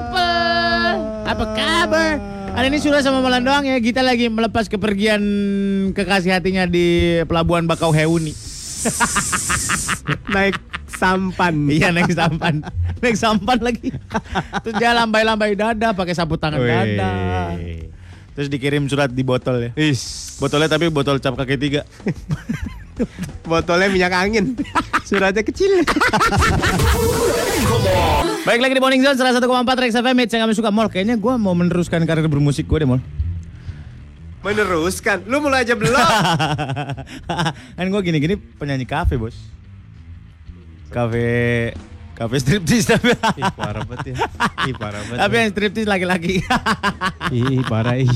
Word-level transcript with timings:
people, 0.00 0.96
apa 1.28 1.44
kabar? 1.52 2.12
Hari 2.50 2.66
ini 2.72 2.80
sudah 2.80 3.04
sama 3.04 3.20
Malan 3.20 3.44
doang 3.44 3.62
ya. 3.62 3.76
Kita 3.78 4.00
lagi 4.00 4.32
melepas 4.32 4.64
kepergian 4.66 5.20
kekasih 5.92 6.32
hatinya 6.34 6.64
di 6.64 7.20
Pelabuhan 7.28 7.68
Bakau 7.68 7.92
Heuni. 7.92 8.32
Naik 10.34 10.56
sampan. 10.90 11.54
Iya 11.68 11.92
naik 11.92 12.12
sampan, 12.12 12.64
naik 13.00 13.16
sampan 13.16 13.58
lagi. 13.60 13.88
Terus 14.64 14.74
dia 14.76 14.92
lambai-lambai 14.92 15.52
dada 15.52 15.92
pakai 15.92 16.12
sapu 16.12 16.36
tangan 16.36 16.60
Wih. 16.60 16.68
dada. 16.68 17.12
Terus 18.36 18.48
dikirim 18.48 18.84
surat 18.84 19.08
di 19.08 19.20
botol 19.20 19.68
ya. 19.68 19.70
Is, 19.76 20.36
Botolnya 20.40 20.68
tapi 20.68 20.88
botol 20.88 21.20
cap 21.20 21.36
kaki 21.36 21.56
tiga. 21.56 21.84
botolnya 23.44 23.88
minyak 23.88 24.12
angin. 24.12 24.56
Suratnya 25.04 25.44
kecil. 25.44 25.84
Baik 28.20 28.60
lagi 28.60 28.74
di 28.76 28.82
Morning 28.82 29.00
Zone 29.00 29.16
101,4 29.16 29.82
Rex 29.84 29.92
FM 29.96 30.16
Hits 30.20 30.32
yang 30.32 30.42
kami 30.48 30.54
suka 30.56 30.70
Mall. 30.72 30.88
Kayaknya 30.88 31.16
gue 31.16 31.34
mau 31.40 31.56
meneruskan 31.56 32.04
karir 32.04 32.28
bermusik 32.28 32.68
gue 32.68 32.84
deh 32.84 32.88
Mall. 32.88 33.00
Meneruskan. 34.40 35.24
Lu 35.28 35.40
mulai 35.40 35.64
aja 35.64 35.76
belum. 35.76 35.92
kan 37.76 37.86
gue 37.88 38.00
gini-gini 38.00 38.34
penyanyi 38.36 38.84
kafe 38.84 39.16
bos. 39.16 39.36
Kafe 40.88 41.70
kafe 42.20 42.36
striptis 42.36 42.84
tapi 42.84 43.16
Ih, 43.16 43.52
parah 43.56 43.80
banget 43.88 44.12
ya. 44.12 44.14
Ih, 44.68 44.74
parah 44.76 45.00
banget. 45.08 45.18
tapi 45.24 45.34
yang 45.40 45.50
striptis 45.56 45.86
laki-laki. 45.88 46.34
Ih, 47.36 47.64
parah. 47.64 47.96
Ih, 47.96 48.08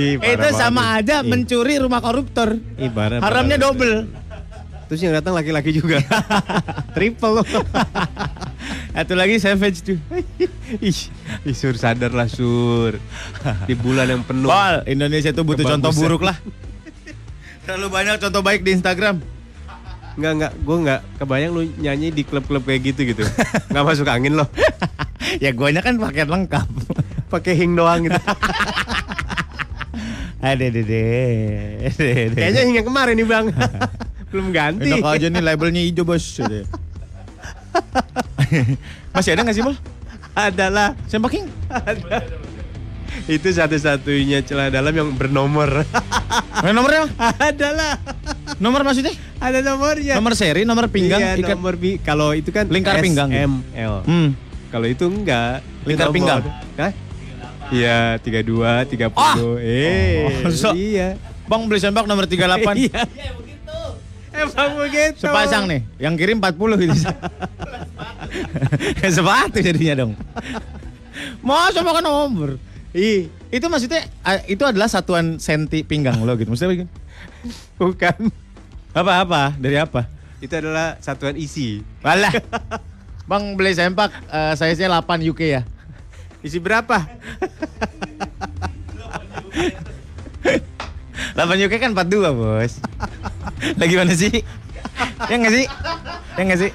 Ih, 0.00 0.16
parah 0.16 0.32
Itu 0.32 0.48
sama 0.56 0.96
aja 0.96 1.20
mencuri 1.20 1.76
rumah 1.76 2.00
koruptor. 2.00 2.56
Ih, 2.80 2.88
parah, 2.88 3.20
Haramnya 3.20 3.60
double. 3.60 4.25
Terus 4.86 5.00
yang 5.02 5.14
datang 5.18 5.34
laki-laki 5.34 5.74
juga. 5.74 5.98
Triple 6.94 7.42
loh. 7.42 7.46
Satu 8.94 9.14
lagi 9.18 9.36
savage 9.42 9.82
tuh. 9.82 9.98
Ih, 10.78 11.10
ih, 11.42 11.54
sur 11.54 11.74
sadar 11.74 12.14
lah 12.14 12.30
sur. 12.30 12.94
Di 13.66 13.74
bulan 13.74 14.06
yang 14.06 14.22
penuh. 14.22 14.46
Wal, 14.46 14.86
Indonesia 14.86 15.34
tuh 15.34 15.42
butuh 15.42 15.66
contoh 15.66 15.90
buruk 15.90 16.22
lah. 16.22 16.38
Terlalu 17.66 17.88
banyak 17.90 18.16
contoh 18.22 18.42
baik 18.46 18.62
di 18.62 18.78
Instagram. 18.78 19.18
Enggak, 20.16 20.32
enggak, 20.32 20.52
gue 20.56 20.76
enggak 20.80 21.00
kebayang 21.20 21.50
lu 21.52 21.62
nyanyi 21.76 22.08
di 22.08 22.22
klub-klub 22.24 22.64
kayak 22.64 22.80
gitu 22.94 23.00
gitu. 23.10 23.22
Enggak 23.68 23.84
masuk 23.84 24.08
angin 24.08 24.32
loh. 24.38 24.48
ya 25.44 25.52
guanya 25.52 25.84
kan 25.84 25.98
paket 26.00 26.30
lengkap. 26.30 26.68
Pakai 27.28 27.52
hing 27.58 27.74
doang 27.74 28.06
gitu. 28.06 28.16
Ada 30.40 30.64
deh 30.70 30.84
deh. 30.86 31.90
Kayaknya 32.32 32.62
hingga 32.64 32.82
kemarin 32.86 33.14
nih, 33.18 33.26
Bang. 33.26 33.46
Belum 34.36 34.52
ganti. 34.52 34.84
Enak 34.84 35.00
aja 35.08 35.26
nih 35.26 35.40
labelnya 35.40 35.80
hijau 35.80 36.04
bos. 36.04 36.20
Masih 39.16 39.32
ada 39.32 39.40
nggak 39.40 39.56
sih 39.56 39.64
mal? 39.64 39.72
Adalah. 40.30 40.92
Sempak 41.08 41.32
King? 41.32 41.48
Ada. 41.66 42.20
Itu 43.24 43.48
satu-satunya 43.48 44.44
celah 44.44 44.68
dalam 44.68 44.92
yang 44.92 45.08
bernomor. 45.10 45.88
Mana 46.62 46.76
nomornya? 46.76 47.08
Adalah. 47.40 47.96
Nomor 48.60 48.84
maksudnya? 48.84 49.16
Ada 49.40 49.64
nomornya. 49.64 50.14
Nomor 50.14 50.36
seri, 50.36 50.62
nomor 50.62 50.92
pinggang, 50.92 51.18
iya, 51.18 51.32
ikat. 51.34 51.56
nomor 51.56 51.74
bi- 51.74 51.96
kalau 51.98 52.36
itu 52.36 52.52
kan 52.52 52.68
Lingkar 52.68 53.00
pinggang. 53.00 53.32
SML. 53.32 54.04
Hmm. 54.04 54.36
Kalau 54.68 54.84
itu 54.84 55.08
enggak. 55.08 55.64
Lingkar 55.88 56.12
pinggang. 56.12 56.44
Hah? 56.76 56.92
Iya, 57.66 58.20
32, 58.20 58.84
30. 58.84 59.16
Ah! 59.16 59.34
Eh, 59.58 60.44
Oh, 60.44 60.52
so- 60.52 60.76
iya. 60.76 61.16
Bang 61.46 61.64
beli 61.64 61.80
sempak 61.80 62.04
nomor 62.04 62.28
38. 62.28 62.36
Iya. 62.84 63.00
Emang 64.36 64.72
begitu. 64.76 65.24
Sepasang 65.24 65.64
nih, 65.64 65.80
yang 65.96 66.12
kirim 66.14 66.36
40 66.38 66.84
gitu. 66.84 67.08
Sepatu 69.16 69.58
jadinya 69.64 70.04
dong. 70.04 70.12
Masa 71.40 71.80
makan 71.80 72.04
nomor? 72.04 72.50
Ih, 72.92 73.32
Itu 73.48 73.72
maksudnya 73.72 74.04
itu 74.50 74.60
adalah 74.66 74.90
satuan 74.90 75.38
senti 75.40 75.80
pinggang 75.86 76.20
lo 76.24 76.36
gitu. 76.36 76.50
Maksudnya 76.52 76.72
begini. 76.76 76.90
bukan. 77.80 78.28
Apa 78.96 79.12
apa? 79.24 79.40
Dari 79.56 79.76
apa? 79.80 80.08
Itu 80.40 80.56
adalah 80.56 80.96
satuan 81.00 81.36
isi. 81.36 81.82
Walah. 82.04 82.32
Bang 83.26 83.56
beli 83.56 83.74
sempak 83.74 84.12
eh, 84.28 84.54
size-nya 84.54 85.02
8 85.02 85.30
UK 85.32 85.40
ya. 85.50 85.62
Isi 86.44 86.60
berapa? 86.60 87.04
8 91.36 91.64
UK 91.68 91.74
kan 91.76 91.90
42 91.92 92.32
bos. 92.32 92.72
Lagi 93.80 93.94
mana 93.94 94.12
sih? 94.16 94.40
Ya 95.28 95.34
nggak 95.36 95.52
sih? 95.52 95.64
Ya 96.36 96.42
nggak 96.42 96.60
sih? 96.60 96.70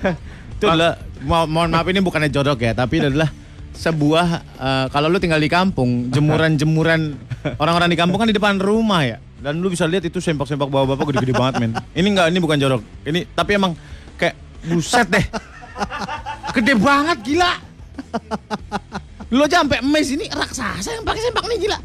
Itu 0.55 0.65
adalah, 0.69 1.01
mo- 1.25 1.49
mohon 1.49 1.73
maaf 1.73 1.89
ini 1.89 1.97
bukannya 1.97 2.29
jodok 2.29 2.61
ya, 2.61 2.77
tapi 2.77 3.01
adalah 3.01 3.33
sebuah 3.73 4.25
eh, 4.61 4.85
kalau 4.93 5.09
lu 5.09 5.17
tinggal 5.17 5.41
di 5.41 5.49
kampung, 5.49 6.13
jemuran-jemuran 6.13 7.17
orang-orang 7.61 7.89
di 7.89 7.97
kampung 7.97 8.21
kan 8.21 8.29
di 8.29 8.37
depan 8.37 8.61
rumah 8.61 9.01
ya. 9.01 9.17
Dan 9.41 9.57
lu 9.57 9.73
bisa 9.73 9.89
lihat 9.89 10.05
itu 10.05 10.21
sempak-sempak 10.21 10.69
bapak-bapak 10.69 11.05
gede-gede 11.09 11.33
banget 11.33 11.53
men. 11.57 11.71
Ini 11.97 12.07
enggak, 12.13 12.27
ini 12.29 12.37
bukan 12.37 12.57
jorok. 12.61 12.81
Ini 13.01 13.25
tapi 13.33 13.57
emang 13.57 13.73
kayak 14.13 14.37
buset 14.69 15.09
deh. 15.09 15.25
Gede 16.53 16.77
banget 16.77 17.17
gila. 17.25 17.57
Lu 19.33 19.41
aja 19.41 19.65
sampai 19.65 19.81
emes 19.81 20.13
ini 20.13 20.29
raksasa 20.29 20.93
yang 20.93 21.01
pakai 21.01 21.21
sempak 21.25 21.41
nih 21.49 21.57
gila. 21.57 21.77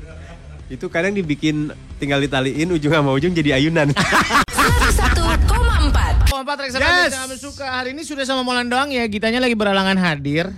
Itu 0.67 0.91
kadang 0.91 1.15
dibikin 1.15 1.71
tinggal 2.03 2.19
ditaliin 2.19 2.67
ujung 2.75 2.91
sama 2.91 3.15
ujung 3.15 3.31
jadi 3.31 3.55
ayunan. 3.55 3.95
101,4 3.95 6.27
Kompak 6.27 6.59
Rex 6.59 6.75
Yes. 6.75 7.15
kami 7.15 7.39
suka 7.39 7.67
hari 7.71 7.95
ini 7.95 8.03
sudah 8.03 8.27
sama 8.27 8.43
Molan 8.43 8.67
doang 8.67 8.91
ya 8.91 9.07
Gitanya 9.07 9.39
lagi 9.39 9.55
berhalangan 9.55 9.95
hadir 9.95 10.51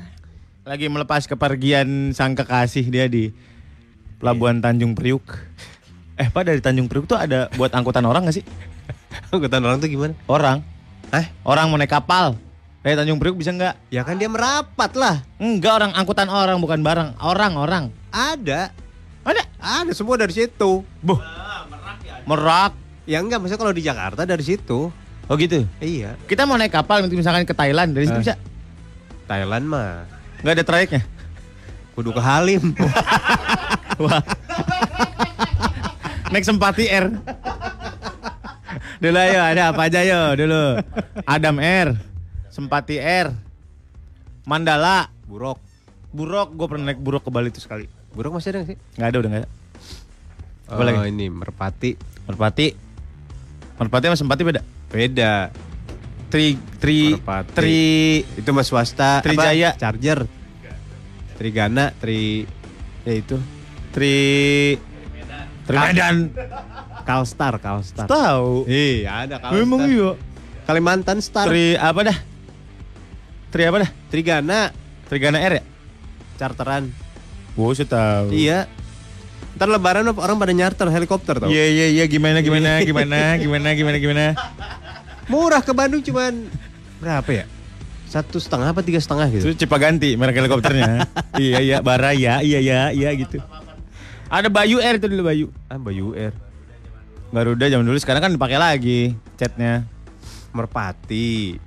Lagi 0.65 0.89
melepas 0.89 1.29
kepergian 1.29 2.17
sang 2.17 2.33
kekasih 2.33 2.89
dia 2.89 3.05
di 3.05 3.37
Pelabuhan 4.17 4.65
Tanjung 4.65 4.97
Priuk 4.97 5.29
Eh 6.17 6.33
Pak 6.33 6.49
dari 6.49 6.65
Tanjung 6.65 6.89
Priuk 6.89 7.05
tuh 7.05 7.21
ada 7.21 7.53
buat 7.61 7.71
angkutan 7.77 8.03
orang 8.09 8.25
gak 8.27 8.41
sih? 8.41 8.45
Angkutan 9.35 9.61
orang 9.61 9.79
tuh 9.79 9.93
gimana? 9.93 10.17
Orang 10.25 10.65
Hah? 11.13 11.29
Orang 11.45 11.69
mau 11.69 11.77
naik 11.77 11.93
kapal 11.93 12.33
Dari 12.81 12.97
Tanjung 12.97 13.21
Priuk 13.21 13.37
bisa 13.37 13.53
nggak? 13.53 13.93
Ya 13.93 14.09
kan 14.09 14.17
dia 14.17 14.33
merapat 14.33 14.97
lah. 14.97 15.21
Enggak 15.37 15.85
orang 15.85 15.93
angkutan 15.93 16.33
orang 16.33 16.57
bukan 16.65 16.81
barang 16.81 17.21
Orang 17.21 17.61
orang 17.61 17.93
Ada. 18.09 18.73
Ada 19.29 19.43
Ada 19.61 19.93
semua 19.93 20.17
dari 20.17 20.33
situ. 20.33 20.81
Buh 21.05 21.21
Merak 22.25 22.73
Ya 23.05 23.21
enggak, 23.21 23.41
maksudnya 23.41 23.61
kalau 23.61 23.73
di 23.73 23.85
Jakarta 23.85 24.25
dari 24.25 24.45
situ. 24.45 24.89
Oh 25.29 25.35
gitu 25.37 25.69
Iya. 25.79 26.17
Kita 26.25 26.49
mau 26.49 26.57
naik 26.57 26.73
kapal 26.73 27.05
misalkan 27.05 27.45
ke 27.45 27.53
Thailand 27.53 27.93
Dari 27.93 28.09
situ 28.09 28.17
Eh. 28.17 28.25
bisa 28.25 28.35
Thailand 29.29 29.69
mah 29.69 30.09
Nggak 30.41 30.55
ada 30.57 30.65
trayeknya 30.65 31.03
kudu 31.99 32.15
ke 32.15 32.23
Halim. 32.23 32.63
Wah. 34.07 34.23
Naik 36.31 36.47
Sempati 36.47 36.87
R. 36.87 37.11
Dulu 39.03 39.19
ayo, 39.19 39.41
ada 39.43 39.75
apa 39.75 39.91
aja 39.91 40.07
yo 40.07 40.39
dulu. 40.39 40.79
Adam 41.27 41.59
R. 41.59 41.99
Sempati 42.55 43.03
R. 43.03 43.35
Mandala. 44.47 45.11
Buruk. 45.27 45.59
Buruk, 46.15 46.55
gue 46.55 46.67
pernah 46.71 46.95
naik 46.95 47.03
buruk 47.03 47.27
ke 47.27 47.31
Bali 47.35 47.51
itu 47.51 47.59
sekali. 47.59 47.91
Buruk 48.19 48.35
masih 48.35 48.51
ada 48.51 48.67
nggak 48.67 48.71
sih? 48.75 48.79
Nggak 48.99 49.07
ada, 49.07 49.17
udah 49.17 49.31
nggak 49.31 49.43
ada. 49.47 49.51
Apa 50.67 50.75
Oh, 50.75 50.83
lagi? 50.83 50.99
ini 51.07 51.27
Merpati. 51.31 51.91
Merpati. 52.27 52.67
Merpati 53.79 54.05
sama 54.11 54.19
Sempati 54.19 54.43
beda. 54.43 54.61
Beda. 54.91 55.55
Tri, 56.27 56.59
tri, 56.83 57.15
Merpati. 57.15 57.55
tri, 57.55 57.79
Itu 58.35 58.51
mas 58.51 58.67
swasta. 58.67 59.23
Trijaya. 59.23 59.71
Apa? 59.71 59.79
Charger. 59.79 60.27
Trigana, 61.39 61.95
Tri 61.95 62.43
ya 63.07 63.15
itu. 63.15 63.39
tri, 63.95 64.75
tri 65.63 65.77
Medan. 65.79 66.35
Kalstar, 67.07 67.63
Kalstar. 67.63 68.11
Tahu. 68.11 68.67
Iya, 68.67 69.31
ada 69.31 69.39
Kalstar. 69.39 69.55
Memang 69.55 69.87
iya. 69.87 70.11
Kalimantan 70.67 71.23
Star. 71.23 71.47
Tri 71.47 71.79
apa 71.79 72.03
dah? 72.03 72.19
Tri 73.55 73.63
apa 73.63 73.87
dah? 73.87 73.91
Trigana, 74.11 74.75
Trigana 75.07 75.39
R 75.39 75.55
ya? 75.55 75.65
charteran. 76.35 76.91
Gue 77.59 77.75
sih 77.75 77.83
tahu. 77.83 78.31
Iya. 78.31 78.71
Ntar 79.59 79.67
lebaran 79.67 80.07
orang 80.07 80.39
pada 80.39 80.55
nyarter 80.55 80.87
helikopter 80.87 81.43
tau. 81.43 81.51
Iya 81.51 81.67
iya 81.67 81.87
iya 81.91 82.05
gimana 82.07 82.39
gimana 82.39 82.79
gimana 82.87 83.35
gimana 83.35 83.69
gimana 83.75 83.97
gimana. 83.99 84.25
Murah 85.27 85.59
ke 85.59 85.75
Bandung 85.75 85.99
cuman 85.99 86.47
berapa 87.03 87.27
ya? 87.27 87.45
Satu 88.07 88.39
setengah 88.39 88.71
apa 88.71 88.87
tiga 88.87 89.03
setengah 89.03 89.27
gitu? 89.35 89.51
Itu 89.51 89.67
Cipaganti 89.67 90.15
merek 90.15 90.39
helikopternya. 90.39 91.11
iya 91.43 91.59
iya 91.59 91.77
Baraya 91.83 92.39
iya 92.47 92.63
iya 92.63 92.95
iya 92.95 93.11
gitu. 93.19 93.43
Ada 94.31 94.47
Bayu 94.47 94.79
Air 94.79 95.03
itu 95.03 95.11
dulu 95.11 95.27
Bayu. 95.27 95.47
Ah, 95.67 95.83
Bayu 95.83 96.15
Air. 96.15 96.31
Garuda 97.35 97.67
zaman 97.67 97.85
dulu 97.85 97.99
sekarang 97.99 98.23
kan 98.23 98.33
dipakai 98.33 98.57
lagi 98.63 99.19
chatnya. 99.35 99.83
Merpati. 100.55 101.59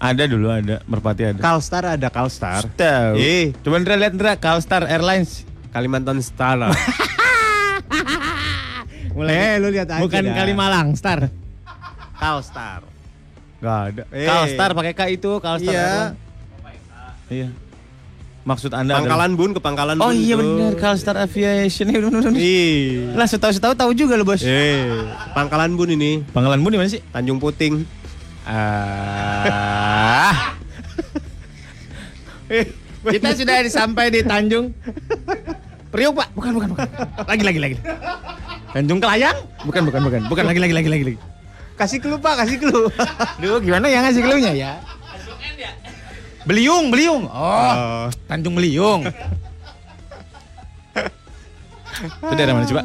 Ada 0.00 0.24
dulu 0.24 0.48
ada 0.48 0.80
Merpati 0.88 1.22
ada. 1.28 1.40
Kalstar 1.44 1.84
ada 1.84 2.08
Kalstar. 2.08 2.64
Tahu. 2.72 3.20
Eh. 3.20 3.52
Coba 3.60 3.76
Ndra 3.84 4.00
lihat 4.00 4.16
Ndra 4.16 4.32
Kalstar 4.40 4.88
Airlines. 4.88 5.44
Kalimantan 5.70 6.24
Star. 6.24 6.56
Mulai. 9.14 9.34
Eh, 9.36 9.54
lu 9.60 9.68
lihat 9.68 9.88
aja 9.92 10.00
Bukan 10.00 10.22
dah. 10.24 10.34
Kalimalang 10.34 10.88
Star. 10.96 11.28
Kalstar. 12.16 12.80
Gak 13.60 13.78
ada. 13.92 14.02
Eh. 14.08 14.24
Kalstar 14.24 14.70
pakai 14.72 14.92
K 14.96 15.00
itu 15.12 15.30
Kalstar. 15.36 15.68
Iya. 15.68 15.88
Airlines. 16.16 16.86
Iya. 17.28 17.48
Maksud 18.40 18.72
Anda 18.72 18.96
Pangkalan 18.96 19.36
Bun 19.36 19.52
ke 19.52 19.60
Pangkalan 19.60 20.00
Oh 20.00 20.08
Bun. 20.08 20.16
iya 20.16 20.32
tuh. 20.32 20.40
benar, 20.40 20.72
Kalstar 20.80 21.16
Aviation. 21.20 21.92
Iya. 22.32 23.12
Lah 23.12 23.28
setahu 23.28 23.52
setahu 23.52 23.76
tahu 23.76 23.92
juga 23.92 24.16
lo 24.16 24.24
bos. 24.24 24.40
Eh, 24.40 24.88
Pangkalan 25.36 25.76
Bun 25.76 25.92
ini 25.92 26.24
Pangkalan 26.32 26.64
Bun 26.64 26.72
di 26.72 26.80
mana 26.80 26.88
sih? 26.88 27.04
Tanjung 27.12 27.36
Puting. 27.36 27.99
Ah. 28.50 30.34
Kita 33.00 33.28
sudah 33.38 33.62
sampai 33.70 34.10
di 34.10 34.26
Tanjung 34.26 34.74
Priok 35.94 36.12
Pak. 36.18 36.28
Bukan 36.34 36.50
bukan 36.58 36.68
bukan. 36.74 36.88
Lagi 37.30 37.42
lagi 37.46 37.60
lagi. 37.62 37.76
Tanjung 38.74 38.98
Kelayang? 38.98 39.38
Bukan 39.66 39.82
bukan 39.86 40.00
bukan. 40.06 40.20
Bukan 40.26 40.44
lagi 40.46 40.58
lagi 40.62 40.74
lagi 40.74 40.88
lagi. 40.90 41.04
lagi. 41.14 41.18
Kasih 41.78 41.98
clue 42.02 42.20
Pak, 42.20 42.44
kasih 42.44 42.58
clue. 42.60 42.92
Duh, 43.40 43.56
gimana 43.62 43.88
ya 43.88 44.04
ngasih 44.04 44.20
clue-nya 44.20 44.52
ya? 44.52 44.72
Beliung, 46.44 46.92
Beliung. 46.92 47.24
Oh, 47.30 47.72
Oh. 47.72 48.06
Tanjung 48.28 48.52
Beliung. 48.58 49.06
Itu 52.00 52.32
daerah 52.36 52.52
mana 52.56 52.68
coba? 52.68 52.82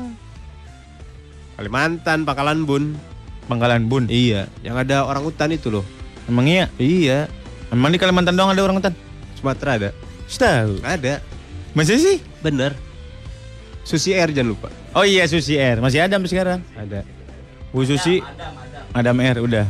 Kalimantan, 1.56 2.28
Pangkalan 2.28 2.68
Bun. 2.68 2.96
Pangkalan 3.46 3.86
Bun. 3.86 4.10
Iya, 4.10 4.50
yang 4.66 4.76
ada 4.78 5.06
orang 5.06 5.22
hutan 5.26 5.54
itu 5.54 5.70
loh. 5.70 5.86
Emang 6.26 6.50
iya? 6.50 6.66
Iya, 6.82 7.30
Emang 7.74 7.90
di 7.90 7.98
Kalimantan 7.98 8.38
doang 8.38 8.54
ada 8.54 8.62
orang 8.62 8.78
hutan? 8.78 8.94
Sumatera 9.36 9.72
ada. 9.76 9.90
Tahu. 10.30 10.80
Ada. 10.86 11.22
Masih 11.74 11.98
sih? 11.98 12.18
Bener. 12.40 12.78
Susi 13.86 14.16
Air 14.16 14.34
jangan 14.34 14.58
lupa. 14.58 14.70
Oh 14.98 15.06
iya 15.06 15.28
Susi 15.30 15.60
Air, 15.60 15.78
masih 15.84 16.02
ada 16.02 16.18
sampai 16.18 16.32
sekarang. 16.32 16.60
Ada. 16.74 17.06
Bu 17.70 17.86
Susi. 17.86 18.24
Adam 18.96 19.20
Air 19.22 19.44
udah. 19.44 19.68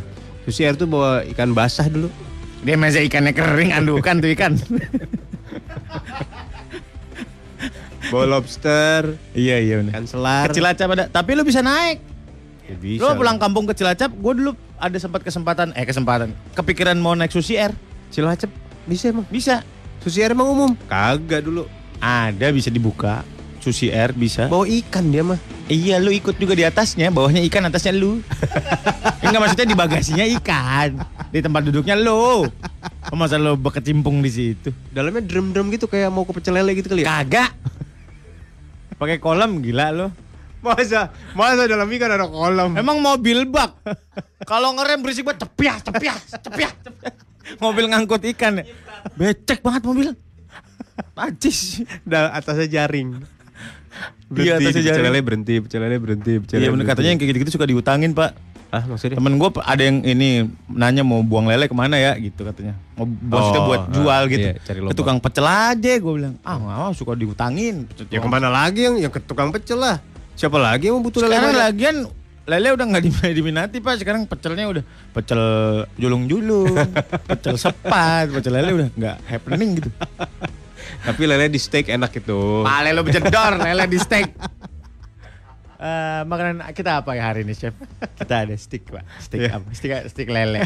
Susi 0.47 0.63
Air 0.63 0.77
tuh 0.79 0.87
bawa 0.87 1.25
ikan 1.35 1.51
basah 1.51 1.89
dulu. 1.89 2.07
Dia 2.63 2.77
masa 2.79 3.01
ikannya 3.01 3.33
kering, 3.35 3.73
andukan 3.73 4.21
tuh 4.21 4.29
ikan. 4.37 4.53
Bawa 8.13 8.37
lobster, 8.37 9.17
iya 9.33 9.57
iya 9.57 9.81
benar. 9.81 9.97
ikan 9.97 10.05
selar. 10.05 10.45
Ke 10.45 10.61
Cilacap 10.61 10.89
ada, 10.93 11.05
tapi 11.09 11.33
lu 11.33 11.41
bisa 11.41 11.65
naik. 11.65 12.14
Ya, 12.65 12.75
bisa. 12.77 13.01
Lu 13.05 13.13
pulang 13.13 13.37
kampung 13.37 13.69
ke 13.69 13.77
Cilacap, 13.77 14.09
gue 14.09 14.33
dulu 14.33 14.51
ada 14.81 14.97
sempat 14.97 15.21
kesempatan, 15.21 15.71
eh 15.77 15.85
kesempatan, 15.85 16.33
kepikiran 16.57 16.97
mau 16.97 17.13
naik 17.13 17.29
Susi 17.29 17.61
Air. 17.61 17.77
Cilacap 18.09 18.49
bisa 18.89 19.13
emang. 19.13 19.25
Bisa. 19.29 19.61
Susi 20.01 20.21
Air 20.21 20.33
emang 20.33 20.49
umum? 20.49 20.71
Kagak 20.89 21.45
dulu. 21.45 21.69
Ada 22.01 22.49
bisa 22.49 22.73
dibuka. 22.73 23.21
Susi 23.61 23.89
Air 23.89 24.13
bisa. 24.13 24.45
Bawa 24.45 24.65
ikan 24.69 25.09
dia 25.09 25.25
mah. 25.25 25.41
Iya 25.65 25.97
lu 25.97 26.13
ikut 26.13 26.37
juga 26.37 26.53
di 26.53 26.61
atasnya, 26.61 27.09
bawahnya 27.09 27.41
ikan, 27.49 27.65
atasnya 27.65 27.97
lu. 27.97 28.21
Enggak 29.25 29.41
maksudnya 29.41 29.65
di 29.65 29.73
bagasinya 29.73 30.25
ikan, 30.37 31.01
di 31.33 31.41
tempat 31.41 31.65
duduknya 31.65 31.97
lu. 31.97 32.45
Oh, 33.09 33.17
masa 33.17 33.41
lu 33.41 33.57
berkecimpung 33.57 34.21
di 34.21 34.29
situ? 34.29 34.69
Dalamnya 34.93 35.25
drum-drum 35.25 35.73
gitu 35.73 35.89
kayak 35.89 36.13
mau 36.13 36.21
ke 36.21 36.37
pecel 36.37 36.61
lele 36.61 36.77
gitu 36.77 36.93
kali 36.93 37.01
ya. 37.01 37.09
Kagak. 37.09 37.49
Pakai 39.01 39.17
kolam 39.17 39.65
gila 39.65 39.89
lu. 39.89 40.07
Masa 40.65 41.01
masa 41.37 41.69
dalam 41.69 41.85
ikan 41.85 42.09
ada 42.09 42.25
kolam. 42.25 42.73
Emang 42.73 42.97
mobil 42.97 43.45
bak. 43.45 43.77
Kalau 44.43 44.73
ngerem 44.73 44.99
berisik 44.99 45.21
banget 45.23 45.45
cepias, 45.45 45.79
cepias, 45.81 46.21
cepias, 46.41 46.73
cepias. 46.81 47.15
Mobil 47.57 47.85
ngangkut 47.85 48.25
ikan 48.33 48.57
ya. 48.57 48.65
Becek 49.13 49.61
banget 49.61 49.85
mobil. 49.85 50.07
Najis. 51.13 51.85
Da, 52.01 52.33
atasnya 52.33 52.65
jaring. 52.65 53.21
Iya, 54.33 54.57
atasnya 54.57 54.59
di 54.59 54.65
pecel 54.73 54.83
jaring. 54.83 55.05
lele 55.07 55.19
berhenti, 55.21 55.53
pecel 55.61 55.79
lele 55.79 55.97
berhenti, 56.01 56.31
Iya 56.33 56.41
bener 56.41 56.69
berhenti. 56.73 56.89
katanya 56.89 57.09
yang 57.13 57.19
kayak 57.21 57.29
gitu-gitu 57.31 57.51
suka 57.53 57.69
diutangin 57.69 58.11
pak. 58.11 58.33
Ah 58.73 58.83
maksudnya? 58.83 59.15
Temen 59.15 59.37
gue 59.37 59.49
ada 59.61 59.79
yang 59.79 60.01
ini 60.01 60.49
nanya 60.67 61.05
mau 61.05 61.21
buang 61.21 61.45
lele 61.45 61.69
ke 61.69 61.75
mana 61.77 61.95
ya 61.95 62.17
gitu 62.17 62.41
katanya. 62.43 62.73
Mau 62.97 63.05
maksudnya 63.05 63.61
Oh, 63.61 63.67
buat 63.69 63.81
jual 63.93 64.09
ah, 64.19 64.27
gitu. 64.27 64.47
iya, 64.51 64.53
cari 64.59 64.79
Ke 64.83 64.95
tukang 64.97 65.17
pecel 65.21 65.45
aja 65.45 65.91
gue 65.95 66.11
bilang. 66.11 66.35
Ah 66.41 66.57
nggak 66.57 66.75
mau 66.75 66.91
suka 66.91 67.13
diutangin. 67.13 67.85
Ya 68.09 68.19
ke 68.19 68.27
mana 68.27 68.49
lagi 68.49 68.83
yang 68.83 68.95
yang 68.99 69.13
ke 69.13 69.21
tukang 69.21 69.53
pecel 69.53 69.79
lah. 69.79 70.01
Siapa 70.35 70.57
lagi 70.57 70.87
yang 70.87 70.99
mau 70.99 71.03
butuh 71.03 71.21
lele? 71.21 71.31
Sekarang 71.31 71.47
banyak? 71.49 71.63
lagian 71.63 71.95
lele 72.45 72.67
udah 72.71 72.85
nggak 72.85 73.03
dim- 73.03 73.33
diminati 73.33 73.77
pak. 73.79 73.95
Sekarang 73.97 74.21
pecelnya 74.23 74.65
udah 74.67 74.83
pecel 75.11 75.41
julung-julung, 75.95 76.75
pecel 77.29 77.55
sepat, 77.55 78.29
pecel 78.29 78.53
lele 78.53 78.71
udah 78.73 78.87
nggak 78.91 79.17
happening 79.25 79.69
gitu. 79.79 79.89
Tapi 81.01 81.21
lele 81.23 81.47
di 81.47 81.57
steak 81.57 81.87
enak 81.87 82.11
itu. 82.13 82.61
Pale 82.61 82.91
lo 82.91 83.01
berjedor, 83.01 83.57
lele 83.65 83.87
di 83.87 83.97
steak. 83.97 84.27
Eh, 85.75 86.21
makanan 86.23 86.71
kita 86.71 86.99
apa 86.99 87.13
ya 87.13 87.29
hari 87.29 87.43
ini 87.43 87.51
chef? 87.51 87.75
Kita 88.15 88.43
ada 88.43 88.55
stick 88.55 88.87
pak, 88.87 89.03
stick 89.19 89.39
Iya. 89.41 89.55
apa? 89.55 89.67
Stick 89.71 89.91
stick 90.09 90.27
lele. 90.27 90.63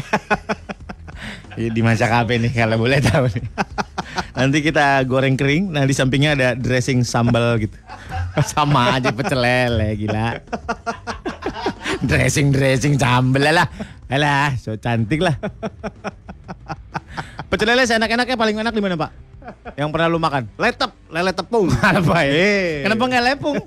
Dimasak 1.52 2.08
apa 2.08 2.32
nih 2.32 2.50
kalau 2.50 2.78
boleh 2.78 2.98
tahu 3.00 3.26
nih? 3.28 3.44
Nanti 4.32 4.58
kita 4.60 5.02
goreng 5.04 5.34
kering, 5.34 5.68
nah 5.68 5.82
di 5.82 5.92
sampingnya 5.92 6.32
ada 6.32 6.48
dressing 6.54 7.02
sambal 7.02 7.58
gitu. 7.58 7.74
Sama 8.46 8.98
aja 8.98 9.10
pecel 9.10 9.42
lele 9.42 9.98
gila. 9.98 10.38
dressing 12.06 12.54
dressing 12.54 12.94
sambal 12.96 13.42
lah. 13.42 13.66
Alah, 14.10 14.54
so 14.58 14.74
cantik 14.78 15.22
lah. 15.22 15.34
Pecel 17.50 17.66
lele 17.66 17.82
seenak-enaknya 17.86 18.36
paling 18.38 18.56
enak 18.62 18.74
di 18.74 18.82
mana 18.82 18.94
pak? 18.94 19.10
Yang 19.74 19.90
pernah 19.90 20.06
lu 20.06 20.22
makan? 20.22 20.46
Letep, 20.54 20.90
lele 21.10 21.32
tepung. 21.34 21.66
Apa 21.82 22.22
ya? 22.26 22.30
Eh. 22.30 22.70
Kenapa 22.86 23.02
nggak 23.10 23.24
lepung? 23.34 23.58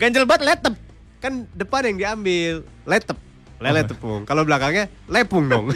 Ganjel 0.00 0.26
banget 0.26 0.42
letep. 0.44 0.74
Kan 1.22 1.48
depan 1.56 1.88
yang 1.88 1.96
diambil, 1.96 2.66
letep. 2.84 3.16
Lele 3.62 3.86
tepung. 3.86 4.28
Kalau 4.28 4.44
belakangnya 4.44 4.92
lepung 5.08 5.48
dong. 5.48 5.72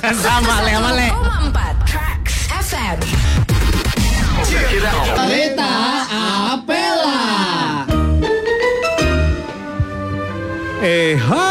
Kan 0.00 0.16
sama 0.24 0.64
le 0.64 0.72
sama 0.72 0.90
le. 0.94 1.08
4 1.52 1.90
Tracks 1.90 2.48
FM. 2.48 3.35
Eh 10.86 11.18
hai. 11.18 11.46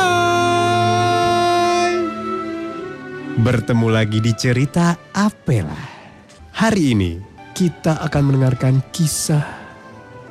Bertemu 3.35 3.87
lagi 3.91 4.23
di 4.23 4.31
cerita 4.31 4.95
Apela. 5.11 5.75
Hari 6.55 6.95
ini 6.95 7.19
kita 7.51 7.99
akan 7.99 8.31
mendengarkan 8.31 8.79
kisah 8.95 9.43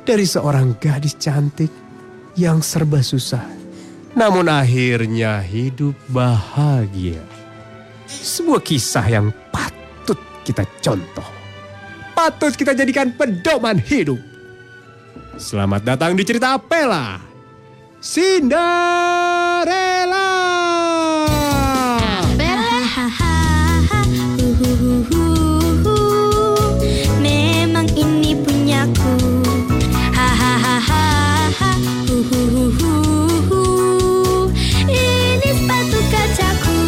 dari 0.01 0.25
seorang 0.25 0.73
gadis 0.81 1.13
cantik 1.21 1.69
yang 2.33 2.65
serba 2.65 3.05
susah. 3.05 3.45
Namun 4.17 4.49
akhirnya 4.49 5.37
hidup 5.45 5.93
bahagia. 6.09 7.21
Sebuah 8.09 8.65
kisah 8.65 9.05
yang 9.05 9.29
patut 9.53 10.17
kita 10.41 10.65
contoh. 10.81 11.44
Patut 12.15 12.55
kita 12.55 12.71
jadikan 12.71 13.11
pedoman 13.11 13.75
hidup. 13.75 14.15
Selamat 15.35 15.83
datang 15.83 16.15
di 16.15 16.23
cerita 16.23 16.55
Apela. 16.55 17.19
Cinderella. 17.99 18.63
Bella. 22.39 22.87
Memang 27.19 27.83
ini 27.99 28.31
punyaku. 28.39 29.43
Ini 34.87 35.49
sepatu 35.51 35.99
kacaku 36.07 36.79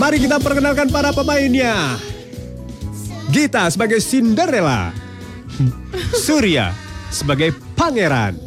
Mari 0.00 0.16
kita 0.24 0.40
perkenalkan 0.40 0.88
para 0.88 1.12
pemainnya. 1.12 2.00
Gita 3.26 3.66
sebagai 3.66 3.98
Cinderella. 3.98 4.94
Surya 6.26 6.70
sebagai 7.10 7.54
pangeran. 7.74 8.38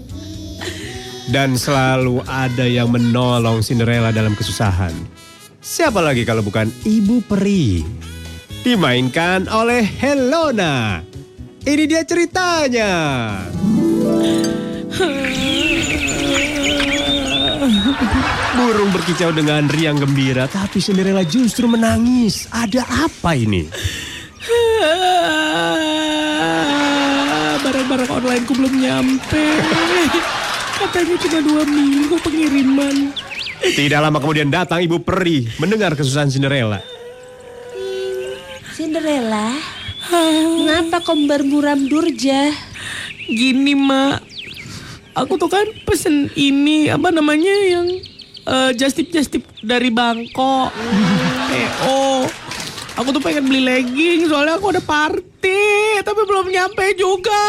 Dan 1.29 1.53
selalu 1.59 2.25
ada 2.25 2.65
yang 2.65 2.89
menolong 2.89 3.61
Cinderella 3.61 4.09
dalam 4.09 4.33
kesusahan. 4.33 4.91
Siapa 5.61 6.01
lagi 6.01 6.25
kalau 6.25 6.41
bukan 6.41 6.71
Ibu 6.81 7.21
Peri? 7.29 7.85
Dimainkan 8.65 9.45
oleh 9.45 9.85
Helona. 9.85 11.05
Ini 11.61 11.83
dia 11.85 12.01
ceritanya. 12.01 12.91
Burung 18.57 18.89
berkicau 18.89 19.29
dengan 19.29 19.69
riang 19.69 20.01
gembira, 20.01 20.49
tapi 20.49 20.81
Cinderella 20.81 21.21
justru 21.21 21.69
menangis. 21.69 22.49
Ada 22.49 22.83
apa 23.05 23.37
ini? 23.37 23.69
Barang-barang 27.59 28.09
onlineku 28.09 28.53
belum 28.55 28.73
nyampe. 28.79 29.45
Katanya 30.79 31.15
cuma 31.19 31.39
dua 31.43 31.63
minggu 31.67 32.15
pengiriman. 32.23 32.95
Tidak 33.59 33.99
lama 33.99 34.17
kemudian 34.23 34.47
datang 34.47 34.79
Ibu 34.79 35.03
Peri 35.03 35.45
mendengar 35.59 35.91
kesusahan 35.93 36.31
Cinderella. 36.31 36.79
Cinderella 38.71 39.51
Mengapa 40.09 41.05
kau 41.05 41.13
bermuram 41.27 41.85
durja? 41.85 42.49
Gini 43.29 43.77
mak, 43.77 44.25
aku 45.13 45.37
tuh 45.37 45.45
kan 45.51 45.69
pesen 45.85 46.33
ini 46.33 46.89
apa 46.89 47.13
namanya 47.13 47.53
yang 47.69 47.87
eh, 48.49 48.71
just 48.73 48.97
tip 48.97 49.13
just 49.13 49.29
tip 49.29 49.45
dari 49.61 49.93
Bangkok. 49.93 50.73
PO. 51.49 52.25
Aku 52.99 53.15
tuh 53.15 53.23
pengen 53.23 53.47
beli 53.47 53.63
legging 53.63 54.27
soalnya 54.27 54.59
aku 54.59 54.75
ada 54.75 54.83
party, 54.83 56.03
tapi 56.03 56.21
belum 56.27 56.51
nyampe 56.51 56.83
juga. 56.99 57.43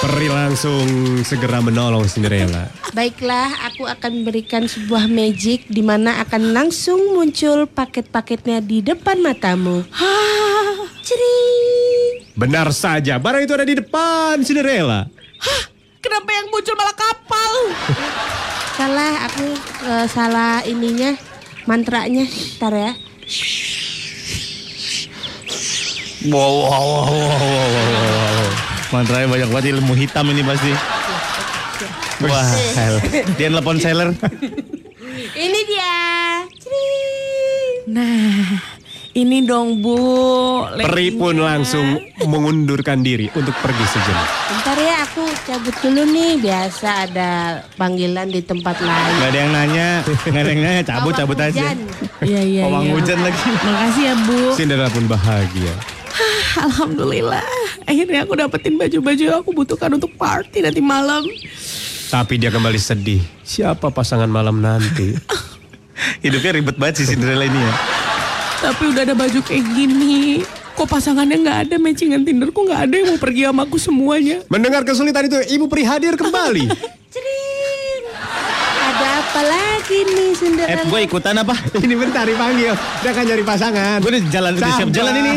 Peri 0.00 0.32
langsung 0.32 0.88
segera 1.28 1.60
menolong 1.60 2.08
Cinderella. 2.08 2.72
Baiklah, 2.96 3.68
aku 3.68 3.84
akan 3.84 4.24
berikan 4.24 4.64
sebuah 4.64 5.12
magic 5.12 5.68
di 5.68 5.84
mana 5.84 6.24
akan 6.24 6.56
langsung 6.56 7.12
muncul 7.12 7.68
paket-paketnya 7.68 8.64
di 8.64 8.80
depan 8.80 9.20
matamu. 9.20 9.84
Hah, 9.92 10.88
Cering. 11.04 12.32
Benar 12.32 12.72
saja, 12.72 13.20
barang 13.20 13.44
itu 13.44 13.52
ada 13.52 13.68
di 13.68 13.76
depan 13.76 14.40
Cinderella. 14.40 15.04
hah, 15.36 15.62
kenapa 16.00 16.32
yang 16.32 16.48
muncul 16.48 16.72
malah 16.80 16.96
kapal? 16.96 17.52
Salah, 18.80 19.28
aku 19.28 19.44
eh, 19.84 20.06
salah 20.08 20.64
ininya, 20.64 21.12
mantranya. 21.68 22.24
Ntar 22.56 22.72
ya. 22.72 22.92
Wow, 26.28 26.52
wow, 26.68 26.68
wow, 26.68 27.08
wow, 27.08 27.38
wow, 27.40 27.68
wow. 28.36 28.50
Mantranya 28.90 29.26
banyak 29.30 29.48
banget 29.54 29.66
ilmu 29.78 29.94
hitam 29.94 30.26
ini 30.34 30.42
pasti. 30.42 30.72
Wah, 32.20 32.50
dia 33.40 33.48
nelpon 33.48 33.80
seller. 33.80 34.12
Ini 35.32 35.60
dia. 35.64 35.94
Nah, 37.90 38.60
ini 39.16 39.42
dong 39.42 39.80
Bu. 39.80 39.96
Peri 40.76 41.16
pun 41.16 41.38
langsung 41.40 41.96
mengundurkan 42.22 43.00
diri 43.00 43.32
untuk 43.32 43.56
pergi 43.58 43.86
sejenak. 43.88 44.26
Bentar 44.52 44.78
ya, 44.78 44.96
aku 45.06 45.24
cabut 45.48 45.74
dulu 45.80 46.02
nih. 46.06 46.36
Biasa 46.38 46.88
ada 47.08 47.30
panggilan 47.80 48.28
di 48.28 48.44
tempat 48.44 48.78
lain. 48.84 49.12
Gak 49.16 49.30
ada 49.32 49.38
yang 49.38 49.52
nanya, 49.54 49.88
gak 50.06 50.42
ada 50.44 50.50
yang 50.50 50.62
nanya, 50.62 50.82
cabut, 50.84 51.14
cabut 51.16 51.38
Pawang 51.40 51.50
aja. 51.56 51.62
hujan. 51.72 51.78
Iya, 52.20 52.40
iya, 52.44 52.62
Pawang 52.68 52.84
iya. 52.84 52.92
hujan 52.94 53.18
lagi. 53.24 53.40
Makasih 53.64 54.02
ya 54.04 54.14
Bu. 54.28 54.38
Cinderella 54.54 54.90
pun 54.92 55.04
bahagia. 55.08 55.74
Alhamdulillah. 56.58 57.46
Akhirnya 57.86 58.26
aku 58.26 58.34
dapetin 58.34 58.74
baju-baju 58.74 59.22
yang 59.22 59.38
aku 59.42 59.50
butuhkan 59.54 59.90
untuk 59.94 60.10
party 60.18 60.64
nanti 60.64 60.82
malam. 60.82 61.22
Tapi 62.10 62.42
dia 62.42 62.50
kembali 62.50 62.80
sedih. 62.80 63.22
Siapa 63.46 63.94
pasangan 63.94 64.26
malam 64.26 64.58
nanti? 64.58 65.14
Hidupnya 66.24 66.58
ribet 66.58 66.76
banget 66.80 67.04
sih 67.04 67.14
Cinderella 67.14 67.46
ini 67.46 67.60
ya. 67.60 67.72
Tapi 68.60 68.82
udah 68.90 69.02
ada 69.06 69.14
baju 69.14 69.40
kayak 69.46 69.64
gini. 69.72 70.42
Kok 70.74 70.88
pasangannya 70.88 71.36
nggak 71.44 71.58
ada 71.68 71.74
matchingan 71.76 72.24
Tinderku 72.24 72.64
nggak 72.66 72.80
ada 72.88 72.94
yang 72.94 73.08
mau 73.14 73.20
pergi 73.20 73.42
sama 73.46 73.62
aku 73.68 73.76
semuanya. 73.76 74.36
Mendengar 74.48 74.82
kesulitan 74.82 75.28
itu, 75.28 75.38
Ibu 75.60 75.68
Peri 75.68 75.84
hadir 75.84 76.14
kembali. 76.16 76.66
Apa 79.30 79.46
lagi 79.46 79.98
nih 80.02 80.26
Eh, 80.26 80.34
Cinderella? 80.34 80.82
gue 80.84 81.00
ikutan 81.06 81.34
apa? 81.36 81.54
Ini 81.86 81.94
bentar 81.94 82.26
dipanggil. 82.26 82.74
Dia 82.74 83.10
akan 83.10 83.24
cari 83.24 83.44
pasangan. 83.46 83.96
Gue 84.02 84.10
udah 84.10 84.22
jalan, 84.26 84.50
udah 84.58 84.70
siap 84.74 84.90
jalan 84.90 85.14
ini. 85.16 85.32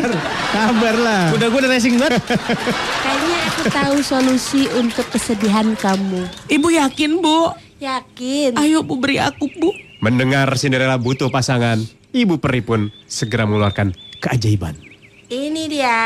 Sabar 0.49 0.95
lah. 0.97 1.23
Udah 1.29 1.47
gue 1.47 1.59
udah 1.61 1.69
racing 1.69 1.95
banget. 1.95 2.17
Kayaknya 3.05 3.37
aku 3.45 3.61
tahu 3.69 3.95
solusi 4.01 4.65
untuk 4.73 5.05
kesedihan 5.07 5.77
kamu. 5.77 6.25
Ibu 6.49 6.67
yakin 6.73 7.21
Bu? 7.21 7.53
Yakin? 7.77 8.57
Ayo 8.57 8.81
Bu 8.81 8.97
beri 8.97 9.21
aku 9.21 9.45
Bu. 9.53 9.69
Mendengar 10.01 10.49
Cinderella 10.57 10.97
butuh 10.97 11.29
pasangan, 11.29 11.77
Ibu 12.11 12.35
Peri 12.37 12.59
pun 12.59 12.89
segera 13.05 13.45
mengeluarkan 13.45 13.93
keajaiban. 14.19 14.75
Ini 15.33 15.65
dia. 15.65 15.97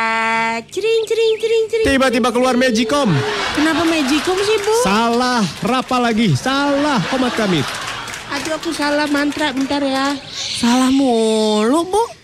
Cering, 0.72 1.04
cering, 1.04 1.34
cering, 1.36 1.66
cering. 1.68 1.88
Tiba-tiba 1.92 2.32
keluar 2.32 2.56
Magicom. 2.56 3.12
Kenapa 3.60 3.84
Magicom 3.84 4.40
sih 4.40 4.56
Bu? 4.64 4.76
Salah, 4.88 5.44
rapa 5.68 6.00
lagi. 6.00 6.32
Salah, 6.32 7.04
komat 7.12 7.36
kami. 7.36 7.60
Aduh 8.32 8.56
aku 8.56 8.72
salah 8.72 9.04
mantra 9.12 9.52
bentar 9.52 9.84
ya. 9.84 10.16
Salah 10.32 10.88
mulu 10.96 11.92
Bu. 11.92 12.17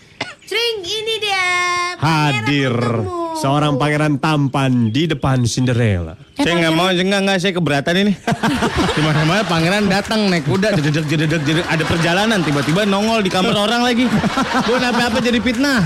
Cering, 0.54 0.86
ini 0.86 1.16
dia. 1.18 1.50
Hadir 1.98 2.78
untukmu. 2.78 3.42
seorang 3.42 3.74
pangeran 3.82 4.22
tampan 4.22 4.94
di 4.94 5.10
depan 5.10 5.42
Cinderella. 5.50 6.14
saya 6.38 6.54
nggak 6.54 6.74
mau, 6.78 6.94
enggak, 6.94 7.26
enggak, 7.26 7.38
saya 7.42 7.58
keberatan 7.58 8.06
ini. 8.06 8.14
Di 8.94 9.02
mana-mana 9.02 9.42
pangeran 9.50 9.90
datang 9.90 10.30
naik 10.30 10.46
kuda, 10.46 10.78
jededek, 10.78 11.10
jededek, 11.10 11.42
jededek, 11.42 11.66
ada 11.66 11.84
perjalanan, 11.90 12.46
tiba-tiba 12.46 12.86
nongol 12.86 13.26
di 13.26 13.34
kamar 13.34 13.58
orang 13.58 13.82
lagi. 13.82 14.06
Gue 14.70 14.78
apa-apa 14.78 15.26
jadi 15.26 15.42
fitnah. 15.42 15.82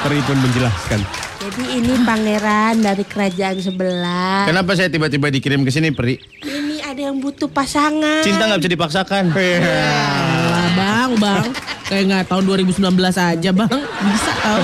Peri 0.00 0.24
pun 0.24 0.40
menjelaskan. 0.48 1.00
Jadi 1.44 1.64
ini 1.84 1.92
pangeran 2.00 2.80
dari 2.80 3.04
kerajaan 3.04 3.60
sebelah. 3.60 4.48
Kenapa 4.48 4.80
saya 4.80 4.88
tiba-tiba 4.88 5.28
dikirim 5.28 5.60
ke 5.60 5.68
sini, 5.68 5.92
Peri? 5.92 6.16
Ini 6.40 6.88
ada 6.88 7.12
yang 7.12 7.20
butuh 7.20 7.52
pasangan. 7.52 8.24
Cinta 8.24 8.48
nggak 8.48 8.64
bisa 8.64 8.72
dipaksakan. 8.72 9.28
Alah 9.36 10.49
bang, 10.72 11.10
bang. 11.16 11.46
Kayak 11.86 12.02
nggak 12.06 12.22
tahun 12.26 12.42
2019 12.46 12.80
aja 13.10 13.50
bang. 13.50 13.72
Bisa 13.80 14.32
tau. 14.38 14.62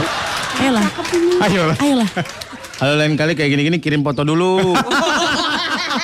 Ayolah, 0.57 0.87
Ayo. 1.45 1.63
ayolah. 1.77 2.09
Kalau 2.77 2.95
lain 2.97 3.13
kali 3.13 3.37
kayak 3.37 3.51
gini-gini 3.53 3.77
kirim 3.77 4.01
foto 4.01 4.25
dulu. 4.25 4.73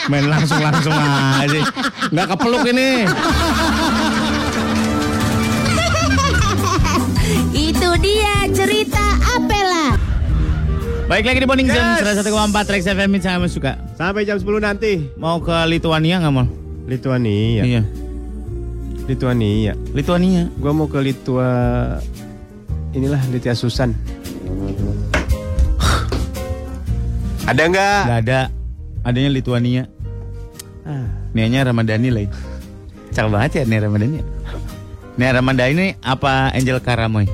Main 0.09 0.29
langsung-langsung 0.29 0.93
aja. 0.93 1.61
Nggak 2.09 2.27
kepeluk 2.37 2.65
ini. 2.69 3.09
Itu 7.53 7.89
dia 8.01 8.49
cerita 8.51 9.05
Apela. 9.31 9.97
Baik 11.07 11.29
lagi 11.29 11.39
di 11.41 11.49
Morning 11.49 11.69
Zone, 11.69 12.01
101,4 12.01 12.73
Rex 12.73 12.83
FM 12.89 13.11
ini 13.13 13.21
sangat 13.21 13.53
suka. 13.53 13.73
Sampai 13.95 14.25
jam 14.25 14.41
10 14.41 14.49
nanti. 14.59 15.13
Mau 15.17 15.41
ke 15.41 15.53
Lituania 15.69 16.21
nggak 16.21 16.33
mau? 16.33 16.49
Lituania. 16.89 17.63
Iya. 17.65 17.83
Lituania. 19.07 19.75
Lituania. 19.93 20.49
Gua 20.59 20.73
mau 20.73 20.87
ke 20.87 20.99
Litua 21.03 21.49
inilah 22.93 23.21
Litia 23.33 23.53
Susan. 23.53 23.93
Ada 27.51 27.63
nggak? 27.67 28.01
Gak 28.07 28.21
ada. 28.23 28.41
Adanya 29.03 29.31
Lituania. 29.35 29.91
Ah, 30.87 31.11
Nianya 31.35 31.67
Ramadhani 31.67 32.09
lagi. 32.15 32.31
Cakep 33.13 33.31
banget 33.31 33.51
ya 33.59 33.63
Nia 33.67 33.81
Ramadhani. 33.83 34.23
Nia 35.19 35.31
Ramadhani 35.35 35.73
ini 35.75 35.87
apa 36.01 36.55
Angel 36.55 36.79
Karamoy? 36.79 37.27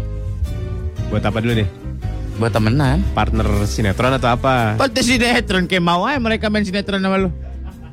buat 1.08 1.24
apa 1.24 1.40
dulu 1.40 1.64
deh? 1.64 1.68
Buat 2.36 2.52
temenan. 2.52 3.00
Partner 3.16 3.48
sinetron 3.64 4.12
atau 4.12 4.28
apa? 4.28 4.76
Pasti 4.76 5.16
sinetron 5.16 5.64
kayak 5.64 5.80
mau 5.80 6.04
aja 6.04 6.20
mereka 6.20 6.52
main 6.52 6.64
sinetron 6.64 7.00
sama 7.00 7.16
lu. 7.16 7.32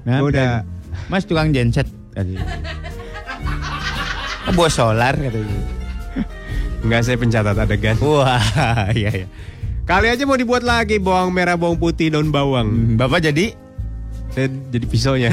Nah, 0.04 0.20
Udah. 0.20 0.68
Mas 1.08 1.24
tukang 1.24 1.56
genset. 1.56 1.88
Buat 4.52 4.72
solar 4.72 5.14
katanya. 5.14 5.58
Enggak 6.82 7.02
saya 7.02 7.18
pencatat 7.18 7.58
adegan. 7.58 7.98
Wah, 7.98 8.38
iya 8.94 9.10
iya. 9.16 9.28
Kali 9.84 10.06
aja 10.08 10.22
mau 10.24 10.34
dibuat 10.34 10.62
lagi 10.62 10.98
bawang 10.98 11.30
merah, 11.30 11.54
bawang 11.56 11.78
putih, 11.78 12.10
daun 12.10 12.30
bawang. 12.30 12.66
Hmm, 12.66 12.94
Bapak 12.96 13.22
jadi 13.24 13.54
Saya 14.28 14.50
jadi 14.70 14.86
pisaunya. 14.86 15.30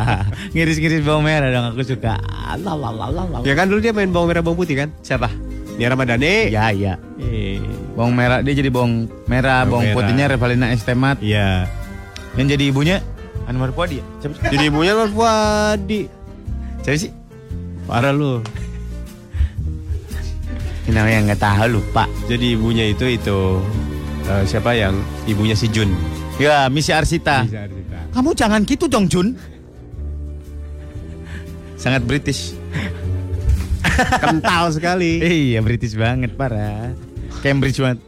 ngiris-ngiris 0.54 1.02
bawang 1.02 1.24
merah 1.24 1.50
dong 1.50 1.74
aku 1.74 1.82
suka. 1.82 2.16
Lalalala. 2.56 3.42
ya 3.42 3.52
kan 3.52 3.66
dulu 3.66 3.80
dia 3.80 3.90
main 3.90 4.08
bawang 4.08 4.30
merah, 4.30 4.40
bawang 4.40 4.56
putih 4.56 4.78
kan? 4.78 4.88
Siapa? 5.02 5.28
Nia 5.76 5.90
Ramadhani. 5.90 6.48
Ya 6.48 6.70
iya. 6.70 6.94
Eh, 7.18 7.60
Bawang 7.92 8.12
merah 8.12 8.40
dia 8.40 8.54
jadi 8.54 8.70
bawang 8.70 9.08
merah, 9.26 9.64
Bawang 9.64 9.68
bawang 9.68 9.84
merah. 9.86 9.96
putihnya 9.98 10.24
Revalina 10.30 10.66
Estemat. 10.70 11.16
Iya. 11.20 11.68
Yang 12.36 12.46
jadi 12.54 12.64
ibunya 12.70 12.96
Anwar 13.44 13.72
Puadi 13.72 14.00
ya? 14.00 14.04
Siapa? 14.18 14.48
Jadi 14.48 14.64
ibunya 14.64 14.92
Mas 14.94 15.10
Fuadi. 15.10 16.00
Siapa 16.80 16.96
sih? 16.96 17.10
Parah 17.86 18.10
lu. 18.10 18.42
Namanya 20.86 21.32
nggak 21.32 21.40
tahu 21.42 21.78
lupa. 21.78 22.06
Jadi 22.30 22.54
ibunya 22.54 22.86
itu 22.90 23.06
itu 23.10 23.62
eh, 24.26 24.42
siapa 24.46 24.74
yang 24.74 24.94
ibunya 25.26 25.54
si 25.54 25.66
Jun? 25.70 25.90
Ya, 26.36 26.68
Misi 26.68 26.92
Arsita. 26.92 27.46
Kamu 28.12 28.36
jangan 28.36 28.62
gitu 28.68 28.86
dong, 28.86 29.08
Jun. 29.08 29.34
Sangat 31.80 32.04
British. 32.04 32.52
Kental 34.22 34.68
sekali. 34.74 35.22
iya, 35.22 35.64
British 35.64 35.96
banget, 35.96 36.36
parah. 36.36 36.92
Cambridge 37.40 37.80
banget. 37.80 38.00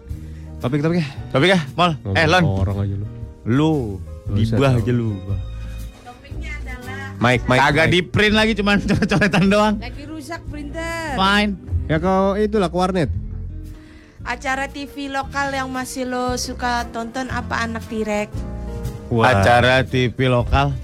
Topik 0.58 0.82
topiknya. 0.82 1.06
Tapi 1.30 1.44
kah, 1.48 1.62
Mol? 1.78 1.92
Eh, 2.18 2.26
Lon. 2.26 2.42
Orang 2.44 2.76
aja 2.82 2.94
lu. 2.98 3.06
Lu, 3.48 3.72
dibah 4.34 4.76
aja 4.76 4.92
lu. 4.92 5.16
Mike, 7.18 7.44
Mike. 7.50 7.60
Kagak 7.60 7.86
Mike. 7.90 7.94
di 7.94 8.00
print 8.06 8.34
lagi, 8.34 8.52
cuman 8.54 8.78
coret-coretan 8.88 9.44
doang. 9.50 9.74
Lagi 9.82 10.02
rusak 10.06 10.40
printer. 10.46 11.18
Fine. 11.18 11.50
Ya 11.90 11.96
kau 11.98 12.38
itulah 12.38 12.70
ke 12.70 12.76
warnet. 12.76 13.10
Acara 14.22 14.68
TV 14.68 15.08
lokal 15.08 15.56
yang 15.56 15.72
masih 15.72 16.04
lo 16.04 16.36
suka 16.36 16.84
tonton 16.92 17.32
apa 17.32 17.64
anak 17.64 17.80
direk? 17.88 18.28
Wah. 19.08 19.32
Acara 19.40 19.80
TV 19.82 20.28
lokal. 20.28 20.76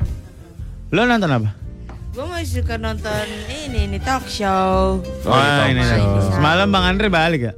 Lo 0.88 1.04
nonton 1.04 1.28
apa? 1.28 1.50
Gue 2.14 2.24
masih 2.30 2.62
suka 2.62 2.78
nonton 2.80 3.26
ini 3.50 3.90
nih 3.90 4.00
talk 4.00 4.24
show. 4.24 5.02
Oh, 5.02 5.28
Wah, 5.28 5.66
ini 5.68 5.76
ini 5.76 5.82
talk 5.82 6.00
show. 6.00 6.40
Semalam 6.40 6.72
Bang 6.72 6.86
Andre 6.88 7.10
balik 7.12 7.42
ya? 7.42 7.52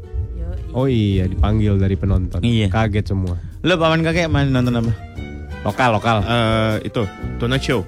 Oh 0.75 0.91
iya, 0.91 1.25
dipanggil 1.25 1.79
dari 1.79 1.95
penonton. 1.95 2.43
Iya. 2.43 2.67
Kaget 2.69 3.15
semua. 3.15 3.39
Lo 3.63 3.79
paman 3.79 4.03
kakek 4.03 4.27
main 4.29 4.51
nonton 4.51 4.81
apa? 4.81 4.93
Lokal, 5.63 5.91
lokal. 5.97 6.19
Eh 6.27 6.89
itu 6.91 7.03
Tonight 7.39 7.63
Show. 7.63 7.87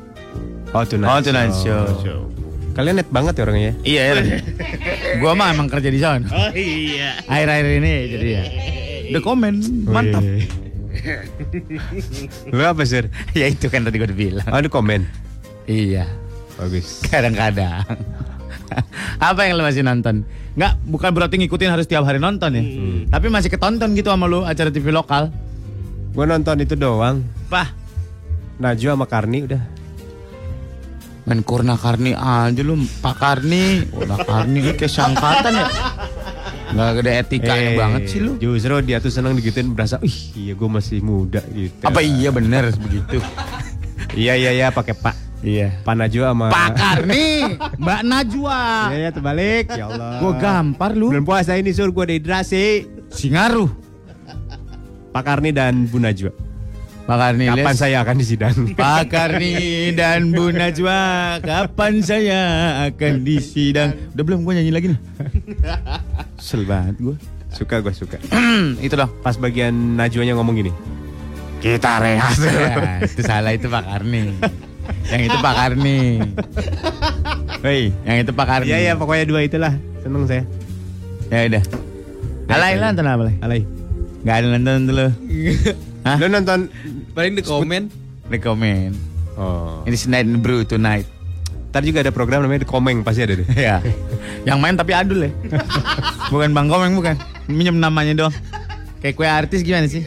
Oh, 0.76 0.84
Tonight 0.84 1.08
Oh, 1.08 1.20
Tonight 1.24 1.54
Show. 1.56 1.82
Show. 2.04 2.20
Kalian 2.76 3.00
net 3.02 3.08
banget 3.10 3.40
ya 3.40 3.42
orangnya 3.42 3.64
ya? 3.64 3.74
Iya 3.82 4.02
ya. 4.22 4.38
gua 5.24 5.32
mah 5.34 5.50
emang 5.50 5.66
kerja 5.66 5.88
di 5.90 5.98
sana. 5.98 6.28
Oh 6.30 6.50
iya. 6.54 7.18
Akhir-akhir 7.26 7.66
ini 7.82 7.92
jadi 8.12 8.28
ya. 8.28 8.42
Udah 9.10 9.22
komen, 9.24 9.54
mantap. 9.88 10.22
Wih. 10.22 10.46
Lu 12.54 12.62
apa 12.62 12.82
sih? 12.86 13.02
ya 13.34 13.50
itu 13.50 13.66
kan 13.66 13.82
tadi 13.82 13.96
gua 13.98 14.06
udah 14.06 14.18
bilang. 14.18 14.46
Oh, 14.52 14.60
ada 14.62 14.70
komen. 14.70 15.08
Iya. 15.66 16.06
Bagus. 16.54 17.02
Kadang-kadang. 17.08 17.82
Apa 19.18 19.48
yang 19.48 19.56
lo 19.58 19.64
masih 19.64 19.82
nonton? 19.82 20.22
Nggak, 20.54 20.72
bukan 20.86 21.10
berarti 21.16 21.34
ngikutin 21.40 21.72
harus 21.72 21.88
tiap 21.88 22.04
hari 22.04 22.20
nonton 22.20 22.52
ya. 22.52 22.62
Tapi 23.08 23.26
masih 23.32 23.48
ketonton 23.48 23.96
gitu 23.96 24.12
sama 24.12 24.28
lu 24.28 24.44
acara 24.44 24.68
TV 24.68 24.92
lokal. 24.92 25.32
Gue 26.12 26.24
nonton 26.28 26.60
itu 26.60 26.76
doang. 26.76 27.24
Pah, 27.48 27.72
Najwa 28.60 28.94
sama 28.98 29.06
Karni 29.08 29.48
udah. 29.48 29.77
Main 31.28 31.44
Kurna 31.44 31.76
Karni 31.76 32.16
aja 32.16 32.62
lu, 32.64 32.74
Pak 32.98 33.14
Karni. 33.14 33.84
Kurna 33.86 34.16
Karni 34.18 34.72
kayak 34.72 34.88
sangkatan 34.88 35.52
ya. 35.54 35.66
Nggak 36.68 37.00
ada 37.00 37.12
etikanya 37.20 37.70
Eh, 37.72 37.76
banget 37.76 38.02
sih 38.08 38.20
lu. 38.20 38.36
Justru 38.36 38.80
dia 38.80 38.98
tuh 38.98 39.08
seneng 39.08 39.32
digituin 39.32 39.72
berasa, 39.72 39.96
ih 40.00 40.18
iya 40.36 40.52
gue 40.52 40.68
masih 40.68 41.00
muda 41.00 41.40
gitu. 41.48 41.80
Apa 41.80 42.00
iya 42.00 42.28
bener 42.28 42.72
begitu? 42.76 43.20
Iya 44.12 44.36
iya 44.36 44.50
iya 44.52 44.66
pakai 44.68 44.92
Pak. 44.92 45.16
Iya. 45.38 45.70
Pak 45.80 45.94
Najwa 45.94 46.26
sama 46.34 46.46
Pak 46.50 46.70
Karni, 46.74 47.26
Mbak 47.78 48.00
Najwa. 48.02 48.60
Iya 48.90 48.96
iya 48.98 49.10
terbalik. 49.12 49.64
Ya 49.70 49.84
Allah. 49.86 50.18
Gue 50.18 50.32
gampar 50.36 50.90
lu. 50.92 51.08
Bulan 51.08 51.24
puasa 51.24 51.54
ini 51.54 51.70
sur 51.70 51.88
gue 51.88 52.04
dehidrasi. 52.04 52.84
Singaruh. 53.08 53.70
Pak 55.08 55.22
Karni 55.24 55.52
dan 55.52 55.86
Bu 55.86 55.96
Najwa. 55.96 56.32
Pak 57.08 57.16
Karni, 57.16 57.48
Kapan 57.48 57.72
saya 57.72 57.96
akan 58.04 58.16
disidang? 58.20 58.56
Pak 58.76 59.08
Karni 59.08 59.56
dan 59.96 60.28
Bu 60.28 60.52
Najwa, 60.52 61.40
kapan 61.40 62.04
saya 62.04 62.40
akan 62.84 63.24
disidang? 63.24 63.96
Udah 64.12 64.24
belum 64.28 64.44
gue 64.44 64.52
nyanyi 64.60 64.72
lagi 64.76 64.86
nih. 64.92 65.00
Sel 66.36 66.68
banget 66.68 67.00
gue. 67.00 67.16
suka 67.48 67.80
gue 67.80 67.96
suka. 67.96 68.20
itu 68.84 68.92
dong. 68.92 69.08
Pas 69.24 69.40
bagian 69.40 69.72
Najwanya 69.72 70.36
ngomong 70.36 70.60
gini. 70.60 70.68
Kita 71.64 71.96
rehat. 71.96 72.36
Ya, 72.44 73.00
itu 73.00 73.24
salah 73.24 73.56
itu 73.56 73.72
Pak 73.72 73.88
Karni. 73.88 74.36
Yang 75.08 75.22
itu 75.32 75.36
Pak 75.40 75.54
Karni. 75.56 75.98
Hei, 77.64 77.88
yang 78.04 78.16
itu 78.20 78.32
Pak 78.36 78.46
Karni. 78.52 78.68
Iya 78.68 78.78
iya 78.84 78.92
pokoknya 79.00 79.24
dua 79.24 79.48
itulah. 79.48 79.72
Seneng 80.04 80.28
saya. 80.28 80.44
Ya 81.32 81.48
udah. 81.56 81.62
Alay 82.52 82.76
lah 82.76 82.92
nonton 82.92 83.08
apa 83.08 83.32
Alay? 83.40 83.64
Gak 84.28 84.44
ada 84.44 84.46
nonton 84.60 84.84
dulu. 84.92 85.06
Hah? 86.08 86.16
Lu 86.16 86.26
nonton? 86.32 86.60
Paling 87.18 87.34
di 87.34 87.42
komen. 87.42 87.82
Rekomen. 88.30 88.94
Oh. 89.34 89.82
Ini 89.82 89.96
Night 90.06 90.28
Brew 90.38 90.62
Tonight. 90.62 91.02
Ntar 91.74 91.82
juga 91.82 92.06
ada 92.06 92.14
program 92.14 92.46
namanya 92.46 92.62
The 92.62 92.70
Komeng 92.70 93.02
pasti 93.02 93.26
ada 93.26 93.34
deh. 93.34 93.48
Ya. 93.58 93.82
Yang 94.46 94.58
main 94.62 94.78
tapi 94.78 94.94
adul 94.94 95.26
ya. 95.26 95.30
bukan 96.32 96.54
Bang 96.54 96.70
Komeng 96.70 96.94
bukan. 96.94 97.18
Minjem 97.50 97.82
namanya 97.82 98.14
doang. 98.14 98.34
Kayak 99.02 99.14
kue 99.18 99.26
artis 99.26 99.66
gimana 99.66 99.90
sih? 99.90 100.06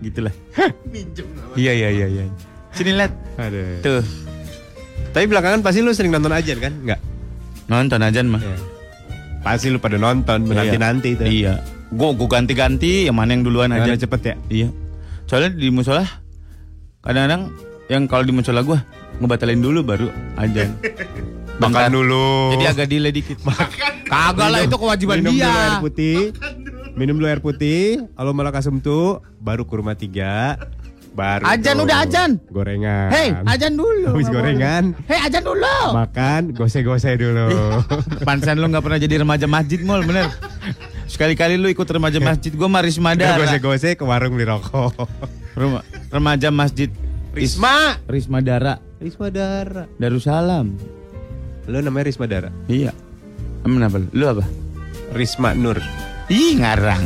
Gitulah. 0.00 0.32
Minjem 0.92 1.28
namanya. 1.28 1.60
Iya 1.60 1.72
iya 1.76 1.88
iya 1.92 2.06
iya. 2.08 2.24
Sini 2.72 2.96
lihat. 2.96 3.12
Ada. 3.36 3.60
Tuh. 3.84 4.04
Tapi 5.12 5.24
belakangan 5.28 5.60
pasti 5.60 5.84
lu 5.84 5.92
sering 5.92 6.08
nonton 6.08 6.32
aja 6.32 6.56
kan? 6.56 6.72
Enggak. 6.72 7.00
Nonton 7.68 8.00
aja 8.00 8.24
mah. 8.24 8.40
Iya. 8.40 8.56
Pasti 9.44 9.68
lu 9.68 9.76
pada 9.76 10.00
nonton 10.00 10.48
menanti 10.48 10.80
nanti 10.80 11.08
itu. 11.20 11.44
Iya. 11.44 11.60
Gue 11.92 12.16
gue 12.16 12.28
ganti-ganti 12.32 13.12
yang 13.12 13.20
mana 13.20 13.36
yang 13.36 13.44
duluan 13.44 13.76
aja. 13.76 13.92
Aja 13.92 14.08
cepet 14.08 14.20
ya. 14.24 14.34
Iya. 14.48 14.68
Soalnya 15.28 15.52
di 15.52 15.68
musola 15.68 16.24
kadang-kadang 17.06 17.42
yang 17.86 18.02
kalau 18.10 18.26
di 18.26 18.32
musola 18.34 18.60
gue 18.66 18.78
ngebatalin 19.22 19.62
dulu 19.62 19.80
baru 19.86 20.08
ajan. 20.36 20.74
Makan 21.62 21.88
dulu. 21.88 22.52
Jadi 22.52 22.64
agak 22.68 22.86
delay 22.90 23.12
dikit. 23.14 23.40
Kagak 24.04 24.48
lah 24.52 24.60
itu 24.60 24.76
kewajiban 24.76 25.24
minum 25.24 25.32
dia. 25.32 25.48
dulu 25.48 25.56
air 25.56 25.76
putih. 25.80 26.18
Minum 26.92 27.14
dulu 27.16 27.26
air 27.32 27.40
putih. 27.40 28.04
Kalau 28.12 28.36
malah 28.36 28.52
kasem 28.52 28.76
tuh 28.76 29.24
baru 29.40 29.64
kurma 29.64 29.96
tiga. 29.96 30.60
Baru 31.16 31.48
Ajan, 31.48 31.80
udah 31.80 32.04
ajan. 32.04 32.36
Gorengan. 32.52 33.08
Hei, 33.08 33.32
ajan 33.48 33.72
dulu. 33.72 34.12
Habis 34.12 34.28
gorengan. 34.28 34.92
Hei, 35.08 35.16
ajan 35.24 35.48
dulu. 35.48 35.96
Makan, 35.96 36.52
gose-gose 36.52 37.16
dulu. 37.16 37.80
Pansan 38.28 38.60
lu 38.60 38.68
nggak 38.68 38.84
pernah 38.84 39.00
jadi 39.00 39.24
remaja 39.24 39.48
masjid 39.48 39.80
mall 39.80 40.04
bener. 40.04 40.28
Sekali-kali 41.08 41.56
lu 41.56 41.72
ikut 41.72 41.88
remaja 41.88 42.20
masjid, 42.20 42.52
gue 42.52 42.68
Maris 42.68 43.00
Madara. 43.00 43.40
gose-gose 43.40 43.96
ke 43.96 44.04
warung 44.04 44.36
beli 44.36 44.44
rokok. 44.44 45.08
Rema- 45.56 45.84
remaja 46.12 46.48
masjid 46.52 46.92
Risma. 47.32 47.96
Risma 48.04 48.40
Dara 48.40 48.76
Risma 48.96 49.28
Dara. 49.28 49.84
Darussalam. 49.96 50.72
Lu 51.68 51.78
namanya 51.80 52.08
Risma 52.08 52.24
Dara. 52.24 52.48
Iya. 52.64 52.92
Emang 53.60 53.84
apa? 53.84 53.96
lu? 54.00 54.08
Lu 54.12 54.24
apa? 54.30 54.44
Risma 55.12 55.52
Nur. 55.52 55.80
Ih 56.28 56.56
ngarang. 56.56 57.04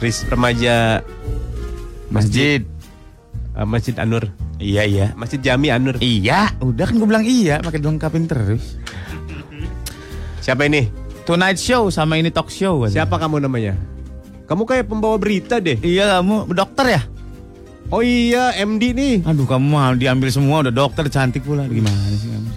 Ris 0.00 0.24
remaja 0.26 1.00
Masjid. 2.08 2.60
uh, 3.56 3.64
Masjid 3.64 3.96
Anur. 3.96 4.28
Iya 4.60 4.84
iya. 4.84 5.06
Masjid 5.16 5.40
Jami 5.40 5.68
Anur. 5.68 5.96
Iya, 5.98 6.52
udah 6.60 6.84
kan 6.86 6.94
gue 6.96 7.08
bilang 7.08 7.26
iya, 7.26 7.58
pakai 7.58 7.80
dilengkapin 7.82 8.24
terus. 8.24 8.78
Siapa 10.40 10.68
ini? 10.68 10.86
Tonight 11.24 11.56
Show 11.56 11.88
sama 11.88 12.20
ini 12.20 12.28
talk 12.28 12.52
show. 12.52 12.84
katanya. 12.84 12.94
Siapa 13.02 13.16
kamu 13.16 13.48
namanya? 13.48 13.74
Kamu 14.44 14.68
kayak 14.68 14.86
pembawa 14.86 15.16
berita 15.16 15.56
deh. 15.56 15.80
Iya 15.80 16.20
kamu 16.20 16.52
dokter 16.52 16.86
ya? 16.92 17.02
Oh 17.94 18.02
iya, 18.02 18.50
MD 18.58 18.90
nih. 18.90 19.22
Aduh 19.22 19.46
kamu 19.46 19.70
mah 19.70 19.94
diambil 19.94 20.26
semua 20.26 20.66
udah 20.66 20.74
dokter 20.74 21.06
cantik 21.06 21.46
pula. 21.46 21.62
Gimana 21.70 21.94
sih 22.18 22.26
kamu? 22.26 22.50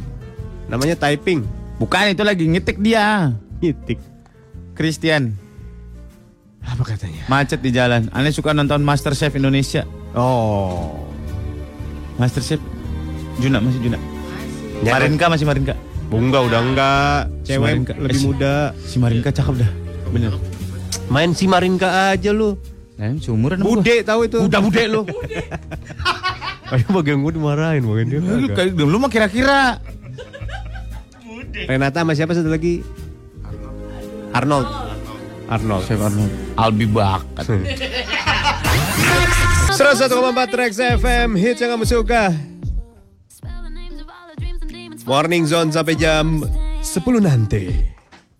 Namanya 0.65 0.97
typing. 0.97 1.45
Bukan 1.77 2.09
itu 2.09 2.25
lagi 2.25 2.49
ngetik 2.49 2.81
dia. 2.81 3.37
Ngitik. 3.61 4.01
Christian 4.73 5.37
Apa 6.65 6.81
katanya? 6.81 7.21
macet 7.29 7.61
di 7.61 7.69
jalan. 7.69 8.09
Aneh 8.17 8.33
suka 8.33 8.49
nonton 8.49 8.81
Master 8.81 9.13
Chef 9.13 9.37
Indonesia. 9.37 9.85
Oh. 10.17 11.05
Master 12.17 12.41
Chef 12.41 12.61
Juna 13.37 13.61
masih 13.61 13.77
Juna. 13.85 14.01
Ya, 14.81 14.97
Marinka 14.97 15.29
masih 15.29 15.45
Marinka. 15.45 15.77
Bunga 16.09 16.41
udah 16.41 16.61
enggak. 16.65 17.21
Cewek 17.45 17.61
Marinka. 17.61 17.93
lebih 17.93 18.17
Eh, 18.17 18.25
muda. 18.25 18.55
Si 18.89 18.97
Marinka 18.97 19.29
cakep 19.29 19.53
dah. 19.61 19.71
Bener. 20.09 20.33
Main 21.13 21.37
si 21.37 21.45
Marinka 21.45 22.09
aja 22.09 22.33
lu. 22.33 22.57
Nah, 22.97 23.13
seumuran. 23.21 23.61
Bude 23.61 24.01
tahu 24.01 24.25
itu. 24.25 24.37
Udah 24.41 24.59
bude 24.59 24.83
lu. 24.89 25.01
Ayo 26.73 26.83
bagian 26.91 27.23
gue 27.23 27.31
dimarahin 27.31 27.85
bagian 27.85 28.07
dia. 28.09 28.19
Lu, 28.19 28.49
kayak- 28.51 28.75
lu 28.75 28.97
mah 28.97 29.07
kira-kira 29.07 29.79
Renata 31.57 32.03
sama 32.03 32.13
siapa 32.13 32.33
satu 32.33 32.49
lagi? 32.49 32.85
Arnold. 34.29 34.67
Arnold. 35.47 35.83
Chef 35.85 35.97
Arnold. 35.97 36.29
Albi 36.53 36.85
bakat. 36.85 37.45
101,4 39.73 40.53
Trax 40.53 40.71
FM 40.99 41.33
hits 41.33 41.57
yang 41.57 41.73
kamu 41.73 41.85
suka. 41.85 42.29
Morning 45.07 45.47
Zone 45.47 45.71
sampai 45.71 45.95
jam 45.95 46.43
10 46.83 46.93
nanti. 47.23 47.71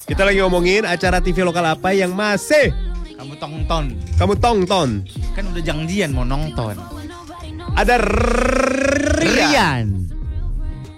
Kita 0.04 0.22
lagi 0.22 0.44
ngomongin 0.44 0.84
acara 0.84 1.18
TV 1.18 1.42
lokal 1.42 1.64
apa 1.64 1.96
yang 1.96 2.12
masih 2.12 2.70
Kamu 3.18 3.34
tongton. 3.36 3.86
kamu 4.16 4.34
tonton. 4.38 4.90
Kan 5.34 5.44
udah 5.50 5.64
janjian 5.64 6.14
mau 6.14 6.22
nonton. 6.22 6.78
Ada 7.74 7.98
Rian. 9.18 10.06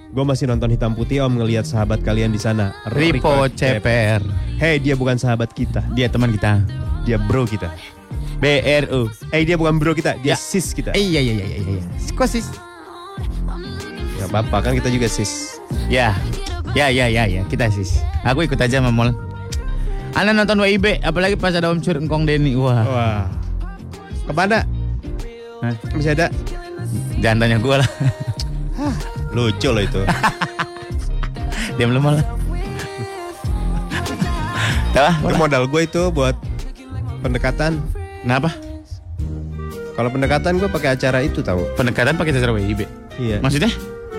Gue 0.09 0.25
masih 0.25 0.49
nonton 0.49 0.67
hitam 0.67 0.91
putih 0.91 1.21
om 1.21 1.31
ngelihat 1.31 1.63
sahabat 1.63 2.01
kalian 2.01 2.29
di 2.29 2.41
sana. 2.41 2.73
Ripo 2.91 3.45
CPR. 3.47 4.19
Hey 4.57 4.75
dia 4.77 4.97
bukan 4.97 5.15
sahabat 5.15 5.53
kita, 5.53 5.79
Dia 5.93 6.09
teman 6.09 6.33
kita. 6.33 6.59
dia 7.07 7.15
bro 7.15 7.47
kita. 7.47 7.71
BRU. 8.39 9.07
Eh 9.31 9.43
dia 9.43 9.55
bukan 9.55 9.79
bro 9.79 9.91
kita, 9.93 10.19
dia 10.19 10.33
Ya. 10.33 10.35
sis 10.35 10.71
kita. 10.71 10.91
Eh, 10.91 11.03
iya 11.05 11.19
iya 11.21 11.33
iya 11.35 11.45
iya 11.47 11.71
iya. 11.77 11.83
Kok 12.11 12.27
sis? 12.27 12.47
Gak 14.17 14.27
apa-apa 14.27 14.57
kan 14.61 14.73
kita 14.75 14.91
juga 14.91 15.07
sis. 15.07 15.59
Ya. 15.87 16.11
Ya 16.75 16.91
ya 16.91 17.07
ya 17.07 17.23
ya, 17.25 17.41
kita 17.47 17.71
sis. 17.71 18.03
Aku 18.21 18.43
ikut 18.43 18.59
aja 18.59 18.77
sama 18.83 18.91
Mol. 18.91 19.15
Anda 20.17 20.33
nonton 20.33 20.59
WIB, 20.59 21.05
apalagi 21.05 21.35
pas 21.37 21.53
ada 21.53 21.69
Om 21.69 21.81
Cur 21.81 21.97
Engkong 22.01 22.25
Denny. 22.25 22.57
Wah. 22.57 22.85
Wah. 22.85 23.21
Ke 24.25 24.33
mana? 24.33 24.65
Hah? 25.61 25.73
Masih 25.93 26.11
ada? 26.15 26.27
Jangan 27.19 27.45
tanya 27.45 27.57
gue 27.59 27.75
lah. 27.75 27.89
Lucu 29.35 29.69
loh 29.69 29.83
itu. 29.83 30.01
Diam 31.77 31.93
lu 31.93 32.01
malah. 32.01 32.23
Tahu 34.95 35.05
ah? 35.05 35.15
itu 35.21 35.35
modal 35.37 35.69
gue 35.69 35.81
itu 35.85 36.01
buat 36.09 36.33
pendekatan. 37.21 37.77
Kenapa? 38.25 38.49
Kalau 39.99 40.09
pendekatan 40.15 40.55
gue 40.57 40.69
pakai 40.71 40.95
acara 40.95 41.19
itu 41.19 41.43
tahu. 41.43 41.75
Pendekatan 41.75 42.15
pakai 42.15 42.31
cara 42.31 42.55
WIB. 42.55 42.87
Iya. 43.19 43.43
Maksudnya? 43.43 43.67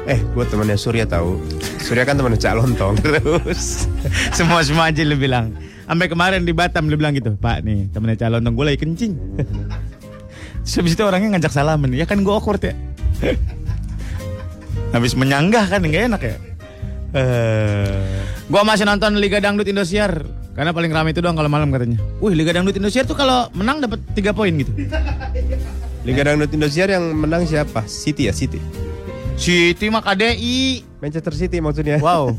Eh, 0.08 0.20
gue 0.20 0.44
temannya 0.48 0.76
Surya 0.80 1.04
tahu. 1.04 1.36
Surya 1.80 2.08
kan 2.08 2.16
temannya 2.16 2.40
Cak 2.40 2.54
Lontong. 2.56 2.96
Terus 3.04 3.84
semua 4.32 4.64
semua 4.64 4.88
aja 4.88 5.02
lu 5.04 5.16
bilang. 5.18 5.52
Sampai 5.84 6.06
kemarin 6.06 6.46
di 6.46 6.54
Batam 6.54 6.86
lu 6.86 6.94
bilang 6.94 7.12
gitu, 7.12 7.34
Pak 7.34 7.66
nih 7.66 7.90
temennya 7.90 8.16
calon 8.26 8.46
dong 8.46 8.54
gue 8.54 8.64
lagi 8.64 8.78
kencing. 8.80 9.12
Terus 10.64 10.74
habis 10.78 10.92
itu 10.94 11.02
orangnya 11.02 11.36
ngajak 11.36 11.52
salaman, 11.52 11.90
ya 11.92 12.06
kan 12.06 12.22
gue 12.22 12.30
awkward 12.32 12.62
ya. 12.62 12.74
habis 14.94 15.12
menyanggah 15.18 15.66
kan 15.66 15.82
nggak 15.82 16.04
enak 16.14 16.22
ya. 16.22 16.36
Eh, 17.10 18.22
Gua 18.50 18.66
masih 18.66 18.82
nonton 18.82 19.18
Liga 19.18 19.38
Dangdut 19.38 19.66
Indosiar 19.66 20.26
karena 20.58 20.74
paling 20.74 20.90
ramai 20.90 21.14
itu 21.14 21.22
doang 21.22 21.38
kalau 21.38 21.46
malam 21.46 21.70
katanya. 21.70 22.02
Wih, 22.18 22.34
Liga 22.34 22.50
Dangdut 22.50 22.74
Indosiar 22.74 23.06
tuh 23.06 23.14
kalau 23.14 23.46
menang 23.54 23.78
dapat 23.78 24.02
3 24.14 24.34
poin 24.34 24.50
gitu. 24.50 24.74
Liga 26.02 26.22
Dangdut 26.26 26.50
Indosiar 26.50 26.90
yang 26.90 27.14
menang 27.14 27.46
siapa? 27.46 27.86
City 27.86 28.26
ya, 28.26 28.34
City. 28.34 28.58
City 29.36 29.86
mah 29.92 30.02
KDI. 30.02 30.82
Manchester 31.00 31.34
City 31.34 31.58
maksudnya. 31.62 31.98
Wow. 32.02 32.34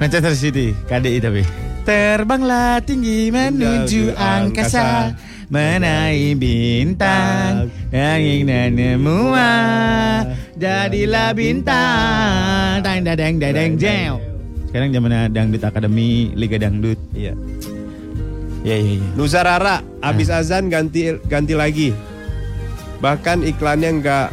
Manchester 0.00 0.32
City, 0.32 0.72
KDI 0.88 1.20
tapi. 1.20 1.42
Terbanglah 1.84 2.80
tinggi 2.80 3.28
menuju 3.28 4.16
angkasa, 4.16 5.12
angkasa. 5.12 5.46
menaik 5.52 6.40
bintang, 6.40 7.68
angin 7.92 8.48
dan 8.48 8.72
semua, 8.76 9.50
jadilah 10.56 11.36
bintang, 11.36 12.80
dang 12.80 13.04
dang 13.04 13.16
dang 13.16 13.36
dang 13.52 13.72
jeng. 13.76 14.16
Sekarang 14.70 14.88
zamannya 14.94 15.28
dangdut 15.34 15.66
akademi 15.66 16.30
Liga 16.32 16.56
Dangdut. 16.56 16.96
Iya. 17.10 17.34
Ya 18.62 18.76
ya 18.80 19.02
ya. 19.02 19.06
Nusa 19.18 19.44
Rara, 19.44 19.84
abis 19.98 20.30
azan 20.30 20.72
ganti 20.72 21.12
ganti 21.26 21.58
lagi. 21.58 21.90
Bahkan 23.04 23.42
iklannya 23.44 24.00
nggak 24.00 24.28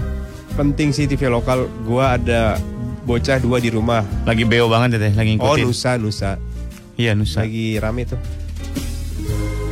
penting 0.58 0.90
sih 0.90 1.06
TV 1.06 1.30
lokal. 1.30 1.70
Gua 1.86 2.18
ada 2.18 2.58
bocah 3.06 3.38
dua 3.38 3.62
di 3.62 3.70
rumah. 3.70 4.02
Lagi 4.26 4.44
beo 4.44 4.66
banget 4.68 4.98
ya 4.98 5.08
teh, 5.08 5.14
lagi 5.14 5.38
Oh 5.38 5.54
ngikutin. 5.54 5.66
Nusa, 5.70 5.92
Nusa. 6.02 6.32
Iya 6.98 7.14
Nusa. 7.14 7.46
Lagi 7.46 7.78
rame 7.78 8.10
tuh. 8.10 8.18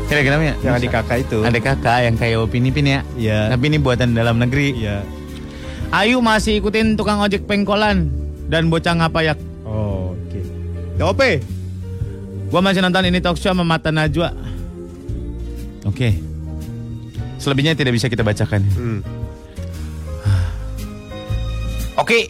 Kira-kira 0.06 0.38
ya? 0.38 0.54
Yang 0.62 0.62
Nusa. 0.62 0.80
adik 0.80 0.92
kakak 0.94 1.18
itu. 1.26 1.38
Ada 1.42 1.60
kakak 1.60 2.00
yang 2.06 2.16
kayak 2.16 2.38
Opini 2.38 2.70
Pin 2.70 2.86
ya. 2.86 3.02
Iya. 3.18 3.50
Tapi 3.50 3.74
ini 3.74 3.82
buatan 3.82 4.14
dalam 4.14 4.38
negeri. 4.38 4.78
Iya. 4.78 5.02
Ayu 5.90 6.22
masih 6.22 6.62
ikutin 6.62 6.94
tukang 6.94 7.18
ojek 7.20 7.50
pengkolan 7.50 8.14
dan 8.46 8.70
bocah 8.70 8.94
ngapayak. 8.94 9.42
Oh, 9.66 10.14
oke. 10.14 10.40
TOP. 11.02 11.22
Gua 12.54 12.62
masih 12.62 12.86
nonton 12.86 13.10
ini 13.10 13.18
talk 13.20 13.42
show 13.42 13.50
sama 13.50 13.66
Mata 13.66 13.90
Najwa. 13.90 14.30
Oke. 15.86 16.22
Selebihnya 17.42 17.74
tidak 17.74 17.98
bisa 17.98 18.08
kita 18.08 18.22
bacakan. 18.22 18.62
Hmm. 18.78 19.02
Oke. 21.96 22.28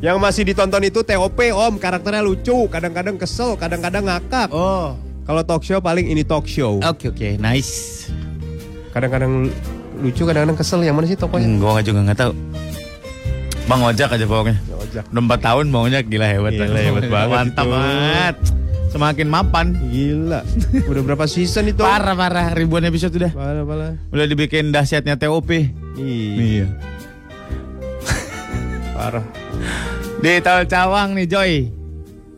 Yang 0.00 0.16
masih 0.16 0.42
ditonton 0.48 0.80
itu 0.80 1.04
TOP 1.04 1.36
Om, 1.52 1.76
karakternya 1.76 2.24
lucu, 2.24 2.64
kadang-kadang 2.72 3.20
kesel, 3.20 3.52
kadang-kadang 3.60 4.08
ngakak. 4.08 4.48
Oh. 4.48 4.96
Kalau 5.28 5.44
talk 5.44 5.60
show 5.60 5.76
paling 5.78 6.08
ini 6.08 6.24
talk 6.24 6.48
show. 6.48 6.80
Oke 6.80 7.12
oke, 7.12 7.36
nice. 7.36 8.08
Kadang-kadang 8.96 9.52
lucu, 10.00 10.24
kadang-kadang 10.24 10.56
kesel. 10.56 10.80
Yang 10.80 10.96
mana 10.96 11.06
sih 11.06 11.18
tokohnya? 11.20 11.46
Hmm, 11.46 11.60
gua 11.60 11.84
juga 11.84 12.00
nggak 12.02 12.18
tahu. 12.18 12.32
Bang 13.68 13.84
Ojak 13.86 14.10
aja 14.10 14.24
pokoknya. 14.26 14.56
Ya, 14.56 14.74
Ojak. 14.80 15.04
Udah 15.12 15.22
4 15.30 15.46
tahun 15.46 15.64
Bang 15.70 15.82
Ojak 15.86 16.02
gila 16.08 16.26
hebat. 16.26 16.52
Gila, 16.56 16.80
hebat 16.80 17.04
banget 17.06 17.36
Mantap 17.36 17.64
itu. 17.68 17.70
banget. 17.70 18.36
Semakin 18.90 19.26
mapan. 19.30 19.66
Gila. 19.86 20.40
Udah 20.90 21.02
berapa 21.06 21.24
season 21.30 21.70
itu? 21.70 21.84
Parah 21.84 22.16
parah 22.18 22.50
ribuan 22.50 22.82
episode 22.88 23.14
udah. 23.14 23.30
Parah, 23.30 23.62
parah. 23.62 23.94
Udah 24.10 24.26
dibikin 24.26 24.74
dahsyatnya 24.74 25.14
TOP. 25.14 25.46
Iya. 25.94 26.66
Parah. 29.00 29.24
Di 30.20 30.44
Tol 30.44 30.68
Cawang 30.68 31.16
nih 31.16 31.24
Joy. 31.24 31.72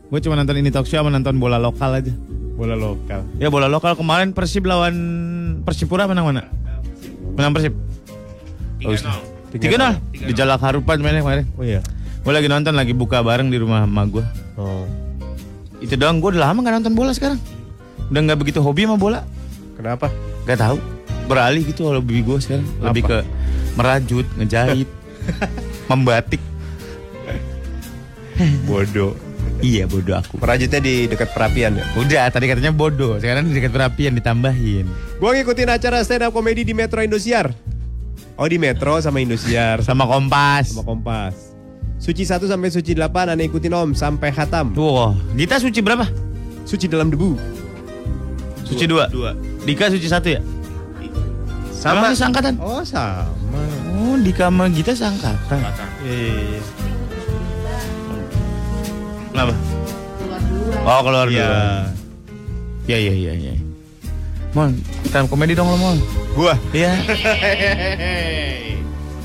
Gue 0.07 0.19
cuma 0.23 0.39
nonton 0.39 0.55
ini 0.55 0.71
talk 0.71 0.87
show 0.87 1.03
sama 1.03 1.11
nonton 1.11 1.35
bola 1.35 1.59
lokal 1.59 1.99
aja. 1.99 2.15
Bola 2.55 2.71
lokal. 2.79 3.27
Ya 3.35 3.51
bola 3.51 3.67
lokal 3.67 3.99
kemarin 3.99 4.31
Persib 4.31 4.63
lawan 4.63 4.95
Persipura 5.67 6.07
menang 6.07 6.31
mana? 6.31 6.47
Menang 7.35 7.51
Persib. 7.51 7.75
Tiga 9.59 9.75
nol. 9.75 9.99
Di 10.15 10.31
Jalak 10.31 10.63
Harupan 10.63 11.03
mainnya 11.03 11.19
kemarin. 11.19 11.45
Oh 11.59 11.67
iya. 11.67 11.83
Gue 12.23 12.31
lagi 12.31 12.47
nonton 12.47 12.79
lagi 12.79 12.95
buka 12.95 13.19
bareng 13.19 13.51
di 13.51 13.59
rumah 13.59 13.83
emak 13.83 14.07
gue. 14.15 14.25
Oh. 14.55 14.87
Itu 15.83 15.99
doang. 15.99 16.23
Gue 16.23 16.31
udah 16.31 16.47
lama 16.47 16.63
gak 16.63 16.79
nonton 16.79 16.95
bola 16.95 17.11
sekarang. 17.11 17.43
Udah 18.07 18.21
nggak 18.23 18.39
begitu 18.39 18.63
hobi 18.63 18.87
sama 18.87 18.95
bola. 18.95 19.27
Kenapa? 19.75 20.07
Gak 20.47 20.63
tahu. 20.63 20.79
Beralih 21.27 21.67
gitu 21.67 21.91
hobi 21.91 22.23
gue 22.23 22.39
sekarang. 22.39 22.63
Lebih 22.79 23.03
Apa? 23.03 23.11
ke 23.11 23.17
merajut, 23.75 24.27
ngejahit, 24.39 24.87
membatik. 25.91 26.52
Bodoh. 28.69 29.13
Iya 29.63 29.87
bodoh 29.87 30.19
aku. 30.19 30.35
Merajutnya 30.43 30.83
di 30.83 31.07
dekat 31.07 31.31
perapian 31.31 31.79
ya. 31.79 31.87
Udah 31.95 32.27
tadi 32.27 32.51
katanya 32.51 32.75
bodoh. 32.75 33.15
Sekarang 33.15 33.47
di 33.47 33.55
dekat 33.55 33.71
perapian 33.71 34.11
ditambahin. 34.11 34.83
Gua 35.23 35.31
ngikutin 35.31 35.71
acara 35.71 36.03
stand 36.03 36.27
up 36.27 36.35
comedy 36.35 36.67
di 36.67 36.75
Metro 36.75 36.99
Indosiar. 36.99 37.55
Oh 38.35 38.43
di 38.43 38.57
Metro 38.59 38.97
sama 38.99 39.21
Indosiar 39.21 39.79
Sama 39.79 40.03
Kompas. 40.03 40.73
sama 40.75 40.83
Kompas. 40.83 41.55
Suci 41.95 42.27
1 42.27 42.43
sampai 42.43 42.67
suci 42.67 42.91
8 42.91 43.31
aneh 43.31 43.47
ikutin 43.47 43.71
Om 43.71 43.89
sampai 43.95 44.35
hatam. 44.35 44.75
Wah, 44.75 45.15
Gita 45.39 45.55
suci 45.63 45.79
berapa? 45.79 46.03
Suci 46.67 46.91
dalam 46.91 47.07
debu. 47.07 47.39
Suci 48.67 48.83
dua. 48.83 49.07
Dua. 49.07 49.31
Dika 49.63 49.87
suci 49.87 50.11
satu 50.11 50.27
ya? 50.27 50.43
Sama. 51.71 52.11
Emang 52.11 52.15
seangkatan? 52.19 52.59
Oh 52.59 52.83
sama. 52.83 53.31
Oh, 53.95 54.19
Dika 54.19 54.51
sama 54.51 54.67
Gita 54.67 54.91
seangkatan. 54.91 55.59
Iya. 56.03 56.59
Kenapa? 59.33 59.53
Oh, 60.85 60.99
keluar 61.01 61.25
Iya. 61.25 61.41
dua. 61.41 61.61
Iya, 62.85 62.97
iya, 63.01 63.13
iya, 63.13 63.33
iya. 63.33 63.53
Mon, 64.53 64.77
stand 65.09 65.25
komedi 65.25 65.57
dong 65.57 65.65
lo, 65.65 65.75
Mon. 65.75 65.97
Gua. 66.37 66.53
Iya. 66.69 66.93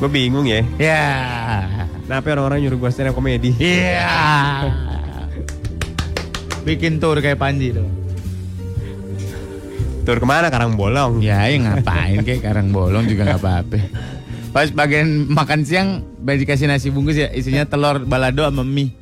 Gua 0.00 0.08
bingung 0.08 0.48
ya. 0.48 0.64
Iya. 0.80 1.04
Kenapa 2.08 2.24
orang-orang 2.32 2.64
nyuruh 2.64 2.78
gua 2.80 2.88
stand 2.88 3.12
up 3.12 3.18
comedy? 3.18 3.52
Iya. 3.60 4.08
Bikin 6.64 6.96
tour 6.96 7.20
kayak 7.20 7.36
Panji 7.36 7.76
dong. 7.76 7.92
Tur 10.08 10.16
ke 10.16 10.24
mana? 10.24 10.48
Karang 10.48 10.72
bolong. 10.72 11.20
Ya, 11.20 11.44
ya 11.44 11.60
ngapain 11.60 12.24
kayak 12.24 12.40
karang 12.40 12.72
bolong 12.72 13.04
juga 13.04 13.28
nggak 13.28 13.40
apa-apa. 13.44 13.76
Pas 14.56 14.72
bagian 14.72 15.28
makan 15.28 15.60
siang, 15.68 16.00
dikasih 16.24 16.64
nasi 16.64 16.88
bungkus 16.88 17.20
ya, 17.20 17.28
isinya 17.28 17.68
telur 17.68 18.00
balado 18.08 18.40
sama 18.48 18.64
mie. 18.64 18.96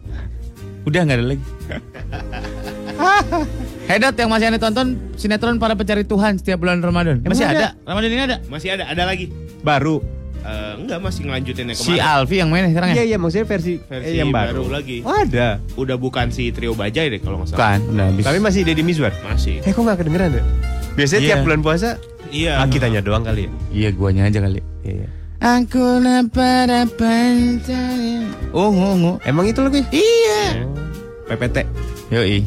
Udah 0.87 1.01
nggak 1.03 1.17
ada 1.17 1.27
lagi. 1.27 1.45
Hedot 3.87 4.15
yang 4.15 4.31
masih 4.31 4.47
anda 4.49 4.59
tonton 4.59 4.87
sinetron 5.15 5.59
para 5.59 5.75
pencari 5.75 6.03
Tuhan 6.03 6.39
setiap 6.39 6.59
bulan 6.59 6.79
Ramadan. 6.79 7.21
Emang 7.21 7.35
masih 7.35 7.45
ada? 7.45 7.75
ada? 7.75 7.83
Ramadan 7.85 8.09
ini 8.09 8.23
ada? 8.23 8.37
Masih 8.47 8.69
ada, 8.71 8.85
ada 8.87 9.03
lagi. 9.03 9.31
Baru. 9.61 10.03
Eh, 10.39 10.73
enggak, 10.79 11.03
masih 11.03 11.27
ngelanjutin 11.27 11.67
yang 11.67 11.75
Si 11.75 11.91
kemarin. 11.91 12.07
Alfi 12.07 12.37
yang 12.39 12.49
main 12.49 12.71
sekarang 12.71 12.89
Iya 12.89 12.97
ya? 12.97 13.05
iya 13.05 13.17
maksudnya 13.19 13.47
versi, 13.49 13.83
Versi 13.83 14.07
eh, 14.09 14.23
yang 14.23 14.31
baru. 14.31 14.63
baru. 14.63 14.65
lagi. 14.73 15.03
Oh 15.03 15.11
ada. 15.13 15.59
Udah 15.75 15.97
bukan 15.99 16.31
si 16.31 16.55
Trio 16.55 16.71
Bajai 16.73 17.11
deh 17.11 17.19
kalau 17.19 17.43
nggak 17.43 17.51
salah. 17.51 17.59
Bukan, 17.59 17.79
udah 17.91 18.05
habis. 18.07 18.23
Tapi 18.23 18.39
masih 18.39 18.61
Deddy 18.63 18.83
Mizwar. 18.83 19.11
Masih. 19.25 19.59
Eh 19.61 19.71
kok 19.71 19.83
gak 19.83 19.99
kedengeran 19.99 20.31
ya? 20.33 20.43
Biasanya 20.95 21.19
Iya. 21.21 21.29
tiap 21.29 21.41
bulan 21.43 21.61
puasa 21.61 21.89
Iya. 22.29 22.53
ah, 22.59 22.67
kitanya 22.67 23.03
doang 23.03 23.27
kali 23.27 23.47
ya. 23.47 23.51
Iya, 23.71 23.89
guanya 23.93 24.23
aja 24.25 24.39
kali. 24.41 24.63
Iya. 24.83 25.07
Aku 25.37 26.01
pada 26.33 26.89
pancari. 26.97 28.25
Oh, 28.57 28.73
oh, 28.73 28.95
oh. 28.97 29.17
Emang 29.23 29.45
itu 29.45 29.61
lagi? 29.61 29.85
Iya. 29.93 30.65
PPT. 31.29 31.57
Yoi. 32.09 32.41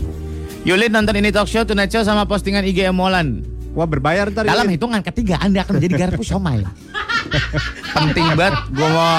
Yulid 0.65 0.91
nonton 0.91 1.15
ini 1.15 1.29
talk 1.29 1.47
show 1.47 1.63
Tonight 1.63 1.93
Show 1.93 2.03
sama 2.03 2.25
postingan 2.25 2.65
IG 2.65 2.89
Emolan. 2.89 3.45
Wah 3.77 3.85
berbayar 3.85 4.33
ntar 4.33 4.43
Dalam 4.43 4.65
Yulin. 4.65 4.75
hitungan 4.75 5.01
ketiga 5.05 5.37
Anda 5.39 5.61
akan 5.63 5.77
menjadi 5.77 5.95
garpu 6.09 6.25
somai. 6.25 6.65
Penting 7.95 8.25
banget. 8.33 8.57
Gua 8.73 8.89
mau 8.89 9.13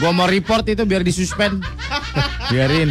gua 0.00 0.10
mau 0.10 0.26
report 0.26 0.64
itu 0.66 0.82
biar 0.82 1.04
disuspend. 1.04 1.60
Biarin. 2.48 2.88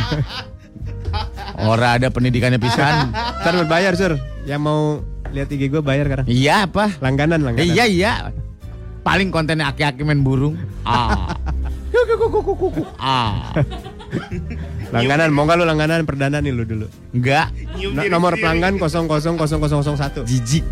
Ora 1.65 1.97
ada 1.97 2.13
pendidikannya 2.13 2.61
pisan. 2.61 3.09
Ntar 3.11 3.53
berbayar 3.65 3.97
sur. 3.97 4.13
Yang 4.45 4.61
mau 4.61 5.01
lihat 5.33 5.49
IG 5.49 5.71
gue 5.73 5.81
bayar 5.81 6.05
sekarang. 6.05 6.25
Iya 6.29 6.69
apa? 6.69 6.93
Langganan 7.01 7.41
langganan. 7.41 7.65
Iya 7.65 7.85
iya. 7.89 8.13
Paling 9.03 9.29
kontennya 9.35 9.67
aki-aki 9.67 10.07
main 10.07 10.23
burung. 10.23 10.55
Ah. 10.87 11.35
Ah. 12.97 13.51
Langganan. 14.95 15.29
Mau 15.35 15.43
nggak 15.43 15.59
lu 15.59 15.65
langganan 15.67 16.07
perdana 16.07 16.39
nih 16.39 16.55
lu 16.55 16.63
dulu. 16.63 16.87
Enggak. 17.11 17.51
No- 17.91 18.07
nomor 18.07 18.39
pelanggan 18.39 18.79
000001. 18.79 20.23
Jijik. 20.23 20.67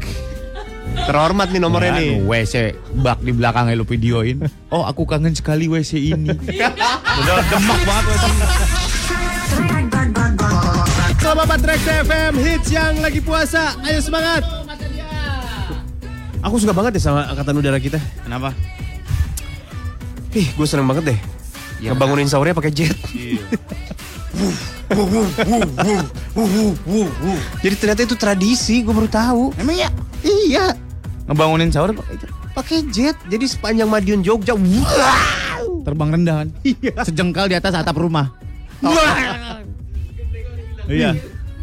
Terhormat 0.92 1.52
nih 1.52 1.60
nomornya 1.60 1.92
nih. 2.00 2.24
WC 2.24 2.76
bak 3.00 3.20
di 3.24 3.32
belakang 3.36 3.68
lu 3.76 3.84
videoin. 3.84 4.44
Oh, 4.72 4.88
aku 4.88 5.04
kangen 5.04 5.36
sekali 5.36 5.68
WC 5.68 6.16
ini. 6.16 6.32
Udah 7.20 7.36
demak 7.52 7.80
banget 7.84 8.06
WC 8.08 8.24
ini. 8.28 8.46
Sobat 11.22 11.48
Patrek 11.48 11.80
FM 12.02 12.34
hits 12.34 12.70
yang 12.74 12.98
lagi 13.00 13.22
puasa. 13.22 13.78
Ayo 13.86 14.02
semangat. 14.02 14.42
Aku 16.42 16.58
suka 16.58 16.74
banget 16.74 16.98
deh 16.98 17.04
sama 17.04 17.30
angkatan 17.30 17.54
udara 17.62 17.78
kita. 17.78 18.02
Kenapa? 18.26 18.50
Ih, 20.34 20.48
gue 20.58 20.66
seneng 20.66 20.90
banget 20.90 21.14
deh. 21.14 21.20
Ya, 21.82 21.94
Ngebangunin 21.94 22.26
sahurnya 22.30 22.58
pakai 22.58 22.74
jet. 22.74 22.98
Jadi 27.64 27.76
ternyata 27.78 28.02
itu 28.04 28.16
tradisi, 28.18 28.82
gue 28.82 28.94
baru 28.94 29.10
tahu. 29.10 29.54
Emang 29.62 29.78
ya? 29.78 29.90
Iya, 30.22 30.74
Ngebangunin 31.30 31.70
sahur 31.70 31.94
pakai 32.58 32.90
jet. 32.90 33.18
Jadi 33.30 33.46
sepanjang 33.46 33.88
Madiun 33.88 34.26
Jogja, 34.26 34.58
wow. 34.58 35.86
Terbang 35.86 36.10
rendah 36.10 36.46
kan? 36.46 36.50
Iya. 36.66 37.06
Sejengkal 37.06 37.48
di 37.50 37.56
atas 37.56 37.78
atap 37.78 38.02
rumah. 38.02 38.34
Iya. 40.90 41.14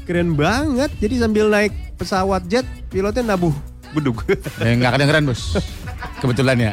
Keren 0.07 0.39
banget. 0.39 0.95
Jadi 1.03 1.15
sambil 1.19 1.51
naik 1.51 1.75
pesawat 1.99 2.47
jet, 2.47 2.65
pilotnya 2.89 3.35
nabuh 3.35 3.68
bedug. 3.91 4.21
Eh, 4.59 4.75
nggak 4.75 4.93
kedengeran 4.95 5.25
bos. 5.25 5.57
Kebetulan 6.19 6.57
ya. 6.59 6.73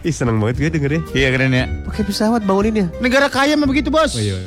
Ih 0.00 0.10
seneng 0.10 0.38
banget 0.38 0.56
gue 0.58 0.70
dengernya. 0.72 1.02
Iya 1.10 1.28
keren 1.30 1.50
ya. 1.50 1.66
Pakai 1.82 2.02
pesawat 2.02 2.42
banguninnya. 2.42 2.86
Negara 2.98 3.26
kaya 3.26 3.54
mah 3.54 3.64
begitu 3.64 3.88
bos. 3.88 4.12
Oh 4.12 4.22
iya. 4.22 4.38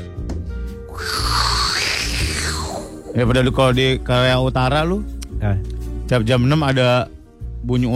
Ya 3.12 3.24
pada 3.24 3.42
lu 3.42 3.52
kalau 3.52 3.72
di 3.72 3.98
Korea 4.00 4.38
Utara 4.38 4.82
lu 4.82 5.02
Nah, 5.36 5.56
Tiap 6.06 6.24
jam 6.24 6.42
6 6.42 6.52
ada 6.60 7.08
bunyi 7.60 7.88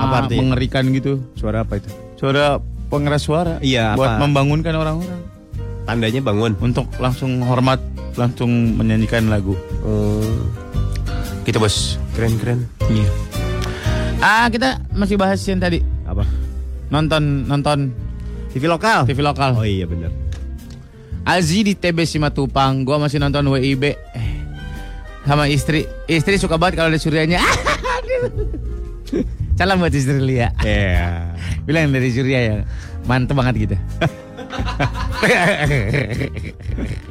Apa 0.00 0.16
artinya? 0.22 0.40
mengerikan 0.44 0.84
gitu. 0.90 1.20
suara 1.34 1.60
apa 1.60 1.76
itu? 1.76 1.88
Suara 2.14 2.58
pengeras 2.86 3.22
suara. 3.22 3.54
Iya, 3.60 3.94
Buat 3.94 4.16
apa? 4.16 4.20
membangunkan 4.22 4.72
orang-orang 4.72 5.20
Tandanya 5.84 6.20
bangun. 6.20 6.52
untuk 6.58 6.88
langsung 6.96 7.42
hormat, 7.42 7.76
langsung 8.14 8.48
menyanyikan 8.74 9.28
lagu. 9.28 9.52
Oh, 9.84 10.24
Gitu 11.44 11.60
bos. 11.60 12.00
keren 12.16 12.32
keren. 12.40 12.58
Iya. 12.88 13.08
Ah 14.24 14.48
kita 14.48 14.80
masih 14.96 15.20
bahas 15.20 15.36
yang 15.44 15.60
tadi 15.60 15.84
Apa? 16.08 16.24
nonton 16.88 17.44
nonton 17.44 17.92
TV 18.52 18.64
lokal. 18.64 19.04
TV 19.04 19.20
lokal. 19.20 19.52
Oh 19.60 19.66
iya 19.66 19.84
bener. 19.84 20.08
Azi 21.24 21.64
di 21.64 21.74
TB 21.76 22.04
Simatupang. 22.04 22.84
Gua 22.84 23.00
masih 23.00 23.20
nonton 23.20 23.44
WIB. 23.48 23.84
Eh, 23.92 23.96
sama 25.24 25.48
istri. 25.48 25.84
Istri 26.08 26.40
suka 26.40 26.56
banget 26.56 26.80
kalau 26.80 26.88
ada 26.92 27.00
suryanya. 27.00 27.40
Salam 29.58 29.78
buat 29.78 29.94
istri 29.94 30.18
Lia. 30.18 30.50
Iya. 30.60 31.30
Bilang 31.66 31.94
dari 31.94 32.10
Surya 32.10 32.38
ya. 32.42 32.54
Mantep 33.06 33.38
banget 33.38 33.54
gitu. 33.68 33.76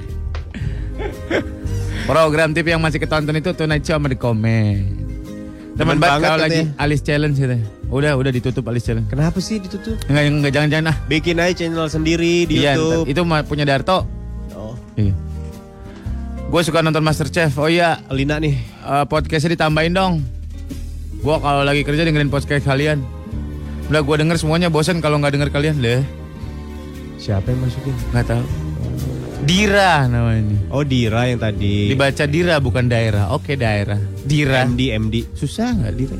Program 2.03 2.51
TV 2.51 2.75
yang 2.75 2.83
masih 2.83 2.99
ketonton 2.99 3.31
itu 3.33 3.55
Tonight 3.55 3.83
Show 3.83 3.95
sama 3.95 4.11
The 4.11 4.19
Comment. 4.19 4.83
Teman 5.73 5.97
banget 5.97 6.19
kalau 6.21 6.37
lagi. 6.37 6.61
Alice 6.75 7.01
Challenge 7.01 7.33
gitu. 7.33 7.57
Udah, 7.89 8.13
udah 8.13 8.29
ditutup 8.29 8.67
Alice 8.67 8.83
Challenge. 8.83 9.07
Kenapa 9.07 9.39
sih 9.39 9.57
ditutup? 9.57 9.95
Enggak, 10.05 10.23
enggak 10.27 10.51
jangan-jangan 10.51 10.91
ah. 10.91 10.97
Bikin 11.07 11.39
aja 11.39 11.53
channel 11.55 11.87
sendiri 11.87 12.43
di 12.45 12.61
Iya, 12.61 12.75
YouTube. 12.75 13.07
itu 13.07 13.21
punya 13.47 13.63
Darto. 13.63 14.03
Oh, 14.53 14.75
Iya. 14.93 15.15
Gue 16.51 16.61
suka 16.61 16.85
nonton 16.85 17.01
Masterchef. 17.01 17.55
Oh 17.57 17.65
iya, 17.65 17.97
Lina 18.11 18.37
nih. 18.37 18.53
eh, 18.59 19.05
podcastnya 19.07 19.57
ditambahin 19.57 19.95
dong. 19.95 20.13
Gue 21.23 21.35
kalau 21.39 21.63
lagi 21.63 21.81
kerja 21.81 22.03
dengerin 22.03 22.29
podcast 22.29 22.67
kalian. 22.67 22.99
Udah 23.89 24.03
gue 24.03 24.15
denger 24.19 24.37
semuanya 24.37 24.67
bosan 24.67 24.99
kalau 24.99 25.17
nggak 25.17 25.33
denger 25.33 25.49
kalian 25.49 25.79
deh. 25.79 26.03
Siapa 27.17 27.47
yang 27.49 27.63
masukin? 27.63 27.95
Nggak 28.11 28.27
tahu. 28.27 28.43
Dira 29.43 30.07
namanya. 30.07 30.57
Oh 30.71 30.87
Dira 30.87 31.27
yang 31.27 31.39
tadi. 31.43 31.91
Dibaca 31.91 32.23
Dira 32.23 32.55
bukan 32.63 32.87
daerah. 32.87 33.35
Oke 33.35 33.59
daerah. 33.59 33.99
Dira. 34.23 34.63
MD 34.63 34.95
MD. 34.95 35.15
Susah 35.35 35.75
nggak 35.75 35.93
Dira? 35.99 36.17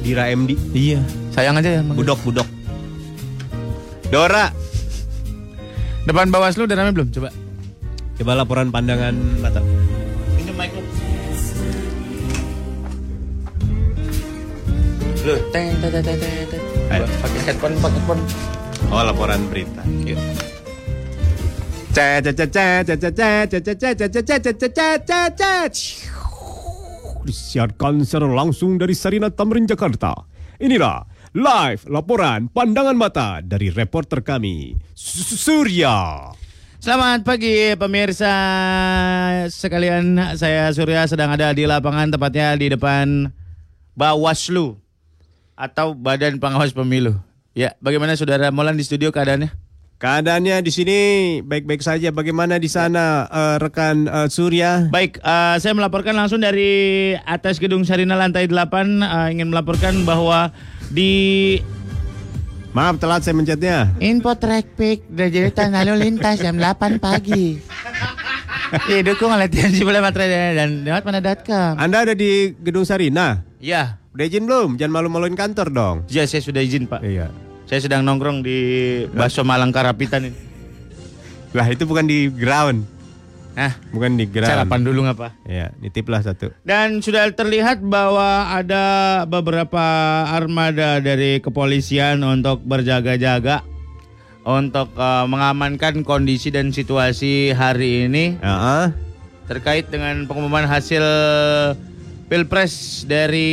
Dira 0.00 0.32
MD. 0.32 0.56
Iya. 0.72 1.00
Sayang 1.36 1.60
aja 1.60 1.80
ya. 1.80 1.82
Budok 1.84 2.20
budok. 2.24 2.48
Dora. 4.08 4.48
Depan 6.04 6.28
Bawaslu 6.32 6.64
udah 6.68 6.76
rame 6.76 6.92
belum? 6.92 7.08
Coba. 7.12 7.28
Coba 8.20 8.32
laporan 8.36 8.68
pandangan 8.72 9.16
mata. 9.40 9.60
Ini 10.40 10.52
mic 10.52 10.70
lu. 10.72 10.82
Lu, 15.24 15.34
teng 15.52 15.72
teng 15.80 15.92
teng 16.04 16.18
teng. 16.20 16.62
Pakai 17.24 17.40
headphone, 17.48 17.74
pakai 17.80 17.96
headphone. 17.96 18.22
Oh 18.92 19.00
laporan 19.00 19.40
berita. 19.48 19.80
Yuk. 20.04 20.20
Disiarkan 27.22 28.02
secara 28.02 28.26
langsung 28.34 28.82
dari 28.82 28.98
Sarina 28.98 29.30
Tamrin 29.30 29.62
Jakarta. 29.62 30.26
Inilah 30.58 31.06
live 31.38 31.86
laporan 31.86 32.50
pandangan 32.50 32.98
mata 32.98 33.38
dari 33.46 33.70
reporter 33.70 34.26
kami 34.26 34.74
Su- 34.90 35.38
Surya. 35.38 36.34
Selamat 36.82 37.22
pagi 37.22 37.78
pemirsa 37.78 38.34
sekalian. 39.54 40.34
Saya 40.34 40.74
Surya 40.74 41.06
sedang 41.06 41.30
ada 41.30 41.54
di 41.54 41.62
lapangan 41.62 42.10
tepatnya 42.10 42.58
di 42.58 42.74
depan 42.74 43.30
Bawaslu 43.94 44.74
atau 45.54 45.94
Badan 45.94 46.42
Pengawas 46.42 46.74
Pemilu. 46.74 47.14
Ya, 47.54 47.78
bagaimana 47.78 48.18
Saudara 48.18 48.50
Molan 48.50 48.74
di 48.74 48.82
studio 48.82 49.14
keadaannya? 49.14 49.63
Keadaannya 49.94 50.60
di 50.60 50.72
sini 50.74 50.98
baik-baik 51.40 51.80
saja. 51.80 52.10
Bagaimana 52.10 52.58
di 52.58 52.66
sana 52.66 53.30
eh, 53.30 53.56
rekan 53.62 54.10
eh, 54.10 54.28
Surya? 54.28 54.90
Baik, 54.90 55.22
eh, 55.22 55.56
saya 55.62 55.72
melaporkan 55.72 56.12
langsung 56.18 56.42
dari 56.42 57.14
atas 57.24 57.62
gedung 57.62 57.86
Sarina 57.86 58.18
lantai 58.18 58.50
8 58.50 58.54
eh, 58.54 59.28
ingin 59.38 59.48
melaporkan 59.54 60.02
bahwa 60.02 60.50
di 60.90 61.58
Maaf 62.74 62.98
telat 62.98 63.22
saya 63.22 63.38
mencetnya. 63.38 63.94
Info 64.02 64.34
Traffic 64.34 65.06
dari 65.06 65.30
Jalan 65.30 65.70
Lalu 65.70 66.10
Lintas 66.10 66.42
jam 66.42 66.58
8 66.58 66.98
pagi. 66.98 67.46
Iya, 68.90 69.06
dukung 69.06 69.30
latihan 69.30 69.70
sebelah 69.70 70.02
materai 70.02 70.58
dan 70.58 70.82
lewat 70.82 71.06
mana.com. 71.06 71.78
Anda 71.78 72.10
ada 72.10 72.14
di 72.18 72.58
gedung 72.58 72.82
Sarina. 72.82 73.46
Ya, 73.62 74.02
Udah 74.14 74.30
izin 74.30 74.46
belum? 74.46 74.78
Jangan 74.78 74.94
malu-maluin 74.94 75.34
kantor 75.34 75.74
dong. 75.74 75.96
ya 76.06 76.22
saya 76.22 76.38
sudah 76.38 76.62
izin 76.62 76.86
Pak. 76.86 77.02
Iya. 77.02 77.30
Saya 77.64 77.80
sedang 77.80 78.04
nongkrong 78.04 78.44
di 78.44 78.58
Baso 79.10 79.40
Malang 79.40 79.72
Karapitan 79.72 80.28
ini. 80.28 80.36
Lah 81.50 81.64
itu 81.66 81.86
bukan 81.86 82.04
di 82.04 82.28
ground. 82.28 82.84
Nah, 83.54 83.70
Bukan 83.94 84.18
di 84.18 84.26
ground. 84.26 84.50
sarapan 84.50 84.80
dulu 84.82 85.06
ngapa? 85.06 85.30
Iya, 85.46 85.70
nitiplah 85.78 86.18
satu. 86.18 86.50
Dan 86.66 86.98
sudah 86.98 87.30
terlihat 87.30 87.78
bahwa 87.80 88.50
ada 88.50 88.82
beberapa 89.24 89.78
armada 90.26 90.98
dari 90.98 91.38
kepolisian 91.38 92.18
untuk 92.20 92.58
berjaga-jaga 92.60 93.62
untuk 94.42 94.90
eh, 94.92 95.24
mengamankan 95.24 96.02
kondisi 96.02 96.50
dan 96.50 96.74
situasi 96.74 97.54
hari 97.54 98.10
ini 98.10 98.34
Heeh. 98.36 98.86
terkait 99.46 99.86
dengan 99.86 100.26
pengumuman 100.26 100.66
hasil 100.66 101.00
Pilpres 102.26 103.06
dari 103.06 103.46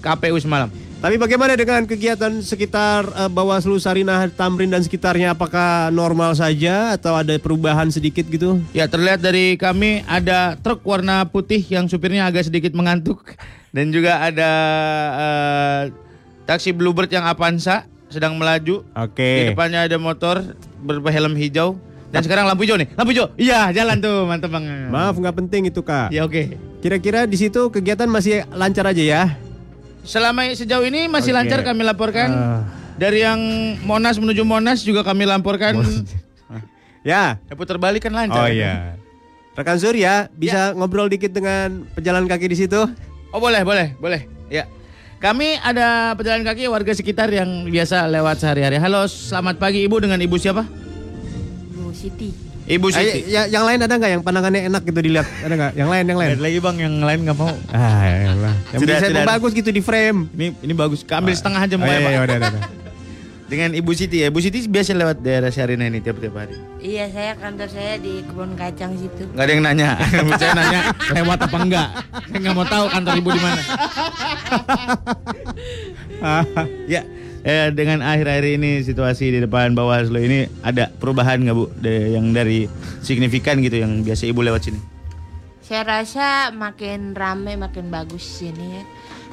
KPU 0.00 0.40
semalam. 0.40 0.72
Tapi 1.06 1.22
bagaimana 1.22 1.54
dengan 1.54 1.86
kegiatan 1.86 2.42
sekitar 2.42 3.06
eh, 3.14 3.30
Bawaslu 3.30 3.78
Sarinah 3.78 4.26
Tamrin 4.26 4.74
dan 4.74 4.82
sekitarnya? 4.82 5.38
Apakah 5.38 5.94
normal 5.94 6.34
saja 6.34 6.98
atau 6.98 7.14
ada 7.14 7.30
perubahan 7.38 7.86
sedikit 7.94 8.26
gitu? 8.26 8.58
Ya 8.74 8.90
terlihat 8.90 9.22
dari 9.22 9.54
kami 9.54 10.02
ada 10.10 10.58
truk 10.58 10.82
warna 10.82 11.22
putih 11.22 11.62
yang 11.62 11.86
supirnya 11.86 12.26
agak 12.26 12.50
sedikit 12.50 12.74
mengantuk 12.74 13.22
dan 13.78 13.94
juga 13.94 14.18
ada 14.18 14.50
eh, 15.14 15.82
taksi 16.42 16.74
Bluebird 16.74 17.14
yang 17.14 17.22
Avanza 17.22 17.86
sedang 18.10 18.34
melaju. 18.34 18.82
Di 18.82 18.98
Oke. 18.98 19.54
depannya 19.54 19.86
ada 19.86 20.02
motor 20.02 20.42
berhelm 20.82 21.38
hijau 21.38 21.78
dan 22.10 22.26
sekarang 22.26 22.50
lampu 22.50 22.66
hijau 22.66 22.82
nih. 22.82 22.90
Lampu 22.98 23.14
hijau. 23.14 23.30
Iya, 23.38 23.70
jalan 23.70 24.02
tuh, 24.02 24.26
mantep 24.26 24.50
banget. 24.50 24.90
Maaf 24.90 25.14
nggak 25.14 25.38
penting 25.38 25.70
itu 25.70 25.86
kak. 25.86 26.10
Ya 26.10 26.26
oke. 26.26 26.58
Kira-kira 26.82 27.30
di 27.30 27.38
situ 27.38 27.70
kegiatan 27.70 28.10
masih 28.10 28.42
lancar 28.50 28.90
aja 28.90 29.06
ya? 29.06 29.45
Selama 30.06 30.46
sejauh 30.54 30.86
ini 30.86 31.10
masih 31.10 31.34
Oke. 31.34 31.38
lancar 31.42 31.60
kami 31.66 31.82
laporkan. 31.82 32.30
Ah. 32.30 32.62
Dari 32.96 33.20
yang 33.20 33.40
Monas 33.84 34.16
menuju 34.16 34.46
Monas 34.46 34.80
juga 34.80 35.02
kami 35.02 35.26
laporkan. 35.26 35.82
Ya. 37.06 37.38
Ya, 37.46 37.54
putar 37.54 37.78
balik 37.78 38.02
kan 38.02 38.10
lancar. 38.10 38.34
Oh 38.34 38.50
iya. 38.50 38.98
Rekan 39.54 39.78
Surya 39.78 40.26
bisa 40.34 40.74
Ya. 40.74 40.74
ngobrol 40.74 41.06
dikit 41.06 41.30
dengan 41.30 41.86
pejalan 41.94 42.26
kaki 42.26 42.50
di 42.50 42.58
situ? 42.58 42.82
Oh 43.30 43.38
boleh, 43.38 43.62
boleh, 43.62 43.94
boleh. 44.02 44.26
Ya. 44.50 44.66
Kami 45.22 45.54
ada 45.62 46.18
pejalan 46.18 46.42
kaki 46.42 46.66
warga 46.66 46.90
sekitar 46.90 47.30
yang 47.30 47.70
biasa 47.70 48.10
lewat 48.10 48.42
sehari-hari. 48.42 48.82
Halo, 48.82 49.06
selamat 49.06 49.54
pagi 49.54 49.86
Ibu 49.86 50.02
dengan 50.02 50.18
Ibu 50.18 50.34
siapa? 50.34 50.66
Bu 51.78 51.94
Siti. 51.94 52.45
Ibu 52.66 52.90
Siti. 52.90 53.30
ya, 53.30 53.46
yang 53.46 53.62
lain 53.62 53.78
ada 53.78 53.94
nggak 53.94 54.10
yang 54.10 54.20
pandangannya 54.20 54.66
enak 54.66 54.82
gitu 54.82 54.98
dilihat? 54.98 55.24
Ada 55.40 55.54
nggak? 55.54 55.72
Yang 55.78 55.88
lain, 55.88 56.04
yang 56.04 56.18
lain. 56.18 56.30
Ada 56.34 56.42
lagi 56.42 56.58
bang, 56.58 56.76
yang 56.82 56.94
lain 56.98 57.18
nggak 57.22 57.38
mau. 57.38 57.54
Ah, 57.70 58.10
elah. 58.10 58.56
Yang 58.74 58.80
Sudah, 58.82 58.96
bisa 58.96 59.06
sudah. 59.06 59.24
bagus 59.24 59.50
gitu 59.54 59.70
di 59.70 59.78
frame. 59.78 60.26
Ini 60.34 60.46
ini 60.60 60.74
bagus. 60.74 61.06
Ambil 61.06 61.32
setengah 61.32 61.62
aja 61.62 61.72
Oh, 61.72 61.80
ya, 61.80 61.86
iya, 61.86 61.96
Pak. 61.96 62.10
iya, 62.10 62.20
udah, 62.20 62.36
udah, 62.36 62.50
udah. 62.50 62.62
Dengan 63.46 63.70
Ibu 63.70 63.94
Siti 63.94 64.18
ya. 64.18 64.26
Ibu 64.26 64.42
Siti 64.42 64.66
biasa 64.66 64.90
lewat 64.90 65.22
daerah 65.22 65.46
Syarina 65.48 65.86
ini 65.86 66.02
tiap-tiap 66.02 66.34
hari. 66.34 66.58
Iya, 66.82 67.06
saya 67.08 67.32
kantor 67.38 67.70
saya 67.70 67.94
di 67.96 68.20
kebun 68.26 68.58
kacang 68.58 68.98
situ. 68.98 69.22
Nggak 69.30 69.40
ada 69.40 69.52
yang 69.54 69.62
nanya. 69.62 69.88
Saya 70.42 70.52
nanya 70.52 70.80
lewat 71.14 71.38
apa 71.46 71.56
enggak. 71.56 71.88
Saya 72.26 72.38
nggak 72.42 72.52
mau 72.52 72.66
tahu 72.66 72.84
kantor 72.90 73.14
ibu 73.14 73.30
di 73.30 73.38
mana. 73.38 73.62
ya, 76.90 77.06
eh, 77.46 77.70
dengan 77.70 78.02
akhir-akhir 78.02 78.58
ini 78.58 78.82
situasi 78.82 79.30
di 79.30 79.38
depan 79.38 79.78
Bawaslu 79.78 80.18
ini 80.18 80.50
ada 80.66 80.90
perubahan 80.90 81.38
nggak 81.46 81.54
bu? 81.56 81.70
De- 81.78 82.18
yang 82.18 82.34
dari 82.34 82.66
signifikan 83.00 83.62
gitu 83.62 83.78
yang 83.78 84.02
biasa 84.02 84.26
ibu 84.26 84.42
lewat 84.42 84.66
sini. 84.66 84.80
Saya 85.62 85.82
rasa 85.86 86.50
makin 86.54 87.14
rame, 87.14 87.54
makin 87.54 87.90
bagus 87.90 88.22
sini 88.22 88.82
ya. 88.82 88.84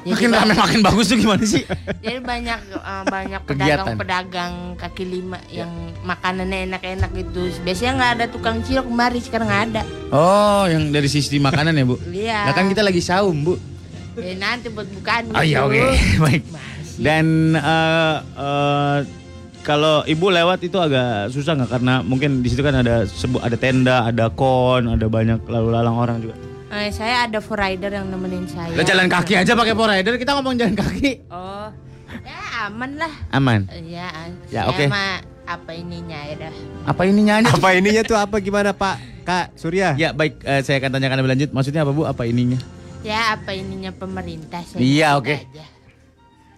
Makin 0.04 0.30
rame 0.36 0.52
makin 0.52 0.80
bagus 0.84 1.08
tuh 1.10 1.16
gimana 1.16 1.42
sih? 1.42 1.64
Jadi 2.04 2.20
banyak 2.22 2.58
eh, 2.70 3.04
banyak 3.08 3.40
pedagang-pedagang 3.50 4.78
kaki 4.78 5.04
lima 5.08 5.38
yang 5.50 5.70
makanannya 6.06 6.70
enak-enak 6.70 7.10
gitu. 7.18 7.50
Biasanya 7.66 7.92
nggak 7.98 8.12
ada 8.18 8.24
tukang 8.30 8.62
cilok 8.62 8.86
kemari, 8.86 9.18
sekarang 9.18 9.48
nggak 9.50 9.64
ada. 9.72 9.82
Oh, 10.14 10.64
yang 10.70 10.92
dari 10.94 11.08
sisi 11.10 11.40
makanan 11.42 11.74
ya, 11.74 11.84
Bu? 11.86 11.96
Iya. 12.10 12.38
Nah 12.50 12.52
kan 12.54 12.66
kita 12.70 12.82
lagi 12.84 13.02
saum, 13.02 13.34
Bu. 13.42 13.54
Ya, 14.14 14.34
nanti 14.38 14.70
buat 14.70 14.86
bukaan. 14.86 15.34
Oh 15.34 15.42
iya, 15.42 15.66
gitu. 15.66 15.70
oke. 15.70 15.82
Baik. 16.30 16.42
Dan 16.96 17.24
eh, 17.52 18.16
eh, 18.34 18.98
kalau 19.60 20.04
ibu 20.04 20.28
lewat 20.28 20.60
itu 20.60 20.76
agak 20.76 21.32
susah 21.32 21.56
nggak 21.56 21.70
karena 21.72 21.94
mungkin 22.00 22.44
di 22.44 22.48
situ 22.48 22.60
kan 22.60 22.76
ada 22.76 23.02
sebu 23.04 23.40
ada 23.40 23.56
tenda, 23.56 24.04
ada 24.04 24.28
kon, 24.28 24.86
ada 24.86 25.06
banyak 25.08 25.42
lalu 25.44 25.68
lalang 25.70 25.96
orang 25.96 26.16
juga. 26.20 26.36
Eh, 26.70 26.90
saya 26.90 27.24
ada 27.24 27.38
for 27.38 27.54
rider 27.54 27.88
yang 27.88 28.10
nemenin 28.10 28.44
saya. 28.44 28.74
Lah 28.74 28.82
jalan 28.82 29.06
kaki 29.06 29.38
aja 29.38 29.54
pakai 29.54 29.72
power 29.72 29.90
rider, 29.90 30.18
kita 30.18 30.34
ngomong 30.34 30.58
jalan 30.58 30.74
kaki. 30.74 31.22
Oh, 31.30 31.70
ya 32.20 32.38
aman 32.66 32.90
lah. 32.98 33.12
Aman. 33.30 33.60
Eh, 33.70 33.94
Ya, 33.94 34.10
Ya, 34.50 34.66
saya 34.66 34.70
oke. 34.70 34.84
mah 34.90 35.22
apa 35.44 35.70
ininya 35.70 36.18
ya 36.24 36.34
dah. 36.40 36.54
Apa 36.84 37.02
ini 37.04 37.20
nyanyi? 37.24 37.46
Apa 37.48 37.68
ininya 37.72 38.02
tuh 38.02 38.18
apa 38.18 38.36
gimana 38.38 38.74
Pak? 38.74 38.96
Kak 39.24 39.56
Surya? 39.56 39.96
Ya 39.96 40.12
baik, 40.12 40.44
eh, 40.44 40.60
saya 40.60 40.76
akan 40.78 40.90
tanyakan 40.92 41.16
lebih 41.22 41.30
lanjut. 41.32 41.50
Maksudnya 41.52 41.80
apa 41.80 41.92
bu? 41.94 42.04
Apa 42.04 42.28
ininya? 42.28 42.58
Ya 43.00 43.32
apa 43.32 43.52
ininya 43.52 43.88
pemerintah. 43.88 44.60
Saya 44.64 44.80
Iya, 44.80 45.08
oke. 45.16 45.36
aja. 45.36 45.64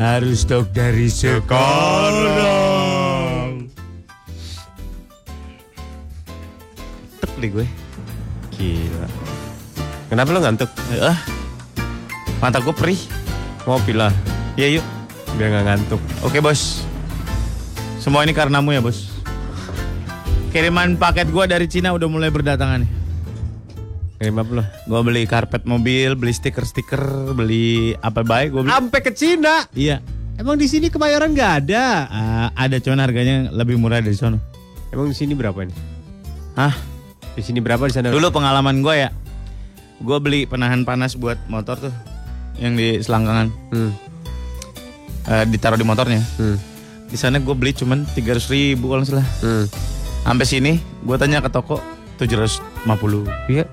Harus 0.01 0.49
stok 0.49 0.73
dari 0.73 1.13
sekarang. 1.13 2.49
Tek 7.21 7.37
deh 7.37 7.53
gue. 7.53 7.69
Gila. 8.57 9.05
Kenapa 10.09 10.33
lo 10.33 10.41
ngantuk? 10.41 10.73
Ah, 11.05 11.21
mata 12.41 12.65
gue 12.65 12.73
perih. 12.73 13.24
Ngopi 13.65 13.97
lah, 13.97 14.13
Ya 14.55 14.69
yuk. 14.69 14.85
biar 15.35 15.51
nggak 15.51 15.65
ngantuk. 15.67 16.01
Oke 16.23 16.39
bos. 16.39 16.85
Semua 17.99 18.23
ini 18.23 18.31
karenamu 18.31 18.71
ya 18.71 18.79
bos. 18.79 19.11
Kiriman 20.53 20.95
paket 20.95 21.33
gue 21.33 21.45
dari 21.49 21.67
Cina 21.67 21.91
udah 21.91 22.07
mulai 22.07 22.31
berdatangan 22.31 22.85
nih. 22.85 22.91
Kirim 24.15 24.37
apa 24.39 24.51
lo? 24.55 24.65
Gue 24.87 25.01
beli 25.03 25.23
karpet 25.27 25.67
mobil, 25.67 26.15
beli 26.15 26.31
stiker-stiker, 26.31 27.35
beli 27.35 27.99
apa 27.99 28.23
baik 28.23 28.55
gue 28.55 28.63
beli. 28.63 28.71
Sampai 28.71 29.01
ke 29.03 29.11
Cina. 29.11 29.67
Iya. 29.75 29.99
Emang 30.35 30.55
di 30.55 30.71
sini 30.71 30.87
kebayoran 30.87 31.35
nggak 31.35 31.53
ada? 31.67 31.85
Ah, 32.07 32.49
ada 32.55 32.79
cuman 32.79 33.03
harganya 33.03 33.51
lebih 33.51 33.75
murah 33.75 33.99
dari 33.99 34.15
sono. 34.15 34.39
Emang 34.95 35.11
di 35.11 35.17
sini 35.17 35.35
berapa 35.35 35.59
nih? 35.59 35.75
Hah? 36.55 36.75
Di 37.35 37.43
sini 37.43 37.59
berapa 37.59 37.83
di 37.87 37.95
sana? 37.95 38.15
Dulu 38.15 38.31
pengalaman 38.31 38.79
gue 38.79 38.95
ya, 38.95 39.11
gue 39.99 40.19
beli 40.23 40.47
penahan 40.47 40.87
panas 40.87 41.19
buat 41.19 41.35
motor 41.51 41.91
tuh, 41.91 41.95
yang 42.57 42.75
di 42.75 42.99
selangkangan, 42.99 43.49
Hmm. 43.71 43.93
Eh, 45.25 45.45
ditaruh 45.49 45.75
di 45.75 45.83
motornya. 45.83 46.21
Hmm. 46.37 46.61
Di 47.05 47.17
sana 47.17 47.39
gue 47.39 47.55
beli 47.55 47.73
cuman 47.73 48.05
300 48.07 48.45
ribu 48.47 48.89
kalau 48.89 49.03
salah. 49.03 49.25
Hmm. 49.41 49.65
Sampai 50.21 50.45
sini, 50.45 50.73
gue 51.01 51.17
tanya 51.17 51.41
ke 51.41 51.49
toko 51.49 51.81
750, 52.17 53.25
Iya. 53.47 53.65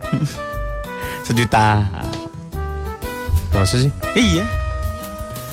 sejuta. 1.28 1.86
Masa 3.52 3.78
sih? 3.78 3.92
Iya. 4.14 4.48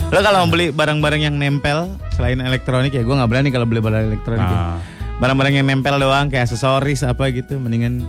Lo 0.08 0.18
kalau 0.18 0.46
mau 0.46 0.50
beli 0.50 0.70
barang-barang 0.70 1.20
yang 1.20 1.36
nempel 1.36 1.92
selain 2.10 2.40
elektronik 2.40 2.90
ya 2.90 3.04
gue 3.04 3.12
nggak 3.12 3.28
berani 3.28 3.48
kalau 3.50 3.66
beli 3.68 3.82
barang 3.82 4.04
elektronik. 4.08 4.40
ya. 4.40 4.48
Ah. 4.48 4.78
Barang-barang 5.18 5.52
yang 5.52 5.66
nempel 5.66 5.98
doang 5.98 6.30
kayak 6.30 6.46
aksesoris 6.46 7.02
apa 7.02 7.28
gitu, 7.28 7.58
mendingan 7.58 8.06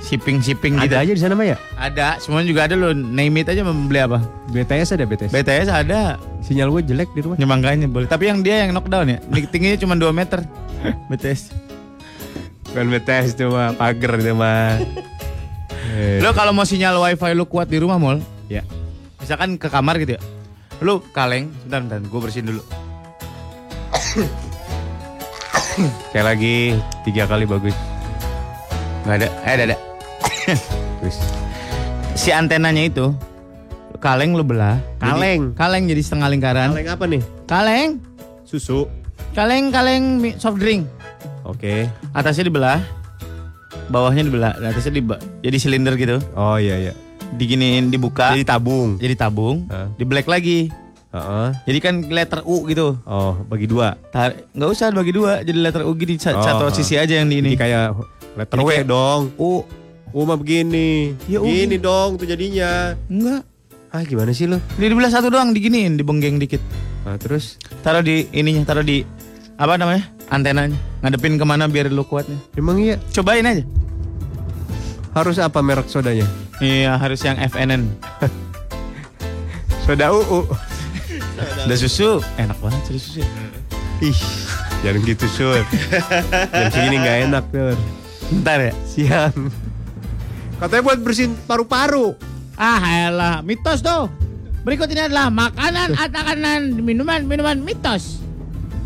shipping 0.00 0.40
shipping 0.40 0.76
gitu. 0.80 0.90
Ada 0.90 1.04
aja 1.04 1.12
di 1.14 1.20
sana 1.20 1.34
mah 1.36 1.46
ya? 1.46 1.56
Ada, 1.76 2.18
semuanya 2.18 2.46
juga 2.48 2.60
ada 2.66 2.74
lo. 2.74 2.90
Name 2.92 3.44
it 3.44 3.48
aja 3.52 3.60
mau 3.62 3.76
beli 3.76 4.00
apa? 4.00 4.18
BTS 4.50 4.96
ada 4.96 5.04
BTS. 5.06 5.30
BTS 5.30 5.68
ada. 5.68 6.00
Sinyal 6.40 6.68
gue 6.72 6.82
jelek 6.88 7.10
di 7.12 7.20
rumah. 7.22 7.36
Ya 7.36 7.46
makanya 7.46 7.86
boleh. 7.86 8.08
Tapi 8.08 8.32
yang 8.32 8.40
dia 8.40 8.66
yang 8.66 8.72
knockdown 8.74 9.06
ya, 9.06 9.18
tingginya 9.52 9.78
cuma 9.78 9.94
2 9.94 10.10
meter. 10.10 10.40
BTS. 11.12 11.52
Bukan 12.72 12.86
BTS 12.96 13.36
itu 13.36 13.46
mah, 13.50 13.76
pagar 13.76 14.18
itu 14.18 14.32
mah. 14.32 14.78
Lo 16.22 16.30
kalau 16.32 16.54
mau 16.54 16.64
sinyal 16.64 16.96
wifi 17.02 17.34
lo 17.34 17.44
kuat 17.44 17.66
di 17.66 17.82
rumah 17.82 17.98
mall, 17.98 18.22
ya. 18.46 18.62
misalkan 19.18 19.58
ke 19.58 19.66
kamar 19.66 19.98
gitu 19.98 20.16
ya. 20.16 20.20
Lo 20.80 21.02
kaleng, 21.12 21.50
bentar 21.66 21.82
bentar, 21.82 21.98
gue 22.00 22.20
bersihin 22.22 22.46
dulu. 22.46 22.62
Kayak 26.14 26.26
lagi 26.36 26.78
tiga 27.02 27.26
kali 27.26 27.44
bagus. 27.44 27.74
Gak 29.04 29.16
ada, 29.18 29.28
eh 29.44 29.52
ada 29.58 29.64
ada. 29.74 29.89
Si 32.20 32.28
antenanya 32.28 32.84
itu 32.84 33.14
kaleng 34.00 34.32
lo 34.32 34.42
belah. 34.44 34.80
Kaleng? 34.98 35.52
Jadi- 35.52 35.56
kaleng 35.56 35.84
jadi 35.88 36.02
setengah 36.02 36.28
lingkaran. 36.32 36.68
Kaleng 36.72 36.88
apa 36.88 37.04
nih? 37.06 37.22
Kaleng. 37.44 37.88
Susu. 38.48 38.88
Kaleng 39.36 39.70
kaleng 39.70 40.04
soft 40.40 40.58
drink. 40.58 40.88
Oke. 41.44 41.86
Atasnya 42.16 42.48
dibelah. 42.48 42.80
Bawahnya 43.90 44.22
dibelah, 44.22 44.54
atasnya 44.54 44.98
di 44.98 45.02
jadi 45.42 45.56
silinder 45.58 45.94
gitu. 45.98 46.22
Oh 46.38 46.54
iya 46.58 46.78
iya. 46.78 46.92
Diginiin 47.34 47.90
dibuka. 47.90 48.34
Jadi 48.34 48.46
tabung. 48.46 48.98
jadi 48.98 49.14
tabung, 49.14 49.66
Hah? 49.70 49.90
di 49.94 50.02
black 50.06 50.26
lagi. 50.30 50.70
Heeh. 51.10 51.48
Jadi 51.66 51.78
kan 51.82 51.94
letter 52.06 52.46
U 52.46 52.70
gitu. 52.70 52.94
Oh, 53.02 53.34
bagi 53.50 53.66
dua. 53.66 53.98
Tar- 54.14 54.46
nggak 54.54 54.70
usah 54.70 54.94
bagi 54.94 55.10
dua, 55.10 55.42
jadi 55.42 55.58
letter 55.58 55.82
U 55.82 55.94
gini 55.98 56.14
Oh, 56.22 56.22
satu 56.22 56.70
oh. 56.70 56.74
sisi 56.74 56.94
aja 56.94 57.18
yang 57.18 57.26
di 57.26 57.42
ini. 57.42 57.54
Ini 57.54 57.58
kayak 57.58 57.86
letter 58.38 58.56
Jadi 58.62 58.66
W 58.66 58.70
kayak- 58.70 58.86
dong. 58.86 59.20
U. 59.34 59.66
U 60.10 60.22
mah 60.22 60.34
begini. 60.34 61.14
Ya, 61.26 61.38
U 61.38 61.46
Gini 61.46 61.70
gini. 61.70 61.76
dong 61.78 62.16
tuh 62.16 62.26
jadinya. 62.26 62.98
Enggak. 63.06 63.46
Ah 63.90 64.02
gimana 64.02 64.30
sih 64.30 64.46
lo? 64.46 64.58
Dia 64.76 64.86
dibelah 64.86 65.08
satu 65.08 65.28
doang, 65.28 65.50
diginiin, 65.50 65.94
dibenggeng 65.94 66.38
dikit. 66.38 66.62
Ah, 67.02 67.16
terus 67.16 67.58
Taruh 67.80 68.00
di 68.00 68.28
ininya, 68.30 68.62
taruh 68.62 68.82
di 68.82 69.02
apa 69.56 69.74
namanya? 69.74 70.06
Antenanya. 70.28 70.78
Ngadepin 71.00 71.34
ke 71.34 71.44
mana 71.44 71.66
biar 71.66 71.88
lu 71.88 72.02
kuatnya. 72.02 72.38
emang 72.54 72.78
iya 72.78 73.00
Cobain 73.10 73.42
aja. 73.42 73.64
harus 75.10 75.38
apa 75.38 75.58
merek 75.58 75.86
sodanya? 75.86 76.22
Iya, 76.60 76.94
harus 76.94 77.18
yang 77.20 77.34
FNN. 77.36 77.82
Soda 79.82 80.14
UU. 80.14 80.46
Ada 81.66 81.74
susu, 81.82 82.22
enak 82.36 82.54
banget 82.60 82.82
susu 82.86 83.18
susu. 83.18 83.22
Ih, 84.00 84.20
jangan 84.80 85.00
gitu 85.02 85.26
sur. 85.26 85.60
Jam 86.54 86.66
segini 86.70 86.96
nggak 86.96 87.18
enak 87.26 87.44
sur. 87.50 87.76
Bentar 88.30 88.58
ya. 88.62 88.72
Siang. 88.86 89.34
Katanya 90.60 90.82
buat 90.84 90.98
bersihin 91.00 91.32
paru-paru. 91.48 92.12
Ah, 92.60 93.08
elah, 93.08 93.40
mitos 93.40 93.80
tuh. 93.80 94.12
Berikut 94.60 94.92
ini 94.92 95.08
adalah 95.08 95.32
makanan 95.32 95.96
atau 95.96 96.20
makanan 96.20 96.60
minuman 96.84 97.24
minuman 97.24 97.56
mitos. 97.64 98.20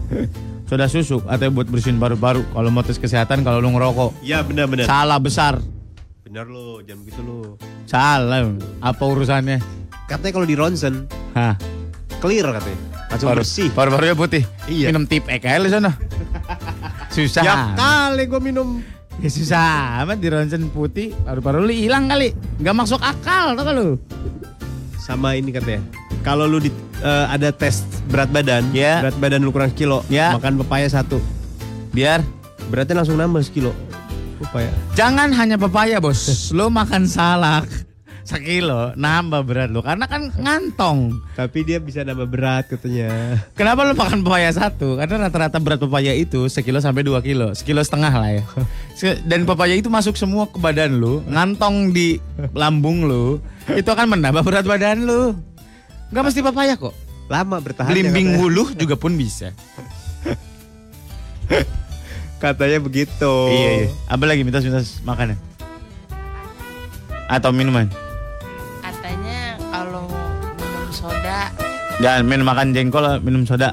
Soda 0.70 0.87
susu 0.87 1.18
atau 1.26 1.50
buat 1.50 1.66
bersihin 1.66 1.98
paru-paru. 1.98 2.46
Kalau 2.54 2.70
mau 2.70 2.87
tes 2.87 2.94
kesehatan 2.94 3.42
kalau 3.42 3.58
lu 3.58 3.74
ngerokok. 3.74 4.22
Iya 4.22 4.46
benar-benar. 4.46 4.87
Salah 4.87 5.18
besar. 5.18 5.58
Benar 6.22 6.46
lo, 6.46 6.78
jangan 6.87 7.02
begitu 7.02 7.20
lo. 7.26 7.58
Salah. 7.90 8.54
Apa 8.78 9.02
urusannya? 9.02 9.58
Katanya 10.06 10.30
kalau 10.30 10.46
di 10.46 10.54
ronsen 10.54 11.10
Hah. 11.34 11.58
clear 12.22 12.54
katanya. 12.54 12.78
Langsung 13.10 13.34
bersih. 13.34 13.68
Paru-parunya 13.74 14.14
putih. 14.14 14.46
Iya. 14.70 14.94
Minum 14.94 15.10
tip 15.10 15.26
ek 15.26 15.42
aja 15.42 15.58
lu 15.58 15.66
sana. 15.66 15.90
Susah. 17.14 17.42
Ya 17.42 17.54
kali 17.74 18.30
gue 18.30 18.38
minum. 18.38 18.78
Ya 19.22 19.31
susah 19.31 20.03
amat 20.05 20.18
di 20.18 20.29
ronsen 20.29 20.66
putih. 20.70 21.14
Paru-paru 21.22 21.62
lu 21.64 21.72
hilang 21.74 22.11
kali. 22.11 22.35
Gak 22.59 22.74
masuk 22.74 22.98
akal 22.98 23.54
tau 23.54 23.71
lu? 23.71 23.88
Sama 24.98 25.37
ini 25.37 25.54
katanya. 25.54 25.85
Kalau 26.25 26.48
lu 26.48 26.58
di, 26.58 26.73
eh, 27.04 27.27
ada 27.29 27.52
tes 27.52 27.85
berat 28.08 28.33
badan, 28.33 28.65
Ya. 28.73 29.04
berat 29.04 29.17
badan 29.21 29.44
lu 29.44 29.52
kurang 29.52 29.71
kilo, 29.77 30.00
Ya. 30.08 30.33
makan 30.33 30.56
pepaya 30.65 30.88
satu, 30.88 31.21
Biar 31.92 32.25
beratnya 32.73 33.04
langsung 33.04 33.21
nambah 33.21 33.44
sekilo. 33.44 33.71
Pepaya. 34.40 34.73
Jangan 34.98 35.31
hanya 35.37 35.60
pepaya 35.60 36.00
bos, 36.00 36.50
lo 36.50 36.73
makan 36.73 37.06
salak 37.06 37.69
sekilo 38.25 38.96
nambah 38.96 39.44
berat 39.44 39.68
lo 39.68 39.85
karena 39.85 40.08
kan 40.08 40.33
ngantong. 40.33 41.12
Tapi 41.37 41.60
dia 41.60 41.77
bisa 41.77 42.00
nambah 42.02 42.25
berat 42.25 42.64
katanya. 42.72 43.37
Kenapa 43.52 43.85
lo 43.85 43.92
makan 43.92 44.25
pepaya 44.25 44.48
satu? 44.48 44.96
Karena 44.96 45.29
rata-rata 45.29 45.60
berat 45.60 45.77
pepaya 45.77 46.16
itu 46.16 46.48
sekilo 46.48 46.81
sampai 46.81 47.04
dua 47.04 47.20
kilo, 47.20 47.52
sekilo 47.52 47.85
setengah 47.85 48.10
lah 48.10 48.31
ya. 48.33 48.44
Dan 49.29 49.44
pepaya 49.44 49.77
itu 49.77 49.92
masuk 49.92 50.16
semua 50.16 50.48
ke 50.48 50.56
badan 50.56 50.96
lo, 50.96 51.20
ngantong 51.29 51.92
di 51.92 52.16
lambung 52.56 53.04
lo, 53.04 53.44
itu 53.77 53.87
akan 53.92 54.16
menambah 54.16 54.40
berat 54.40 54.64
badan 54.64 55.04
lo. 55.04 55.37
Gak 56.08 56.25
mesti 56.25 56.40
pepaya 56.40 56.81
kok. 56.81 56.96
Lama 57.29 57.60
bertahan. 57.60 57.92
Belimbing 57.92 58.40
wuluh 58.40 58.72
juga 58.72 58.96
pun 58.96 59.16
bisa. 59.16 59.52
Katanya 62.40 62.81
begitu. 62.81 63.35
Iya, 63.48 63.70
iya. 63.85 63.88
Apa 64.08 64.29
lagi 64.29 64.44
mitos-mitos 64.44 65.00
makanan? 65.04 65.37
Atau 67.25 67.56
minuman? 67.56 67.88
Jangan 72.03 72.23
minum 72.27 72.47
makan 72.47 72.75
jengkol, 72.75 73.05
minum 73.23 73.47
soda. 73.47 73.71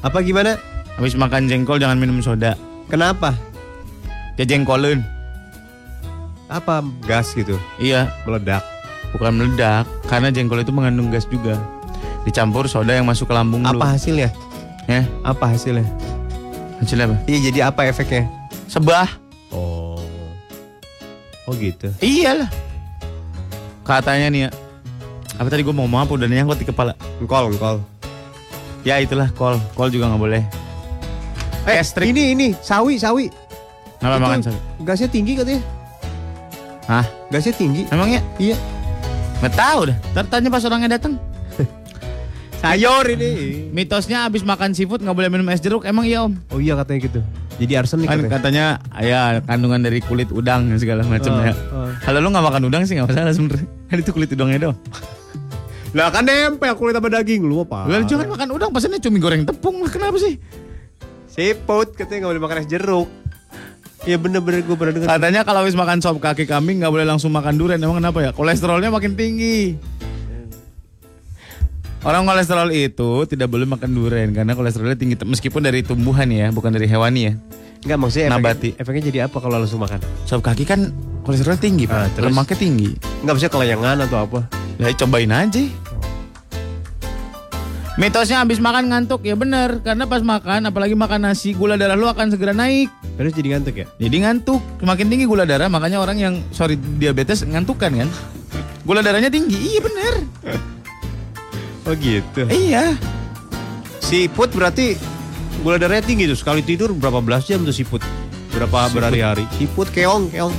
Apa 0.00 0.22
gimana? 0.22 0.56
Habis 0.96 1.14
makan 1.14 1.46
jengkol 1.46 1.78
jangan 1.78 1.98
minum 1.98 2.18
soda. 2.18 2.54
Kenapa? 2.88 3.34
Dia 4.34 4.46
jengkolin. 4.46 5.02
Apa 6.48 6.80
gas 7.04 7.36
gitu? 7.36 7.60
Iya, 7.76 8.08
Meledak. 8.24 8.64
bukan 9.12 9.32
meledak. 9.34 9.84
Karena 10.08 10.32
jengkol 10.32 10.60
itu 10.60 10.72
mengandung 10.72 11.12
gas 11.12 11.28
juga. 11.28 11.60
Dicampur 12.24 12.64
soda 12.64 12.96
yang 12.96 13.04
masuk 13.04 13.28
ke 13.28 13.34
lambung 13.36 13.60
lu. 13.62 13.76
Apa 13.76 13.96
hasilnya? 13.96 14.32
Ya, 14.88 15.04
Apa 15.20 15.52
hasilnya? 15.52 15.84
hasilnya 16.80 17.04
apa? 17.10 17.16
Iya 17.28 17.38
jadi 17.52 17.58
apa 17.68 17.84
efeknya? 17.84 18.24
Sebah. 18.68 19.08
Oh. 19.52 20.00
Oh 21.44 21.52
gitu. 21.52 21.92
Iyalah. 22.00 22.48
Katanya 23.84 24.28
nih 24.28 24.40
ya. 24.46 24.50
Apa 25.38 25.48
tadi 25.48 25.62
gue 25.62 25.70
mau 25.70 25.86
ngomong 25.86 26.00
apa 26.02 26.12
udah 26.14 26.26
nyangkut 26.26 26.58
di 26.58 26.66
kepala. 26.66 26.92
Engkol, 27.18 27.54
engkol. 27.54 27.76
Ya 28.82 28.98
itulah 28.98 29.30
kol. 29.32 29.54
Kol 29.72 29.88
juga 29.88 30.10
nggak 30.10 30.18
boleh. 30.20 30.42
Eh, 31.64 31.78
Gastric. 31.78 32.10
ini 32.10 32.22
ini 32.34 32.48
sawi, 32.58 32.98
sawi. 32.98 33.30
Kenapa 33.98 34.14
Itu 34.14 34.24
makan 34.24 34.40
sawi? 34.42 34.58
Gasnya 34.82 35.08
tinggi 35.08 35.32
katanya. 35.34 35.62
Hah? 36.86 37.06
Gasnya 37.28 37.54
tinggi. 37.54 37.82
Emangnya? 37.88 38.20
Iya. 38.36 38.56
Nggak 39.38 39.54
tahu 39.54 39.80
dah. 39.86 39.96
Ntar 40.12 40.24
tanya 40.26 40.48
pas 40.48 40.64
orangnya 40.64 40.90
datang. 40.96 41.14
Sayur 42.62 43.06
ini. 43.06 43.30
Mitosnya 43.70 44.26
abis 44.26 44.42
makan 44.42 44.74
seafood 44.74 45.02
nggak 45.02 45.14
boleh 45.14 45.30
minum 45.30 45.46
es 45.50 45.62
jeruk. 45.62 45.86
Emang 45.86 46.02
iya 46.02 46.26
om? 46.26 46.34
Oh 46.50 46.58
iya 46.58 46.74
katanya 46.74 47.00
gitu. 47.06 47.20
Jadi 47.58 47.72
arsenik 47.74 48.06
Kan 48.06 48.18
katanya. 48.22 48.30
katanya 48.30 48.64
ya 49.02 49.20
kandungan 49.42 49.82
dari 49.82 49.98
kulit 49.98 50.30
udang 50.30 50.70
dan 50.70 50.78
segala 50.78 51.02
macam 51.02 51.34
Oh, 51.34 51.42
ya. 51.42 51.54
oh. 51.74 51.90
Kalau 52.00 52.18
lu 52.22 52.30
nggak 52.30 52.46
makan 52.46 52.62
udang 52.66 52.82
sih 52.86 52.94
nggak 52.94 53.10
masalah 53.10 53.34
sebenarnya. 53.34 53.66
Kan 53.86 53.96
itu 54.02 54.10
kulit 54.10 54.30
udangnya 54.30 54.58
doang. 54.70 54.78
Lah 55.96 56.12
kan 56.12 56.24
nempel 56.28 56.76
kulit 56.76 56.92
sama 56.92 57.08
daging 57.08 57.48
lu 57.48 57.64
apa? 57.64 57.88
Lu 57.88 58.04
jangan 58.04 58.28
makan 58.28 58.48
udang 58.52 58.70
pesannya 58.72 59.00
cumi 59.00 59.18
goreng 59.20 59.42
tepung. 59.48 59.80
Kenapa 59.88 60.20
sih? 60.20 60.36
Siput 61.28 61.96
katanya 61.96 62.28
nggak 62.28 62.30
boleh 62.36 62.42
makan 62.44 62.56
es 62.60 62.68
jeruk. 62.68 63.08
Iya 64.06 64.16
bener-bener 64.20 64.62
gue 64.62 64.76
pernah 64.76 64.94
dengar. 64.94 65.08
Katanya 65.16 65.40
kalau 65.42 65.64
habis 65.64 65.76
makan 65.76 65.98
sop 66.00 66.20
kaki 66.20 66.44
kambing 66.44 66.80
nggak 66.80 66.92
boleh 66.92 67.06
langsung 67.08 67.32
makan 67.32 67.56
durian. 67.56 67.80
Emang 67.80 67.98
kenapa 68.00 68.20
ya? 68.20 68.30
Kolesterolnya 68.36 68.92
makin 68.92 69.16
tinggi. 69.16 69.76
Orang 71.98 72.24
kolesterol 72.24 72.70
itu 72.70 73.26
tidak 73.26 73.50
boleh 73.50 73.66
makan 73.66 73.90
durian 73.90 74.30
karena 74.30 74.54
kolesterolnya 74.54 74.94
tinggi 74.94 75.18
meskipun 75.18 75.66
dari 75.66 75.82
tumbuhan 75.82 76.30
ya, 76.30 76.54
bukan 76.54 76.70
dari 76.70 76.86
hewani 76.86 77.20
ya. 77.26 77.32
Enggak 77.78 77.98
maksudnya 77.98 78.26
efeknya, 78.30 78.42
Nabati. 78.42 78.70
efeknya 78.78 79.02
jadi 79.02 79.18
apa 79.26 79.36
kalau 79.38 79.58
langsung 79.58 79.82
makan? 79.82 79.98
Sop 80.22 80.42
kaki 80.42 80.62
kan 80.62 80.94
kolesterol 81.22 81.58
tinggi, 81.58 81.90
Ah, 81.90 82.06
Pak. 82.06 82.18
terus? 82.18 82.30
Lemaknya 82.30 82.56
tinggi. 82.56 82.88
Enggak 83.22 83.32
maksudnya 83.34 83.52
kelayangan 83.52 83.96
atau 84.06 84.18
apa? 84.22 84.40
Ya 84.78 84.94
cobain 84.94 85.30
aja. 85.30 85.62
Mitosnya 87.98 88.46
habis 88.46 88.62
makan 88.62 88.94
ngantuk 88.94 89.26
ya 89.26 89.34
bener 89.34 89.82
karena 89.82 90.06
pas 90.06 90.22
makan 90.22 90.70
apalagi 90.70 90.94
makan 90.94 91.18
nasi 91.26 91.50
gula 91.50 91.74
darah 91.74 91.98
lu 91.98 92.06
akan 92.06 92.30
segera 92.30 92.54
naik. 92.54 92.86
Terus 93.18 93.34
jadi 93.34 93.58
ngantuk 93.58 93.74
ya? 93.74 93.86
Jadi 93.98 94.16
ngantuk, 94.22 94.62
semakin 94.78 95.06
tinggi 95.10 95.26
gula 95.26 95.42
darah 95.42 95.66
makanya 95.66 95.98
orang 95.98 96.14
yang 96.14 96.34
sorry 96.54 96.78
diabetes 96.78 97.42
ngantukan 97.42 97.90
kan. 97.90 98.08
Gula 98.86 99.02
darahnya 99.02 99.34
tinggi, 99.34 99.58
iya 99.58 99.82
bener. 99.82 100.14
Oh 101.88 101.96
gitu. 101.96 102.44
Iya. 102.46 103.00
Siput 103.98 104.52
berarti 104.52 105.00
gula 105.64 105.80
darahnya 105.80 106.04
tinggi 106.04 106.28
tuh. 106.28 106.36
Sekali 106.36 106.60
tidur 106.60 106.92
berapa 106.92 107.24
belas 107.24 107.48
jam 107.48 107.64
tuh 107.64 107.72
siput? 107.72 108.04
Berapa 108.52 108.92
berhari-hari? 108.92 109.48
Siput 109.56 109.88
keong, 109.88 110.28
keong. 110.28 110.52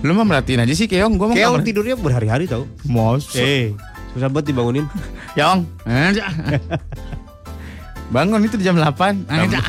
Lu 0.00 0.12
mah 0.12 0.24
merhatiin 0.24 0.60
aja 0.60 0.72
sih 0.72 0.84
keong, 0.84 1.16
gua 1.16 1.32
mau 1.32 1.36
Keong 1.36 1.60
kamar. 1.60 1.68
tidurnya 1.68 1.96
berhari-hari 1.96 2.44
tau. 2.44 2.64
Mos. 2.84 3.32
Eh, 3.36 3.72
susah 4.12 4.28
banget 4.28 4.52
dibangunin. 4.52 4.84
Keong. 5.36 5.64
Bangun 8.08 8.44
itu 8.44 8.54
jam 8.60 8.76
8. 8.76 9.26
Aja. 9.26 9.60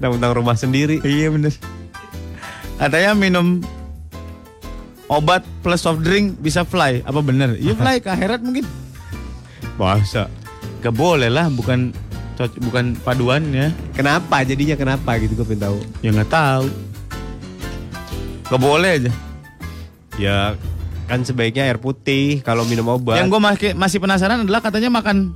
Tentang 0.00 0.32
rumah 0.32 0.56
sendiri. 0.56 0.98
Iya 1.00 1.28
bener. 1.30 1.52
Katanya 2.80 3.12
minum 3.12 3.60
obat 5.06 5.44
plus 5.60 5.84
soft 5.84 6.00
drink 6.00 6.40
bisa 6.40 6.64
fly. 6.64 7.04
Apa 7.04 7.20
bener? 7.20 7.54
Iya 7.56 7.76
fly 7.80 8.00
ke 8.00 8.08
akhirat 8.08 8.40
mungkin. 8.40 8.64
Masa? 9.80 10.28
Gak 10.84 10.92
boleh 10.92 11.32
lah, 11.32 11.48
bukan 11.48 11.96
bukan 12.60 12.96
paduannya. 13.00 13.72
Kenapa 13.96 14.44
jadinya 14.44 14.76
kenapa 14.76 15.16
gitu 15.20 15.40
gue 15.40 15.46
pengen 15.56 15.72
tahu. 15.72 15.78
Ya 16.04 16.12
nggak 16.12 16.30
tahu. 16.32 16.66
Gak 18.48 18.60
boleh 18.60 18.90
aja. 19.00 19.12
Ya 20.20 20.38
kan 21.08 21.24
sebaiknya 21.26 21.66
air 21.66 21.80
putih 21.80 22.44
kalau 22.44 22.68
minum 22.68 22.86
obat. 22.92 23.16
Yang 23.18 23.28
gue 23.32 23.40
masih 23.40 23.70
masih 23.74 23.98
penasaran 23.98 24.44
adalah 24.44 24.60
katanya 24.60 24.92
makan 24.92 25.34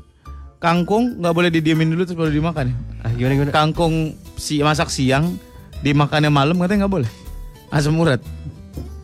kangkung 0.63 1.21
nggak 1.21 1.35
boleh 1.35 1.51
didiemin 1.53 1.93
dulu 1.93 2.09
terus 2.09 2.17
baru 2.17 2.33
dimakan. 2.33 2.73
ya. 2.73 2.77
ah, 3.05 3.11
gimana 3.13 3.33
gimana? 3.37 3.51
Kangkung 3.53 4.17
si 4.41 4.65
masak 4.65 4.89
siang 4.89 5.37
dimakannya 5.85 6.33
malam 6.33 6.57
katanya 6.57 6.87
nggak 6.87 6.95
boleh. 6.95 7.11
Asam 7.69 8.01
urat. 8.01 8.23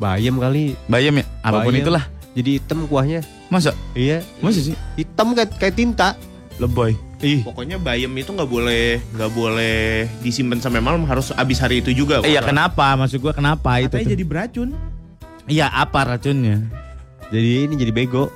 Bayam 0.01 0.41
kali. 0.41 0.73
Bayam 0.89 1.21
ya, 1.21 1.25
apa 1.45 1.61
pun 1.61 1.75
Bayam. 1.77 1.85
itulah. 1.85 2.05
Jadi 2.41 2.57
hitam 2.57 2.89
kuahnya. 2.89 3.21
Masa? 3.53 3.77
Iya. 3.93 4.25
Masa 4.41 4.65
sih? 4.65 4.73
Hitam 4.97 5.37
kayak 5.37 5.61
kayak 5.61 5.77
tinta. 5.77 6.17
Lebay. 6.57 6.97
Ih. 7.21 7.45
Pokoknya 7.45 7.77
bayam 7.77 8.17
itu 8.17 8.33
nggak 8.33 8.49
boleh 8.49 8.97
nggak 9.13 9.31
boleh 9.37 10.09
disimpan 10.25 10.57
sampai 10.57 10.81
malam 10.81 11.05
harus 11.05 11.37
habis 11.37 11.61
hari 11.61 11.85
itu 11.85 11.93
juga. 11.93 12.25
Iya 12.25 12.41
kenapa? 12.41 12.97
Maksud 12.97 13.21
gua 13.21 13.37
kenapa 13.37 13.77
itu? 13.77 13.93
Katanya 13.93 14.09
tuh? 14.09 14.13
jadi 14.17 14.25
beracun. 14.25 14.69
Iya 15.45 15.69
apa 15.69 16.17
racunnya? 16.17 16.65
Jadi 17.29 17.69
ini 17.69 17.75
jadi 17.77 17.93
bego. 17.93 18.33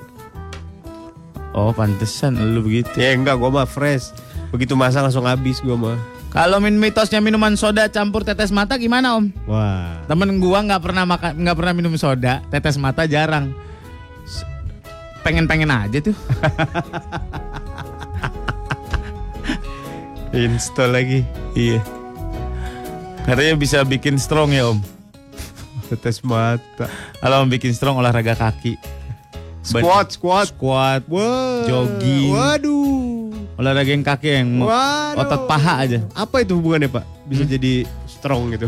Oh 1.57 1.73
pantesan 1.73 2.37
lu 2.37 2.61
begitu. 2.61 2.93
Ya 3.01 3.17
enggak, 3.17 3.41
gua 3.41 3.49
mah 3.49 3.65
fresh. 3.65 4.13
Begitu 4.53 4.77
masak 4.77 5.01
langsung 5.01 5.25
habis 5.25 5.65
gua 5.65 5.81
mah. 5.81 5.97
Kalau 6.29 6.61
min 6.61 6.77
mitosnya 6.77 7.25
minuman 7.25 7.57
soda 7.57 7.89
campur 7.89 8.21
tetes 8.21 8.53
mata 8.53 8.77
gimana 8.77 9.17
om? 9.17 9.33
Wah. 9.49 10.05
Temen 10.05 10.45
gua 10.45 10.61
nggak 10.61 10.83
pernah 10.85 11.09
makan 11.09 11.41
nggak 11.41 11.57
pernah 11.57 11.73
minum 11.73 11.97
soda, 11.97 12.45
tetes 12.53 12.77
mata 12.77 13.09
jarang. 13.09 13.64
Pengen-pengen 15.25 15.73
aja 15.73 15.99
tuh. 16.01 16.13
Install 20.35 20.91
lagi. 20.93 21.21
iya. 21.55 21.79
Katanya 23.25 23.55
bisa 23.57 23.81
bikin 23.83 24.19
strong 24.19 24.51
ya 24.51 24.69
om. 24.69 24.83
Tetes 25.87 26.21
mata. 26.21 26.91
Kalau 27.17 27.41
mau 27.41 27.49
bikin 27.49 27.73
strong 27.73 27.97
olahraga 27.97 28.35
kaki. 28.35 28.77
Squat, 29.65 30.13
squat. 30.13 30.53
Squat, 30.53 31.03
Wah. 31.09 31.65
Jogging. 31.65 32.31
Waduh. 32.31 32.83
olahraga 33.55 33.87
yang 33.87 34.03
kaki 34.03 34.29
yang 34.35 34.49
mau- 34.51 34.67
Waduh. 34.67 35.23
otot 35.23 35.43
paha 35.47 35.87
aja. 35.87 35.99
Apa 36.13 36.43
itu 36.43 36.59
hubungannya, 36.59 36.91
Pak? 36.91 37.05
Bisa 37.25 37.47
jadi 37.47 37.87
strong 38.05 38.51
gitu. 38.51 38.67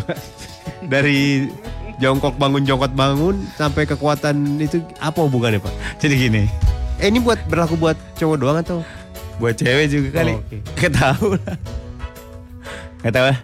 Dari 0.86 1.50
jongkok 1.96 2.36
bangun 2.36 2.62
jongkok 2.62 2.92
bangun 2.92 3.36
sampai 3.56 3.88
kekuatan 3.88 4.60
itu 4.60 4.80
apa 5.00 5.18
hubungannya, 5.20 5.60
Pak? 5.60 5.72
Jadi 6.00 6.14
gini, 6.16 6.42
Eh 6.96 7.12
ini 7.12 7.20
buat 7.20 7.36
berlaku 7.48 7.76
buat 7.76 7.96
cowok 8.16 8.36
doang 8.40 8.58
atau? 8.60 8.80
buat 9.36 9.52
cewek 9.52 9.92
juga 9.92 10.08
kali. 10.16 10.32
Oh, 10.32 10.40
oke. 10.40 10.56
Gak 10.80 10.92
tahu 10.96 11.36
lah. 11.36 11.56
Gak 13.04 13.12
tahu 13.12 13.24
lah. 13.28 13.38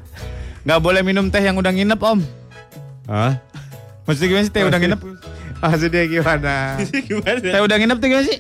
Gak 0.64 0.80
boleh 0.80 1.04
minum 1.04 1.28
teh 1.28 1.44
yang 1.44 1.52
udah 1.60 1.68
nginep 1.68 2.00
om. 2.00 2.24
Hah? 3.12 3.36
Maksudnya 4.08 4.28
gimana 4.32 4.44
sih 4.48 4.52
teh 4.56 4.64
udah 4.64 4.80
nginep? 4.80 5.00
Maksudnya 5.62 6.02
gimana? 6.08 6.54
Gimana? 6.80 7.38
Teh 7.54 7.60
udah 7.60 7.76
nginep 7.76 7.96
tuh 8.00 8.08
gimana 8.08 8.24
sih? 8.24 8.38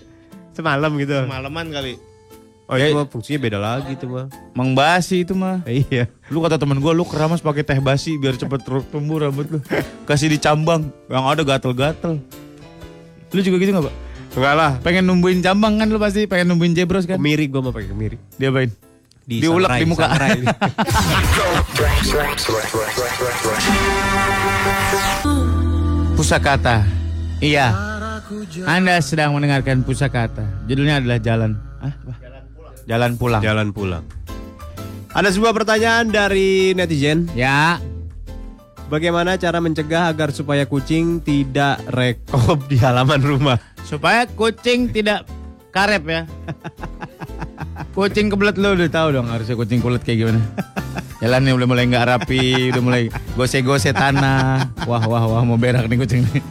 Semalam 0.56 0.90
gitu. 0.96 1.14
Malaman 1.28 1.68
kali. 1.70 1.94
Oh 2.72 2.80
itu 2.80 2.88
Ya. 2.88 2.96
mah 2.96 3.04
fungsinya 3.04 3.36
beda 3.36 3.58
lagi 3.60 3.92
tuh 4.00 4.08
mah. 4.08 4.32
Mang 4.56 4.72
basi 4.72 5.28
itu 5.28 5.36
mah. 5.36 5.60
Iya. 5.68 6.08
Lu 6.32 6.40
kata 6.40 6.56
temen 6.56 6.80
gue, 6.80 6.92
lu 6.96 7.04
keramas 7.04 7.44
pakai 7.44 7.60
teh 7.60 7.76
basi 7.76 8.16
biar 8.16 8.32
cepet 8.40 8.64
tumbuh 8.88 9.20
rambut 9.20 9.44
lu. 9.52 9.60
Kasih 10.08 10.32
dicambang, 10.32 10.88
yang 11.12 11.28
ada 11.28 11.44
gatel-gatel. 11.44 12.16
Lu 13.28 13.40
juga 13.44 13.60
gitu 13.60 13.76
gak 13.76 13.92
pak? 13.92 13.94
Enggak 14.32 14.54
lah. 14.56 14.72
Pengen 14.80 15.04
numbuhin 15.04 15.44
cambang 15.44 15.76
kan 15.76 15.92
lu 15.92 16.00
pasti, 16.00 16.24
pengen 16.24 16.56
numbuhin 16.56 16.72
jebros 16.72 17.04
kan? 17.04 17.20
Kemiri 17.20 17.44
gue 17.44 17.60
mau 17.60 17.76
pakai 17.76 17.92
kemiri. 17.92 18.16
Dia 18.40 18.48
apain? 18.48 18.72
Di 19.28 19.44
Diulek 19.44 19.68
di 19.76 19.84
muka. 19.84 20.08
Pusakata. 26.16 26.88
Iya. 27.38 27.68
Anda 28.64 28.96
sedang 29.04 29.36
mendengarkan 29.36 29.84
Pusakata. 29.84 30.48
Judulnya 30.64 31.04
adalah 31.04 31.20
Jalan. 31.20 31.52
Ah, 31.82 31.92
apa? 31.92 32.31
Jalan 32.84 33.14
pulang. 33.14 33.42
Jalan 33.42 33.70
pulang. 33.70 34.04
Ada 35.12 35.28
sebuah 35.30 35.52
pertanyaan 35.52 36.08
dari 36.08 36.72
netizen. 36.72 37.28
Ya, 37.36 37.76
Bagaimana 38.88 39.40
cara 39.40 39.56
mencegah 39.56 40.12
agar 40.12 40.36
supaya 40.36 40.68
kucing 40.68 41.16
tidak 41.24 41.80
rekop 41.88 42.60
di 42.68 42.76
halaman 42.76 43.24
rumah? 43.24 43.56
supaya 43.88 44.28
kucing 44.28 44.92
tidak 44.92 45.24
karep 45.72 46.04
ya. 46.04 46.22
Kucing 47.96 48.28
kebelet 48.28 48.60
lu 48.60 48.76
udah 48.76 48.88
tahu 48.92 49.16
dong 49.16 49.32
harusnya 49.32 49.56
kucing 49.56 49.80
kulit 49.80 50.04
kayak 50.04 50.28
gimana. 50.28 50.40
Jalannya 51.24 51.52
udah 51.56 51.66
mulai 51.68 51.84
nggak 51.88 52.04
rapi, 52.04 52.68
udah 52.68 52.82
mulai 52.84 53.02
gose-gose 53.32 53.96
tanah. 53.96 54.68
Wah 54.84 55.00
wah 55.08 55.24
wah 55.24 55.40
mau 55.40 55.56
berak 55.56 55.88
nih 55.88 55.96
kucing 55.96 56.28
nih. 56.28 56.44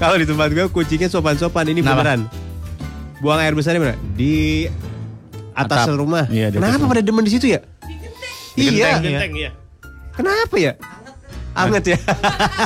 Kalau 0.00 0.16
di 0.16 0.24
tempat 0.24 0.48
gue 0.48 0.64
kucingnya 0.72 1.12
sopan-sopan 1.12 1.68
ini 1.68 1.84
Kenapa? 1.84 1.96
beneran. 2.00 2.20
Buang 3.18 3.38
air 3.38 3.50
besar 3.52 3.74
di 3.74 3.80
mana? 3.80 3.96
Di 4.14 4.66
atas 5.52 5.84
Atap. 5.84 5.98
rumah. 5.98 6.24
Iya, 6.28 6.48
di 6.48 6.56
atas 6.56 6.62
Kenapa 6.62 6.78
rumah. 6.78 6.90
pada 6.92 7.02
demen 7.02 7.22
di 7.22 7.32
situ 7.32 7.46
ya? 7.48 7.60
Di 8.54 8.62
Iya. 8.68 8.98
genteng, 8.98 9.02
Genteng 9.04 9.32
ya. 9.34 9.50
Kenapa 10.12 10.54
ya? 10.56 10.72
Anget 11.52 11.84
ya. 11.88 11.98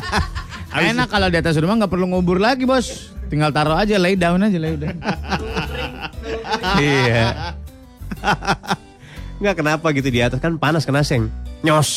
Enak 0.89 1.09
kalau 1.09 1.29
di 1.29 1.37
atas 1.37 1.57
rumah 1.57 1.77
nggak 1.79 1.89
perlu 1.91 2.07
ngubur 2.07 2.37
lagi 2.37 2.65
bos. 2.65 3.13
Tinggal 3.29 3.49
taruh 3.49 3.73
aja, 3.75 3.97
lay 3.97 4.13
down 4.13 4.41
aja, 4.41 4.57
lay 4.57 4.77
down. 4.77 4.97
iya. 6.79 7.57
Enggak 9.41 9.57
kenapa 9.59 9.87
gitu 9.91 10.07
di 10.07 10.21
atas 10.21 10.37
kan 10.37 10.55
panas 10.55 10.85
kena 10.85 11.01
seng. 11.01 11.33
Nyos. 11.61 11.89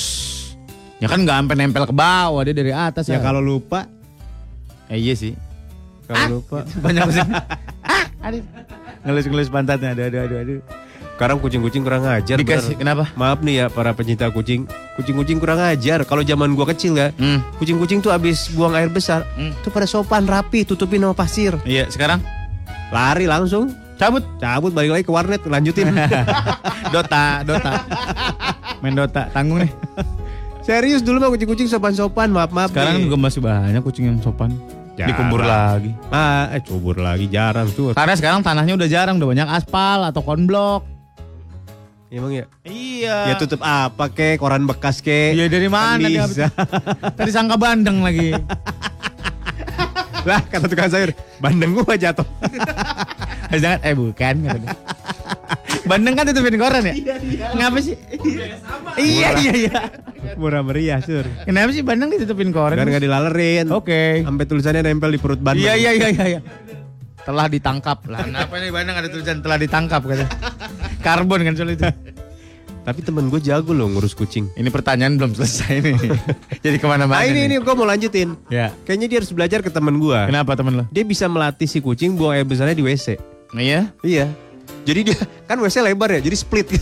Ya 0.98 1.08
kan 1.08 1.20
nggak 1.20 1.36
sampai 1.38 1.56
nempel 1.58 1.84
ke 1.84 1.92
bawah 1.92 2.40
dia 2.42 2.56
dari 2.56 2.72
atas 2.72 3.04
Ya 3.06 3.20
ya. 3.20 3.20
kalau 3.20 3.40
lupa, 3.40 3.84
Eh, 4.88 4.96
iya 4.98 5.12
sih. 5.14 5.36
kalau 6.06 6.40
lupa. 6.40 6.64
Banyak 6.80 7.04
sih. 7.12 7.20
aduh. 8.26 8.42
Ngelus-ngelus 9.02 9.48
pantatnya, 9.48 9.94
aduh, 9.94 10.04
aduh, 10.04 10.20
aduh, 10.22 10.38
aduh. 10.42 10.60
Sekarang 11.16 11.40
kucing-kucing 11.40 11.80
kurang 11.80 12.04
ajar. 12.04 12.36
Dikasih, 12.36 12.76
bener. 12.76 12.80
kenapa? 12.82 13.04
Maaf 13.16 13.40
nih 13.40 13.56
ya 13.56 13.66
para 13.70 13.96
pencinta 13.96 14.28
kucing. 14.28 14.68
Kucing-kucing 15.00 15.40
kurang 15.40 15.64
ajar. 15.64 16.04
Kalau 16.04 16.20
zaman 16.22 16.52
gua 16.52 16.68
kecil 16.68 16.92
ya, 16.92 17.16
Hmm. 17.16 17.40
kucing-kucing 17.56 18.04
tuh 18.04 18.12
abis 18.12 18.52
buang 18.52 18.76
air 18.76 18.92
besar, 18.92 19.24
Hmm. 19.34 19.56
tuh 19.62 19.72
pada 19.72 19.86
sopan 19.86 20.26
rapi, 20.26 20.68
tutupin 20.68 21.00
sama 21.00 21.16
pasir. 21.16 21.56
Iya, 21.64 21.88
sekarang 21.88 22.20
Lari 22.92 23.26
langsung, 23.26 23.72
cabut. 23.96 24.22
cabut 24.38 24.70
balik 24.70 24.92
lagi 24.92 25.04
ke 25.04 25.12
warnet, 25.12 25.42
lanjutin. 25.42 25.88
Dota, 26.94 27.42
Dota. 27.42 27.82
Main 28.80 28.94
Dota, 28.94 29.32
tanggung 29.32 29.64
nih. 29.64 29.72
Serius 30.62 31.00
dulu 31.00 31.18
mah 31.20 31.30
kucing-kucing 31.30 31.66
sopan-sopan, 31.66 32.28
maaf-maaf. 32.28 32.74
Sekarang 32.74 32.98
nih. 32.98 33.08
juga 33.08 33.18
masih 33.18 33.40
banyak 33.40 33.82
kucing 33.82 34.06
yang 34.06 34.20
sopan. 34.20 34.52
Jarang. 34.96 35.10
Dikubur 35.12 35.42
lagi. 35.44 35.92
Ah, 36.08 36.48
eh 36.50 36.64
cubur 36.64 36.96
lagi 36.98 37.28
jarang 37.28 37.68
tuh. 37.70 37.92
Karena 37.92 38.16
sekarang 38.16 38.40
tanahnya 38.40 38.74
udah 38.74 38.88
jarang, 38.88 39.20
udah 39.20 39.28
banyak 39.28 39.48
aspal 39.50 40.00
atau 40.02 40.24
konblok. 40.24 40.88
Emang 42.08 42.32
ya? 42.32 42.48
Iya. 42.64 43.18
Ya 43.28 43.36
tutup 43.36 43.60
apa 43.60 44.08
kek, 44.08 44.40
koran 44.40 44.64
bekas 44.64 45.04
kek. 45.04 45.36
Iya 45.36 45.52
dari 45.52 45.68
mana 45.68 46.00
Kan 46.00 46.08
dia? 46.08 46.24
bisa. 46.24 46.48
Tadi 47.20 47.28
sangka 47.28 47.60
bandeng 47.60 48.00
lagi. 48.00 48.32
lah 50.26 50.42
kata 50.42 50.66
tukang 50.66 50.90
sayur, 50.90 51.12
bandeng 51.38 51.76
gua 51.76 51.94
jatuh. 51.94 52.26
Jangan, 53.52 53.78
eh 53.84 53.94
bukan 53.94 54.36
kata. 54.42 54.72
Bandeng 55.86 56.14
kan 56.18 56.26
tutupin 56.26 56.58
koran 56.58 56.82
ya? 56.82 56.94
Ngapa 57.56 57.78
sih? 57.82 57.96
Iya 58.98 59.30
iya 59.38 59.54
iya. 59.54 59.80
Murah 60.36 60.66
meriah, 60.66 61.00
sur. 61.06 61.26
Kenapa 61.46 61.70
sih 61.72 61.86
bandeng 61.86 62.10
ditutupin 62.10 62.50
koran? 62.50 62.76
Kan 62.78 62.90
nggak 62.90 63.06
dilalerin. 63.06 63.70
Oke. 63.70 64.26
Sampai 64.26 64.46
tulisannya 64.50 64.82
nempel 64.82 65.14
di 65.14 65.20
perut 65.22 65.38
bandeng. 65.38 65.66
Iya 65.66 65.74
iya 65.78 65.92
iya 65.94 66.08
iya. 66.10 66.26
iya. 66.38 66.40
Telah 67.26 67.46
ditangkap. 67.50 68.06
Lah 68.10 68.26
kenapa 68.26 68.54
nih 68.58 68.70
bandeng 68.74 68.96
ada 68.98 69.10
tulisan 69.10 69.42
telah 69.46 69.58
ditangkap 69.62 70.02
kata. 70.02 70.26
Karbon 71.06 71.46
kan 71.46 71.54
soal 71.54 71.74
itu. 71.74 71.86
Tapi 72.86 73.02
temen 73.02 73.34
gue 73.34 73.42
jago 73.42 73.74
loh 73.74 73.90
ngurus 73.90 74.14
kucing. 74.14 74.46
Ini 74.54 74.70
pertanyaan 74.70 75.18
belum 75.18 75.34
selesai 75.34 75.82
nih. 75.82 75.98
Jadi 76.66 76.78
ke 76.78 76.86
mana-mana 76.86 77.18
Nah 77.18 77.26
ini 77.26 77.50
nih. 77.50 77.58
ini 77.58 77.66
gue 77.66 77.74
mau 77.74 77.86
lanjutin. 77.90 78.38
Ya. 78.54 78.70
Kayaknya 78.86 79.08
dia 79.10 79.18
harus 79.26 79.32
belajar 79.34 79.60
ke 79.66 79.74
temen 79.74 79.98
gue. 79.98 80.20
Kenapa 80.30 80.54
temen 80.54 80.74
lo? 80.78 80.84
Dia 80.94 81.02
bisa 81.02 81.26
melatih 81.26 81.66
si 81.66 81.82
kucing 81.82 82.14
buang 82.14 82.38
air 82.38 82.46
besarnya 82.46 82.78
di 82.78 82.86
WC. 82.86 83.18
Iya. 83.58 83.90
Iya. 84.06 84.30
Jadi 84.86 85.00
dia 85.02 85.18
kan 85.50 85.58
WC 85.58 85.82
lebar 85.82 86.14
ya, 86.14 86.22
jadi 86.22 86.38
split. 86.38 86.68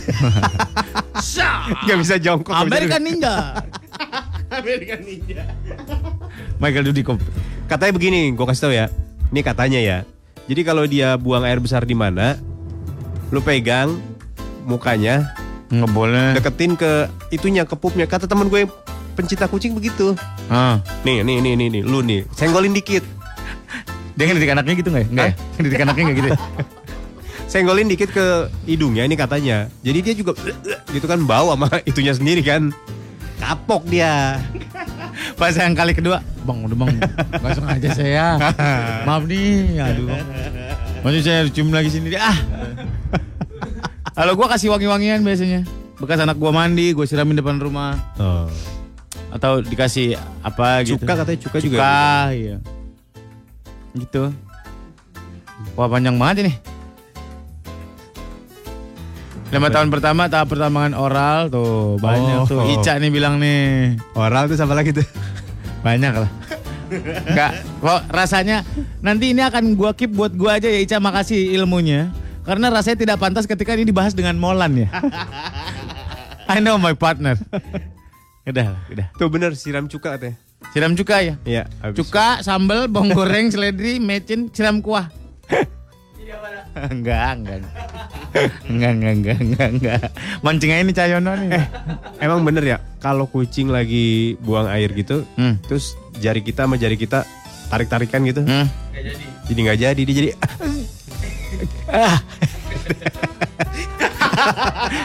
Gak 1.88 1.98
bisa 2.00 2.20
jongkok. 2.20 2.52
nggak 2.52 2.68
bisa 2.68 2.76
American. 2.76 3.02
Ninja. 3.02 3.34
American 4.60 5.00
Ninja. 5.02 5.42
Michael 6.60 6.84
Dudikoff. 6.92 7.20
Katanya 7.64 7.92
begini, 7.96 8.36
gue 8.36 8.44
kasih 8.44 8.62
tau 8.62 8.74
ya. 8.74 8.86
Ini 9.32 9.40
katanya 9.40 9.80
ya. 9.80 9.98
Jadi 10.44 10.60
kalau 10.62 10.84
dia 10.84 11.16
buang 11.16 11.48
air 11.48 11.56
besar 11.56 11.88
di 11.88 11.96
mana, 11.96 12.36
lu 13.32 13.40
pegang 13.40 13.96
mukanya, 14.68 15.32
Nggak 15.72 15.90
boleh. 15.90 16.28
deketin 16.36 16.76
ke 16.76 17.08
itunya, 17.32 17.64
ke 17.64 17.72
pupnya. 17.72 18.04
Kata 18.04 18.28
temen 18.28 18.52
gue 18.52 18.68
pencinta 19.16 19.48
kucing 19.48 19.72
begitu. 19.72 20.12
Ah. 20.52 20.76
Nih, 21.08 21.24
nih, 21.24 21.40
nih, 21.40 21.56
nih, 21.56 21.68
nih, 21.80 21.82
lu 21.82 22.04
nih, 22.04 22.28
senggolin 22.36 22.76
dikit. 22.76 23.00
Dia 24.14 24.30
ngedidik 24.30 24.52
anaknya 24.52 24.74
gitu 24.78 24.88
nggak 24.92 25.02
ya? 25.02 25.08
Nggak 25.10 25.26
ya? 25.26 25.34
Ngedidik 25.58 25.80
anaknya 25.80 26.02
nggak 26.04 26.18
gitu 26.20 26.28
ya? 26.28 26.38
Senggolin 27.54 27.86
dikit 27.86 28.10
ke 28.10 28.50
hidungnya 28.66 29.06
ini 29.06 29.14
katanya. 29.14 29.70
Jadi 29.86 29.98
dia 30.02 30.14
juga 30.18 30.34
gitu 30.90 31.06
kan 31.06 31.22
bau 31.22 31.54
sama 31.54 31.70
itunya 31.90 32.10
sendiri 32.10 32.42
kan. 32.42 32.74
Kapok 33.38 33.86
dia. 33.86 34.42
Pas 35.38 35.54
yang 35.54 35.70
kali 35.78 35.94
kedua, 35.94 36.18
bang 36.42 36.58
udah 36.66 36.74
bang, 36.74 36.90
nggak 37.38 37.52
sengaja 37.54 37.88
saya. 37.94 38.26
Maaf 39.06 39.22
nih, 39.30 39.78
aduh. 39.78 40.10
Masih 41.06 41.22
saya 41.22 41.46
cium 41.46 41.70
lagi 41.70 41.94
sini 41.94 42.10
Ah. 42.18 42.34
Kalau 44.18 44.34
gua 44.34 44.50
kasih 44.50 44.74
wangi-wangian 44.74 45.22
biasanya. 45.22 45.62
Bekas 46.02 46.26
anak 46.26 46.34
gua 46.42 46.50
mandi, 46.50 46.90
gua 46.90 47.06
siramin 47.06 47.38
depan 47.38 47.62
rumah. 47.62 47.94
Oh. 48.18 48.50
Atau 49.30 49.62
dikasih 49.62 50.18
apa 50.42 50.82
gitu. 50.82 50.98
Cuka 51.06 51.22
katanya 51.22 51.38
cuka 51.38 51.56
juga. 51.62 51.76
Cuka, 51.78 52.06
iya. 52.34 52.56
Gitu. 53.94 54.22
Wah 55.78 55.86
panjang 55.86 56.18
banget 56.18 56.50
ini. 56.50 56.73
Lima 59.54 59.70
tahun 59.70 59.86
pertama 59.86 60.26
tahap 60.26 60.50
pertambangan 60.50 60.98
oral 60.98 61.46
tuh 61.46 61.94
banyak 62.02 62.42
Oh. 62.42 62.46
tuh. 62.50 62.66
Ica 62.74 62.98
nih 62.98 63.06
bilang 63.08 63.38
nih 63.38 63.94
Oral 64.18 64.50
tuh 64.50 64.58
sama 64.58 64.74
lagi 64.74 64.90
tuh. 64.90 65.06
banyak 65.86 66.10
lah. 66.10 66.30
Enggak, 67.30 67.52
kok 67.78 68.00
rasanya 68.10 68.66
nanti 68.98 69.30
ini 69.30 69.46
akan 69.46 69.78
gua 69.78 69.94
keep 69.94 70.10
buat 70.10 70.34
gua 70.34 70.58
aja 70.58 70.66
ya 70.66 70.82
Ica 70.82 70.98
makasih 70.98 71.54
ilmunya. 71.54 72.10
Karena 72.44 72.68
rasanya 72.68 72.98
tidak 73.00 73.16
pantas 73.22 73.48
ketika 73.48 73.72
ini 73.72 73.88
dibahas 73.88 74.12
dengan 74.12 74.36
Molan 74.36 74.74
ya. 74.76 74.88
I 76.44 76.60
know 76.60 76.76
my 76.76 76.92
partner. 76.92 77.40
udah, 78.44 78.76
udah. 78.92 79.06
Tuh 79.16 79.32
bener 79.32 79.56
siram 79.56 79.88
cuka 79.88 80.18
katanya. 80.20 80.36
Siram 80.76 80.92
cuka 80.92 81.24
ya. 81.24 81.34
Iya. 81.46 81.64
Cuka, 81.96 82.44
sambal, 82.44 82.84
bawang 82.84 83.16
goreng, 83.16 83.48
seledri, 83.48 83.96
mecin, 83.96 84.52
siram 84.52 84.84
kuah. 84.84 85.08
Enggak, 86.74 87.28
enggak. 87.38 87.58
Enggak, 88.66 88.90
enggak, 88.98 89.12
enggak, 89.14 89.38
enggak, 89.38 89.68
enggak. 89.78 90.00
Mancing 90.42 90.70
aja 90.74 90.82
nih 90.82 90.94
Cayono 90.94 91.32
nih. 91.38 91.50
Emang 92.18 92.42
bener 92.42 92.64
ya 92.66 92.76
kalau 92.98 93.30
kucing 93.30 93.70
lagi 93.70 94.34
buang 94.42 94.66
air 94.66 94.90
gitu, 94.90 95.22
Hmm. 95.38 95.60
terus 95.64 95.94
jari 96.18 96.42
kita 96.42 96.66
sama 96.66 96.74
jari 96.74 96.98
kita 96.98 97.22
tarik-tarikan 97.70 98.26
gitu. 98.26 98.42
Hmm. 98.42 98.66
Jadi 99.46 99.58
nggak 99.60 99.78
jadi, 99.78 100.00
dia 100.02 100.14
jadi 100.14 100.30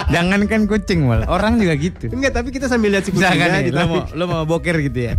Jangankan 0.10 0.66
kucing 0.66 1.06
mal, 1.06 1.24
orang 1.30 1.62
juga 1.62 1.78
gitu. 1.78 2.10
enggak, 2.10 2.34
tapi 2.34 2.50
kita 2.50 2.66
sambil 2.66 2.92
lihat 2.98 3.06
si 3.06 3.12
kucingnya 3.14 3.62
nih, 3.62 3.70
gitu. 3.70 3.78
lo 3.78 3.84
mau, 3.86 4.02
lo 4.10 4.24
mau 4.26 4.44
boker 4.44 4.76
gitu 4.82 5.00
ya. 5.12 5.14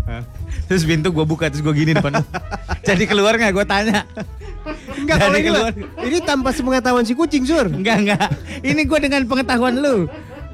Terus 0.70 0.82
pintu 0.86 1.10
gue 1.10 1.24
buka, 1.26 1.50
terus 1.50 1.62
gue 1.66 1.74
gini 1.74 1.92
depan. 1.96 2.22
Jadi 2.88 3.04
keluar 3.10 3.34
nggak? 3.34 3.52
Gue 3.52 3.66
tanya. 3.66 4.06
Enggak, 4.94 5.16
kalau 5.18 5.36
ini 5.36 5.48
keluar. 5.48 5.72
ini 6.04 6.18
tanpa 6.22 6.50
sepengetahuan 6.52 7.04
si 7.08 7.16
kucing, 7.16 7.42
Sur. 7.48 7.66
Enggak, 7.66 7.96
enggak. 8.06 8.28
Ini 8.60 8.82
gue 8.84 8.98
dengan 9.00 9.22
pengetahuan 9.26 9.80
lu. 9.80 10.06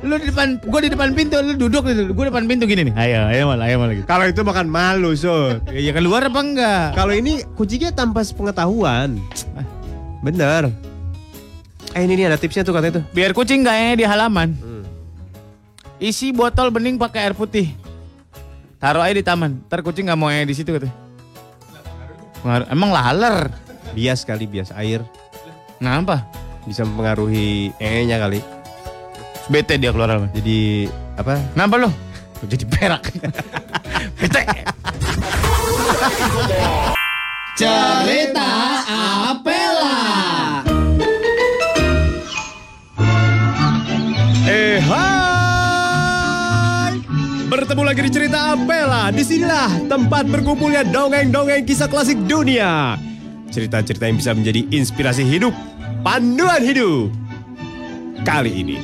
Lu 0.05 0.15
di 0.21 0.29
depan, 0.29 0.61
gue 0.61 0.81
di 0.87 0.91
depan 0.93 1.17
pintu, 1.17 1.41
lu 1.41 1.57
duduk 1.57 1.89
gitu. 1.91 2.13
Gue 2.13 2.25
depan 2.29 2.45
pintu 2.47 2.69
gini 2.69 2.93
nih. 2.93 2.95
Ayo, 2.95 3.21
ayo 3.33 3.43
mal, 3.49 3.61
ayo 3.65 3.77
mal 3.81 3.91
gitu. 3.97 4.07
Kalau 4.07 4.25
itu 4.29 4.41
makan 4.45 4.67
malu, 4.69 5.13
Sur. 5.17 5.61
Ya, 5.73 5.81
ya 5.81 5.93
keluar 5.97 6.25
apa 6.25 6.41
enggak? 6.41 6.87
Kalau 6.95 7.13
ini 7.17 7.43
kucingnya 7.57 7.91
tanpa 7.93 8.23
sepengetahuan. 8.23 9.19
Bener. 10.25 10.71
Eh 11.97 12.05
ini 12.05 12.13
nih 12.13 12.29
ada 12.29 12.37
tipsnya 12.37 12.61
tuh 12.61 12.77
katanya 12.77 13.01
tuh. 13.01 13.05
Biar 13.17 13.33
kucing 13.33 13.65
nggak 13.65 13.77
enge 13.77 13.95
di 14.01 14.05
halaman. 14.05 14.53
Isi 15.97 16.29
botol 16.29 16.69
bening 16.69 17.01
pakai 17.01 17.25
air 17.25 17.35
putih. 17.35 17.73
Taruh 18.77 19.01
aja 19.01 19.15
di 19.15 19.25
taman. 19.25 19.65
Ntar 19.67 19.81
kucing 19.81 20.07
nggak 20.07 20.19
mau 20.19 20.29
di 20.29 20.55
situ 20.55 20.69
katanya. 20.71 20.95
Pengaruh- 22.41 22.69
Emang 22.69 22.91
laler. 22.93 23.37
Bias 23.93 24.23
kali, 24.23 24.45
bias 24.45 24.71
air. 24.73 25.01
Ngapa? 25.81 26.29
Bisa 26.65 26.85
mempengaruhi 26.85 27.73
e-nya 27.79 28.19
kali. 28.19 28.41
Bete 29.47 29.79
dia 29.79 29.95
keluar 29.95 30.11
halaman. 30.11 30.31
Jadi 30.35 30.89
apa? 31.17 31.39
Kenapa 31.55 31.75
lo? 31.79 31.91
Jadi 32.53 32.65
perak. 32.67 33.03
Bete. 34.21 34.43
Cerita 37.57 38.51
Apela. 39.33 39.66
Bertemu 47.77 47.93
lagi 47.93 48.09
di 48.09 48.13
cerita 48.17 48.57
Ampela 48.57 49.13
Di 49.13 49.21
sinilah 49.21 49.85
tempat 49.85 50.25
berkumpulnya 50.33 50.81
dongeng-dongeng 50.81 51.61
kisah 51.69 51.85
klasik 51.85 52.17
dunia. 52.25 52.97
Cerita-cerita 53.53 54.09
yang 54.09 54.17
bisa 54.17 54.33
menjadi 54.33 54.65
inspirasi 54.73 55.21
hidup 55.21 55.53
Panduan 56.01 56.65
hidup. 56.65 57.13
Kali 58.25 58.65
ini 58.65 58.81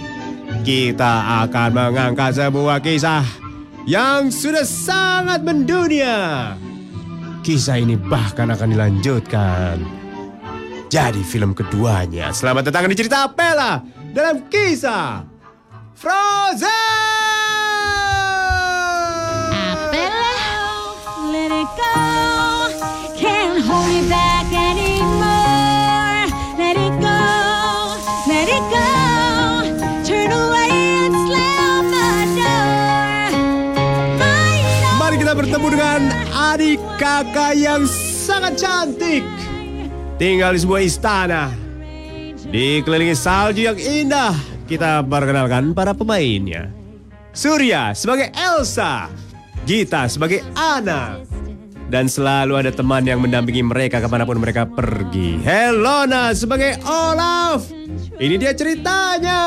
Kita 0.61 1.41
akan 1.41 1.73
mengangkat 1.73 2.37
sebuah 2.37 2.85
kisah 2.85 3.25
Yang 3.89 4.45
sudah 4.45 4.67
sangat 4.69 5.41
mendunia. 5.41 6.53
Kisah 7.41 7.81
ini 7.81 7.97
bahkan 7.97 8.53
akan 8.53 8.77
dilanjutkan. 8.77 9.81
Jadi 10.93 11.25
film 11.25 11.57
keduanya. 11.57 12.29
Selamat 12.37 12.69
datang 12.69 12.93
di 12.93 12.97
cerita 13.01 13.25
Apela 13.25 13.81
dalam 14.13 14.53
kisah 14.53 15.25
Frozen. 15.97 17.12
Adik 36.53 36.81
kakak 37.01 37.57
yang 37.57 37.89
sangat 37.89 38.61
cantik. 38.61 39.25
Tinggal 40.21 40.53
di 40.53 40.61
sebuah 40.61 40.81
istana. 40.85 41.49
Dikelilingi 42.53 43.17
salju 43.17 43.73
yang 43.73 43.79
indah. 43.81 44.37
Kita 44.69 45.01
perkenalkan 45.01 45.73
para 45.73 45.97
pemainnya. 45.97 46.69
Surya 47.33 47.97
sebagai 47.97 48.29
Elsa. 48.37 49.09
Gita 49.65 50.05
sebagai 50.13 50.45
Anna. 50.53 51.25
Dan 51.89 52.09
selalu 52.09 52.57
ada 52.61 52.73
teman 52.73 53.05
yang 53.05 53.21
mendampingi 53.21 53.65
mereka 53.65 54.01
ke 54.01 54.09
mana 54.09 54.29
pun 54.29 54.37
mereka 54.37 54.69
pergi. 54.69 55.41
Helona 55.41 56.37
sebagai 56.37 56.77
Olaf. 56.85 57.69
Ini 58.21 58.37
dia 58.37 58.53
ceritanya. 58.53 59.41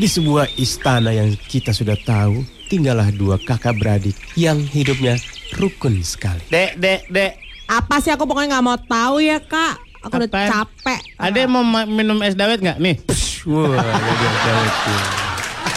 Di 0.00 0.08
sebuah 0.08 0.48
istana 0.56 1.12
yang 1.12 1.36
kita 1.36 1.76
sudah 1.76 1.92
tahu, 1.92 2.40
tinggallah 2.72 3.12
dua 3.12 3.36
kakak 3.36 3.76
beradik 3.76 4.16
yang 4.32 4.56
hidupnya 4.56 5.20
rukun 5.60 6.00
sekali. 6.00 6.40
Dek, 6.48 6.80
dek, 6.80 7.04
dek. 7.12 7.36
Apa 7.68 8.00
sih 8.00 8.08
aku 8.08 8.24
pokoknya 8.24 8.56
nggak 8.56 8.64
mau 8.64 8.80
tahu 8.80 9.20
ya 9.20 9.36
kak. 9.44 9.76
Aku 10.00 10.16
udah 10.16 10.24
Apaan? 10.32 10.48
capek. 10.48 11.00
Ada 11.20 11.36
yang 11.44 11.52
mau 11.52 11.60
ma- 11.60 11.84
minum 11.84 12.16
es 12.24 12.32
dawet 12.32 12.64
nggak? 12.64 12.80
Nih. 12.80 12.96
Wah, 13.44 13.76
jadi 13.76 14.24
ada 14.24 14.52
itu. 14.64 14.92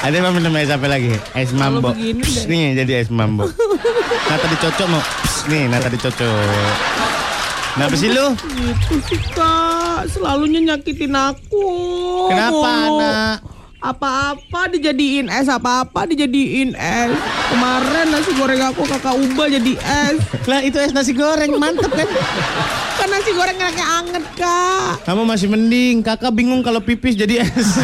Ada 0.08 0.14
yang 0.16 0.24
mau 0.24 0.36
minum 0.40 0.54
es 0.56 0.72
apa 0.72 0.88
lagi? 0.88 1.12
Es 1.36 1.52
mambo. 1.52 1.92
begini 1.92 2.24
nih 2.24 2.80
jadi 2.80 3.04
es 3.04 3.12
mambo. 3.12 3.52
Nah 4.24 4.38
tadi 4.40 4.56
cocok 4.56 4.88
mau. 4.88 5.04
Pss, 5.04 5.52
nih, 5.52 5.68
nah 5.68 5.84
tadi 5.84 6.00
cocok. 6.00 6.32
Kenapa 7.76 7.96
sih 8.00 8.08
lu? 8.08 8.32
Gitu 8.40 8.96
sih 9.04 9.20
kak. 9.36 10.08
Selalunya 10.08 10.64
nyakitin 10.64 11.12
aku. 11.12 11.68
Kenapa 12.32 12.68
anak? 12.88 13.36
Apa-apa 13.84 14.72
dijadiin 14.72 15.28
es, 15.28 15.52
apa-apa 15.52 16.08
dijadiin 16.08 16.72
es. 16.72 17.12
Kemarin 17.52 18.16
nasi 18.16 18.32
goreng 18.40 18.64
aku 18.64 18.88
kakak 18.88 19.12
ubah 19.12 19.52
jadi 19.52 19.76
es. 19.76 20.24
Lah 20.48 20.64
itu 20.64 20.80
es 20.80 20.96
nasi 20.96 21.12
goreng 21.12 21.52
mantep 21.60 21.92
kan? 21.92 22.08
Kan 22.96 23.08
nasi 23.12 23.36
goreng 23.36 23.60
enaknya 23.60 23.84
anget 23.84 24.24
kak. 24.40 25.04
Kamu 25.04 25.28
masih 25.28 25.52
mending. 25.52 26.00
Kakak 26.00 26.32
bingung 26.32 26.64
kalau 26.64 26.80
pipis 26.80 27.20
jadi 27.20 27.44
es. 27.44 27.70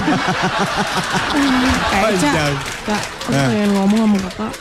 Panjang. 2.00 2.56
kak, 2.88 3.04
aku 3.28 3.36
pengen 3.36 3.70
ngomong 3.76 4.00
sama 4.08 4.18
kakak. 4.32 4.54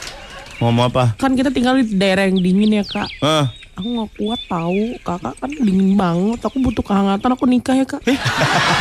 Ngomong 0.59 0.85
apa? 0.91 1.05
Kan 1.23 1.39
kita 1.39 1.55
tinggal 1.55 1.79
di 1.79 1.87
daerah 1.95 2.27
yang 2.27 2.43
dingin 2.43 2.83
ya 2.83 2.85
kak. 2.85 3.07
Ah, 3.23 3.47
Aku 3.79 3.95
nggak 3.95 4.11
kuat 4.19 4.41
tahu, 4.51 4.99
kakak 5.07 5.39
kan 5.39 5.51
dingin 5.55 5.95
banget. 5.95 6.43
Aku 6.43 6.59
butuh 6.59 6.83
kehangatan, 6.83 7.31
aku 7.31 7.47
nikah 7.47 7.79
ya 7.79 7.87
kak. 7.87 8.03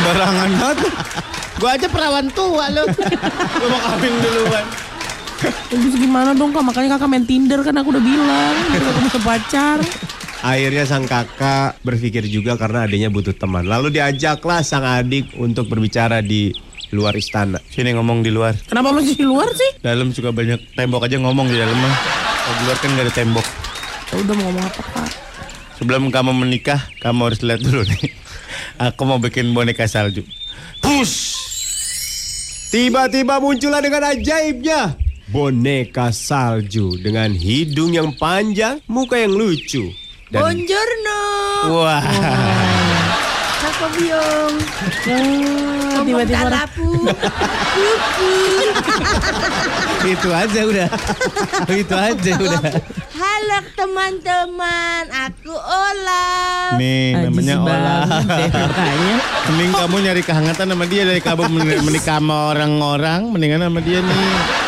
barangan 0.02 0.50
banget. 0.58 0.78
Gua 1.62 1.70
aja 1.78 1.86
perawan 1.86 2.26
tua 2.34 2.66
lu. 2.74 2.82
Lu 3.62 3.66
mau 3.70 3.78
kawin 3.78 4.14
duluan. 4.18 4.64
Terus 5.70 5.94
gimana 5.94 6.34
dong 6.34 6.50
kak? 6.50 6.66
Makanya 6.66 6.98
kakak 6.98 7.14
main 7.14 7.22
Tinder 7.22 7.62
kan 7.62 7.78
aku 7.78 7.94
udah 7.94 8.02
bilang. 8.02 8.54
Aku 8.74 9.00
bisa 9.06 9.18
pacar. 9.22 9.78
Akhirnya 10.42 10.82
sang 10.82 11.06
kakak 11.06 11.78
berpikir 11.86 12.26
juga 12.26 12.58
karena 12.58 12.90
adiknya 12.90 13.06
butuh 13.06 13.38
teman. 13.38 13.70
Lalu 13.70 13.94
diajaklah 13.94 14.66
sang 14.66 14.82
adik 14.82 15.30
untuk 15.38 15.70
berbicara 15.70 16.26
di 16.26 16.50
luar 16.90 17.14
istana. 17.14 17.62
Sini 17.70 17.94
ngomong 17.94 18.26
di 18.26 18.34
luar. 18.34 18.58
Kenapa 18.66 18.90
masih 18.90 19.14
di 19.14 19.22
luar 19.22 19.46
sih? 19.54 19.78
Dalam 19.78 20.10
suka 20.10 20.34
banyak 20.34 20.74
tembok 20.74 21.06
aja 21.06 21.22
ngomong 21.22 21.46
di 21.46 21.54
dalam 21.54 21.78
mah. 21.78 21.94
Di 22.50 22.62
luar 22.66 22.78
kan 22.82 22.90
gak 22.98 23.06
ada 23.06 23.14
tembok. 23.14 23.67
Ya 24.08 24.14
udah 24.24 24.34
mau 24.34 24.44
ngomong 24.48 24.64
apa 24.64 24.82
kak? 24.82 25.08
Sebelum 25.78 26.10
kamu 26.10 26.32
menikah, 26.34 26.80
kamu 26.98 27.20
harus 27.30 27.40
lihat 27.44 27.60
dulu 27.62 27.86
nih. 27.86 28.10
Aku 28.90 29.06
mau 29.06 29.22
bikin 29.22 29.54
boneka 29.54 29.86
salju. 29.86 30.26
Push! 30.82 31.38
Tiba-tiba 32.68 33.40
muncullah 33.40 33.80
dengan 33.80 34.12
ajaibnya 34.12 35.08
boneka 35.28 36.08
salju 36.08 36.96
dengan 37.00 37.32
hidung 37.36 37.92
yang 37.92 38.16
panjang, 38.16 38.80
muka 38.88 39.20
yang 39.20 39.36
lucu. 39.36 39.92
Dan 40.28 40.44
Buongiorno. 40.44 41.20
Wah, 41.72 42.04
Kako 42.04 42.77
biong. 43.94 44.54
Ya, 45.04 45.18
tiba-tiba 46.04 46.38
orang- 46.38 46.52
Talapu. 46.64 46.88
itu 50.06 50.28
aja 50.30 50.60
udah. 50.64 50.88
itu 51.68 51.94
aja 51.94 52.32
udah. 52.34 52.62
Halo 53.18 53.58
teman-teman, 53.74 55.02
aku 55.10 55.52
Ola. 55.52 56.26
Nih, 56.76 57.18
namanya 57.18 57.54
mukanya. 57.58 59.16
Mending 59.48 59.72
kamu 59.74 59.96
nyari 60.00 60.22
kehangatan 60.22 60.66
sama 60.68 60.84
dia 60.86 61.02
dari 61.02 61.20
kamu 61.20 61.42
men- 61.48 61.82
menikah 61.82 62.18
sama 62.18 62.54
orang-orang, 62.54 63.26
mendingan 63.28 63.62
sama 63.62 63.80
dia 63.80 64.00
nih. 64.00 64.67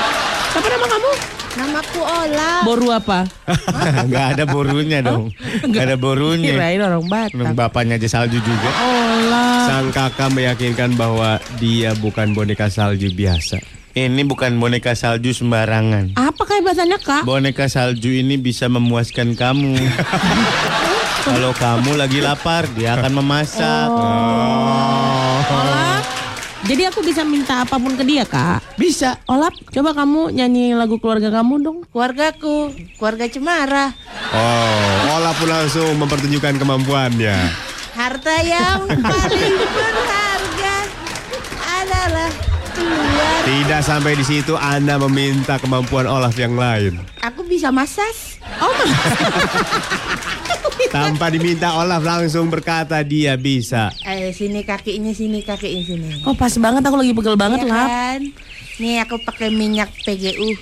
Siapa 2.10 2.26
nama 2.26 2.26
kamu? 2.26 2.30
Namaku 2.30 2.34
Ola. 2.34 2.50
Boru 2.66 2.88
apa? 2.92 3.18
Gak 4.12 4.26
ada 4.36 4.44
borunya 4.46 4.98
dong. 5.02 5.30
Gak 5.70 5.84
ada 5.86 5.96
borunya. 5.96 6.52
Kirain 6.54 6.80
orang 6.82 7.04
Batak. 7.06 7.54
Bapaknya 7.54 7.94
aja 7.96 8.08
salju 8.08 8.38
juga. 8.42 8.70
Olah. 8.82 9.62
sang 9.70 9.88
kakak 9.94 10.32
meyakinkan 10.34 10.96
bahwa 10.98 11.38
dia 11.60 11.94
bukan 11.98 12.34
boneka 12.34 12.66
salju 12.72 13.12
biasa. 13.14 13.60
Ini 13.90 14.22
bukan 14.22 14.54
boneka 14.62 14.94
salju 14.94 15.34
sembarangan. 15.34 16.14
Apa 16.14 16.42
kaibatannya 16.46 16.98
kak? 17.02 17.22
Boneka 17.26 17.66
salju 17.66 18.10
ini 18.14 18.38
bisa 18.38 18.70
memuaskan 18.70 19.34
kamu. 19.34 19.74
Kalau 21.26 21.52
kamu 21.52 22.00
lagi 22.00 22.22
lapar, 22.24 22.64
dia 22.72 22.96
akan 22.96 23.20
memasak. 23.20 23.90
Olap. 23.92 25.79
Jadi 26.70 26.86
aku 26.86 27.02
bisa 27.02 27.26
minta 27.26 27.66
apa 27.66 27.82
pun 27.82 27.98
ke 27.98 28.06
dia 28.06 28.22
kak? 28.22 28.62
Bisa. 28.78 29.18
Olap, 29.26 29.50
coba 29.74 29.90
kamu 29.90 30.30
nyanyi 30.30 30.70
lagu 30.70 31.02
keluarga 31.02 31.26
kamu 31.42 31.66
dong. 31.66 31.78
Keluargaku, 31.90 32.70
keluarga 32.94 33.26
Cemara. 33.26 33.90
Oh, 34.30 35.18
Ola 35.18 35.34
pun 35.34 35.50
langsung 35.50 35.98
mempertunjukkan 35.98 36.62
kemampuannya. 36.62 37.34
Harta 37.90 38.36
yang 38.46 38.86
paling 38.86 39.54
berharga 39.66 40.76
adalah 41.58 42.30
keluarga. 42.70 43.28
Tidak 43.50 43.80
sampai 43.82 44.14
di 44.14 44.22
situ 44.22 44.54
Anda 44.54 44.94
meminta 45.02 45.58
kemampuan 45.58 46.06
Olaf 46.06 46.38
yang 46.38 46.54
lain. 46.54 47.02
Aku 47.18 47.42
bisa 47.42 47.74
masas. 47.74 48.38
Oh, 48.62 48.70
ma- 48.70 48.86
Tanpa 50.88 51.28
diminta 51.28 51.76
Olaf 51.76 52.00
langsung 52.00 52.48
berkata 52.48 53.02
dia 53.02 53.36
bisa. 53.36 53.92
Eh, 54.00 54.32
sini 54.32 54.62
kakinya, 54.62 55.12
sini 55.12 55.40
kakinya 55.40 55.82
sini. 55.84 56.08
oh 56.24 56.32
pas 56.32 56.56
banget 56.56 56.80
aku 56.80 56.96
lagi 56.96 57.12
pegel 57.12 57.36
banget 57.36 57.60
Iya 57.60 57.68
lah. 57.68 57.86
kan? 57.86 58.20
Nih 58.78 58.96
aku 58.98 59.20
pakai 59.20 59.48
minyak 59.50 59.92
PGU. 60.00 60.56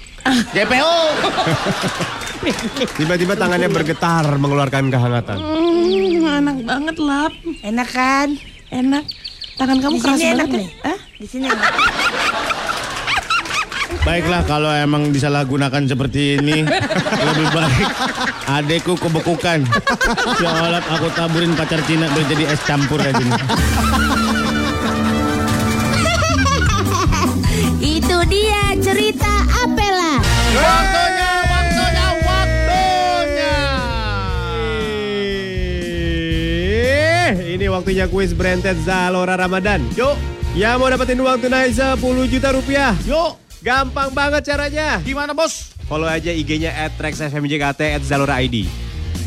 JPO. 0.50 0.94
Tiba-tiba 2.98 3.34
tangannya 3.34 3.68
bergetar 3.68 4.26
mengeluarkan 4.34 4.88
kehangatan. 4.88 5.38
Hmm, 5.38 6.26
enak 6.40 6.58
banget 6.62 6.96
lap. 6.98 7.32
Enak 7.60 7.88
kan? 7.88 8.28
Enak. 8.68 9.04
Tangan 9.54 9.78
kamu 9.80 9.94
Di 9.94 10.00
keras 10.00 10.18
sini 10.18 10.28
enak 10.28 10.38
banget 10.44 10.58
nih. 10.58 10.68
ya. 10.68 10.88
Eh? 10.88 10.98
Di 11.18 11.26
sini. 11.26 11.44
enak. 11.46 11.62
Baiklah 14.00 14.40
kalau 14.42 14.70
emang 14.70 15.12
disalahgunakan 15.12 15.84
seperti 15.84 16.38
ini 16.40 16.64
lebih 17.28 17.48
baik 17.52 17.88
adekku 18.48 18.96
kebekukan. 18.96 19.68
Ya 20.40 20.48
Allah 20.48 20.80
aku 20.80 21.12
taburin 21.12 21.52
pacar 21.52 21.82
Cina 21.84 22.08
biar 22.08 22.24
jadi 22.26 22.44
es 22.48 22.60
campur 22.64 22.96
aja 22.98 23.18
nih. 23.18 23.36
Itu 27.78 28.16
dia 28.26 28.74
cerita 28.78 29.32
Apela. 29.58 30.22
Waktunya, 30.54 31.32
waktunya, 31.44 32.06
waktunya. 32.22 33.56
Eh, 37.28 37.54
Ini 37.54 37.66
waktunya 37.68 38.06
kuis 38.06 38.32
Branded 38.32 38.78
Zalora 38.82 39.34
Ramadan. 39.34 39.82
Yuk, 39.94 40.16
yang 40.54 40.78
mau 40.78 40.88
dapetin 40.88 41.18
uang 41.18 41.38
tunai 41.38 41.68
10 41.68 41.98
juta 42.26 42.48
rupiah. 42.50 42.94
Yuk, 43.04 43.36
Gampang 43.58 44.14
banget 44.14 44.54
caranya. 44.54 45.02
gimana 45.02 45.34
bos? 45.34 45.74
Follow 45.90 46.06
aja 46.06 46.30
IG-nya 46.30 46.70
@trexfmjkt 46.94 47.98
@zalora_id. 48.04 48.68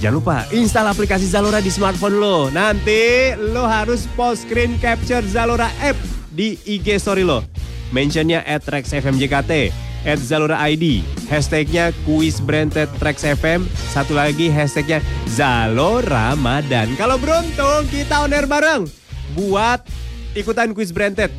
Jangan 0.02 0.16
lupa 0.18 0.38
install 0.50 0.90
aplikasi 0.90 1.30
Zalora 1.30 1.62
di 1.62 1.70
smartphone 1.70 2.18
lo. 2.18 2.50
Nanti 2.50 3.34
lo 3.38 3.70
harus 3.70 4.10
post 4.18 4.50
screen 4.50 4.82
capture 4.82 5.22
Zalora 5.26 5.70
app 5.84 5.98
di 6.34 6.58
IG 6.66 6.98
story 6.98 7.22
lo. 7.22 7.46
Mentionnya 7.94 8.42
@trexfmjkt. 8.46 9.74
at 10.02 10.18
Zalora 10.18 10.58
ID. 10.66 11.06
Hashtagnya 11.30 11.94
kuis 12.04 12.42
Branded 12.42 12.90
Tracks 12.98 13.22
FM. 13.22 13.70
Satu 13.94 14.18
lagi 14.18 14.50
hashtagnya 14.50 14.98
Zalora 15.30 16.34
Ramadan. 16.34 16.98
Kalau 16.98 17.22
beruntung 17.22 17.86
kita 17.94 18.26
on 18.26 18.34
air 18.34 18.50
bareng. 18.50 18.90
Buat 19.38 19.86
ikutan 20.34 20.74
kuis 20.74 20.90
Branded. 20.90 21.30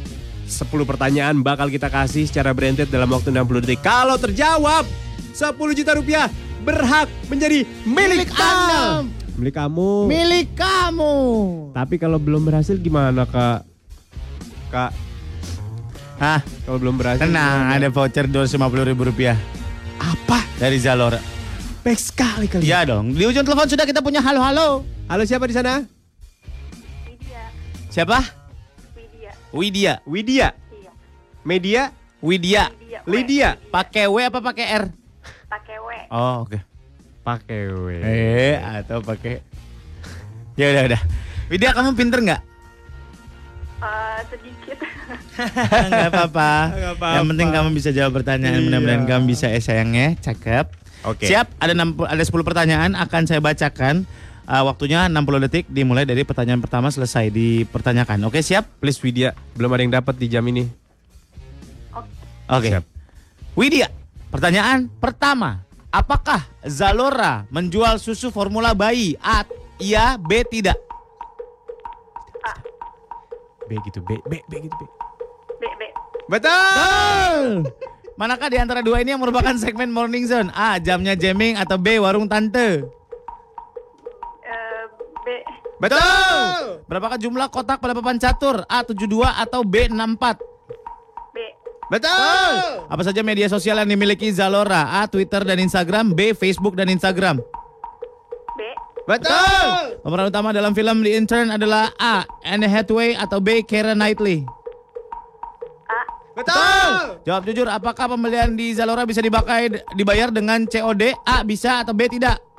10 0.52 0.68
pertanyaan 0.84 1.40
bakal 1.40 1.72
kita 1.72 1.88
kasih 1.88 2.28
secara 2.28 2.52
branded 2.52 2.92
dalam 2.92 3.08
waktu 3.08 3.32
60 3.32 3.64
detik. 3.64 3.80
Kalau 3.80 4.20
terjawab, 4.20 4.84
10 5.32 5.56
juta 5.72 5.96
rupiah 5.96 6.28
berhak 6.60 7.08
menjadi 7.32 7.64
milik, 7.88 8.28
Anda. 8.36 9.08
Milik 9.32 9.56
kamu. 9.56 9.90
Milik 10.12 10.48
kamu. 10.52 11.14
Tapi 11.72 11.96
kalau 11.96 12.20
belum 12.20 12.44
berhasil 12.44 12.76
gimana 12.76 13.24
kak? 13.24 13.64
Kak, 14.68 14.92
Hah, 16.16 16.38
kalau 16.62 16.78
belum 16.78 16.94
berhasil 16.94 17.24
tenang, 17.24 17.66
gimana? 17.66 17.76
ada 17.76 17.88
voucher 17.90 18.24
250 18.30 18.88
ribu 18.88 19.02
rupiah 19.04 19.34
Apa? 19.98 20.38
dari 20.54 20.78
Zalora. 20.78 21.18
Baik 21.82 21.98
sekali 21.98 22.46
kali. 22.46 22.62
Iya 22.62 22.86
dong, 22.86 23.10
di 23.10 23.26
ujung 23.26 23.42
telepon 23.42 23.66
sudah 23.66 23.82
kita 23.82 23.98
punya 23.98 24.22
halo-halo. 24.22 24.86
Halo 25.10 25.22
siapa 25.26 25.50
di 25.50 25.54
sana? 25.56 25.82
Siapa? 27.90 28.41
Widya. 29.52 30.00
Widya. 30.08 30.56
Media? 31.44 31.92
Widya. 32.24 32.72
Lydia. 33.04 33.60
Pakai 33.68 34.08
W 34.08 34.16
apa 34.24 34.40
pakai 34.40 34.66
R? 34.72 34.84
Pakai 35.50 35.76
W. 35.76 35.88
Oh, 36.08 36.48
oke. 36.48 36.58
Pakai 37.20 37.60
W. 37.68 37.88
Eh, 38.00 38.56
atau 38.56 39.04
pakai 39.04 39.44
Ya 40.56 40.72
udah 40.72 40.82
udah. 40.92 41.00
Widya 41.52 41.76
kamu 41.76 41.92
pinter 41.92 42.20
nggak? 42.24 42.42
Eh, 43.82 44.18
sedikit. 44.30 44.78
Nggak 45.90 46.08
apa-apa. 46.14 46.50
Apa-apa. 46.70 47.08
Yang 47.18 47.26
penting 47.34 47.48
kamu 47.50 47.68
bisa 47.74 47.90
jawab 47.90 48.12
pertanyaan. 48.14 48.62
Iya. 48.62 48.64
Mudah-mudahan 48.70 49.04
kamu 49.10 49.22
bisa 49.26 49.50
eh 49.50 49.58
sayangnya. 49.58 50.14
Cakep. 50.22 50.66
Oke. 51.02 51.26
Siap, 51.26 51.50
ada 51.58 51.74
60 51.74 52.06
ada 52.06 52.22
10 52.22 52.46
pertanyaan 52.46 52.90
akan 52.94 53.22
saya 53.26 53.42
bacakan. 53.42 54.06
Uh, 54.42 54.66
waktunya 54.66 55.06
60 55.06 55.44
detik 55.46 55.64
dimulai 55.70 56.02
dari 56.02 56.26
pertanyaan 56.26 56.58
pertama 56.58 56.90
selesai 56.90 57.30
dipertanyakan. 57.30 58.26
Oke, 58.26 58.42
siap? 58.42 58.66
Please 58.82 58.98
Widya, 58.98 59.38
belum 59.54 59.70
ada 59.70 59.82
yang 59.86 59.94
dapat 59.94 60.18
di 60.18 60.26
jam 60.26 60.42
ini. 60.50 60.66
Oke. 62.50 62.68
Siap. 62.74 62.84
Widya, 63.54 63.86
pertanyaan 64.34 64.90
pertama. 64.98 65.62
Apakah 65.92 66.42
Zalora 66.66 67.44
menjual 67.52 68.00
susu 68.02 68.32
formula 68.32 68.74
bayi? 68.74 69.14
A. 69.22 69.46
Iya, 69.78 70.16
B. 70.18 70.42
Tidak. 70.42 70.78
B 73.70 73.78
gitu, 73.88 74.04
B, 74.04 74.18
B, 74.28 74.42
B 74.50 74.52
gitu, 74.68 74.74
B. 74.76 74.82
B, 75.56 75.64
B. 75.64 75.82
Betul. 76.28 77.70
Manakah 78.20 78.48
di 78.52 78.58
antara 78.60 78.84
dua 78.84 79.00
ini 79.00 79.16
yang 79.16 79.22
merupakan 79.22 79.56
segmen 79.56 79.88
Morning 79.88 80.28
Zone? 80.28 80.52
A. 80.52 80.76
Jamnya 80.76 81.16
jamming 81.16 81.56
atau 81.56 81.80
B. 81.80 81.96
Warung 81.96 82.28
tante? 82.28 82.84
Betul. 85.82 86.78
Berapakah 86.86 87.18
jumlah 87.18 87.50
kotak 87.50 87.82
pada 87.82 87.90
papan 87.90 88.14
catur? 88.14 88.62
A. 88.70 88.86
72 88.86 89.26
atau 89.26 89.66
B. 89.66 89.90
64? 89.90 90.38
B. 91.34 91.36
Betul. 91.90 92.54
Apa 92.86 93.02
saja 93.02 93.26
media 93.26 93.50
sosial 93.50 93.82
yang 93.82 93.90
dimiliki 93.90 94.30
Zalora? 94.30 95.02
A. 95.02 95.10
Twitter 95.10 95.42
dan 95.42 95.58
Instagram. 95.58 96.14
B. 96.14 96.38
Facebook 96.38 96.78
dan 96.78 96.86
Instagram. 96.86 97.42
B. 98.54 98.60
Betul. 99.10 99.98
Pemeran 100.06 100.30
utama 100.30 100.54
dalam 100.54 100.70
film 100.70 101.02
The 101.02 101.18
Intern 101.18 101.50
adalah 101.50 101.90
A. 101.98 102.22
Anne 102.46 102.70
Hathaway 102.70 103.18
atau 103.18 103.42
B. 103.42 103.66
Keira 103.66 103.98
Knightley. 103.98 104.46
A. 105.90 106.00
Betul. 106.38 106.90
Jawab 107.26 107.42
jujur, 107.42 107.66
apakah 107.66 108.06
pembelian 108.06 108.54
di 108.54 108.70
Zalora 108.70 109.02
bisa 109.02 109.18
dibakai, 109.18 109.82
dibayar 109.98 110.30
dengan 110.30 110.62
COD? 110.62 111.10
A. 111.26 111.42
Bisa 111.42 111.82
atau 111.82 111.90
B. 111.90 112.06
Tidak? 112.06 112.51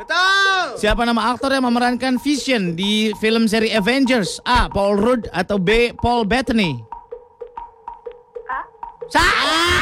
Betul. 0.00 0.80
Siapa 0.80 1.04
nama 1.04 1.28
aktor 1.28 1.52
yang 1.52 1.68
memerankan 1.68 2.16
Vision 2.24 2.72
di 2.72 3.12
film 3.20 3.44
seri 3.44 3.68
Avengers? 3.76 4.40
A. 4.48 4.64
Paul 4.72 4.96
Rudd 4.96 5.28
atau 5.28 5.60
B. 5.60 5.92
Paul 5.92 6.24
Bettany? 6.24 6.80
A. 8.48 8.64
Salah! 9.12 9.76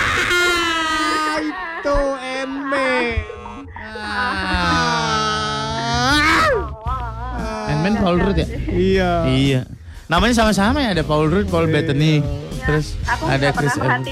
Itu 1.39 1.99
Enme. 2.19 3.23
Ant-Man 7.71 7.95
Paul 8.03 8.19
Rudd 8.19 8.43
ya? 8.43 8.49
Iya. 8.75 9.11
Iya. 9.31 9.61
Namanya 10.11 10.35
sama-sama 10.35 10.83
ya, 10.83 10.99
ada 10.99 11.07
Paul 11.07 11.31
Rudd, 11.31 11.47
Paul 11.47 11.71
Bettany. 11.71 12.27
Terus 12.67 12.99
Aku 13.07 13.31
ada 13.31 13.55
Chris 13.55 13.71
Evans. 13.79 14.11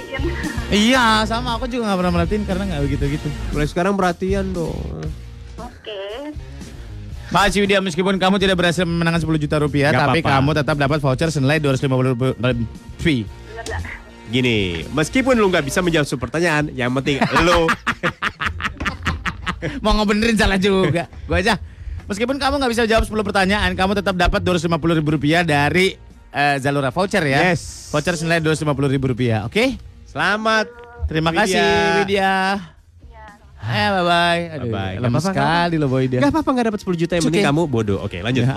Iya, 0.71 1.27
sama 1.27 1.59
aku 1.59 1.67
juga 1.67 1.91
gak 1.91 1.99
pernah 1.99 2.13
merhatiin 2.15 2.47
karena 2.47 2.63
gak 2.79 2.83
begitu-gitu. 2.87 3.27
Mulai 3.51 3.67
sekarang 3.67 3.99
perhatian 3.99 4.55
dong. 4.55 5.03
Oke. 5.67 6.01
Makasih 7.27 7.61
Widya, 7.61 7.81
meskipun 7.81 8.17
kamu 8.17 8.39
tidak 8.39 8.55
berhasil 8.55 8.83
memenangkan 8.83 9.19
10 9.19 9.37
juta 9.37 9.57
rupiah, 9.59 9.91
Gak 9.91 9.99
tapi 9.99 10.19
apa-apa. 10.23 10.35
kamu 10.39 10.51
tetap 10.55 10.77
dapat 10.79 10.99
voucher 11.03 11.29
senilai 11.29 11.59
250 11.59 12.07
ribu 12.07 12.25
fee. 12.97 13.27
Gini, 14.27 14.83
meskipun 14.91 15.35
lu 15.35 15.47
nggak 15.47 15.63
bisa 15.63 15.83
menjawab 15.83 16.03
semua 16.03 16.23
pertanyaan, 16.23 16.71
yang 16.71 16.91
penting 16.93 17.19
lu 17.43 17.67
Mau 19.83 19.93
ngebenerin 19.95 20.37
salah 20.37 20.55
juga. 20.55 21.07
Gua 21.27 21.39
aja. 21.39 21.59
Meskipun 22.07 22.39
kamu 22.39 22.55
nggak 22.57 22.71
bisa 22.71 22.83
jawab 22.87 23.03
10 23.03 23.11
pertanyaan, 23.25 23.71
kamu 23.75 23.93
tetap 23.97 24.15
dapat 24.15 24.39
250 24.39 24.71
ribu 24.95 25.11
rupiah 25.11 25.43
dari 25.43 25.99
eh, 26.31 26.57
Zalora 26.63 26.91
voucher 26.91 27.23
ya. 27.27 27.51
Yes. 27.51 27.91
Voucher 27.91 28.15
senilai 28.15 28.39
250 28.39 28.63
ribu 28.87 29.11
rupiah, 29.11 29.43
oke? 29.43 29.75
selamat. 30.07 30.67
Terima 31.07 31.29
Widya. 31.29 31.41
kasih 31.43 31.63
Widya. 32.01 32.33
Eh 33.67 33.89
bye 33.91 34.05
bye. 34.07 34.43
Aduh, 34.57 34.71
Bye-bye. 34.71 34.95
Gak 34.95 35.03
lemes 35.03 35.25
sekali 35.27 35.77
loh 35.77 35.89
boy 35.91 36.05
dia. 36.07 36.21
Gak 36.23 36.31
apa-apa 36.31 36.51
nggak 36.55 36.67
dapat 36.71 36.81
10 36.87 37.03
juta 37.03 37.13
yang 37.19 37.25
penting 37.27 37.47
kamu 37.47 37.63
bodoh. 37.67 37.99
Oke, 38.01 38.23
lanjut. 38.23 38.47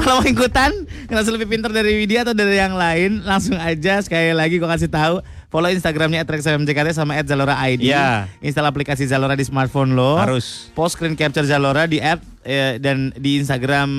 Kalau 0.00 0.24
mau 0.24 0.26
ikutan, 0.26 0.72
ngerasa 1.12 1.28
lebih 1.36 1.52
pintar 1.52 1.68
dari 1.68 2.00
Widya 2.00 2.24
atau 2.24 2.32
dari 2.32 2.56
yang 2.56 2.72
lain, 2.72 3.20
langsung 3.28 3.60
aja 3.60 4.00
sekali 4.00 4.32
lagi 4.32 4.56
gue 4.56 4.64
kasih 4.64 4.88
tahu 4.88 5.20
follow 5.52 5.68
Instagramnya 5.68 6.24
@rexfmjkt 6.24 6.96
sama 6.96 7.18
@zalora_id. 7.20 7.84
Iya. 7.84 8.30
Install 8.40 8.70
aplikasi 8.70 9.04
Zalora 9.04 9.36
di 9.36 9.44
smartphone 9.44 9.92
lo. 9.92 10.16
Harus. 10.16 10.72
Post 10.72 10.96
screen 10.96 11.18
capture 11.18 11.44
Zalora 11.44 11.84
di 11.84 12.00
app 12.00 12.24
eh, 12.46 12.80
dan 12.80 13.12
di 13.18 13.42
Instagram 13.42 13.90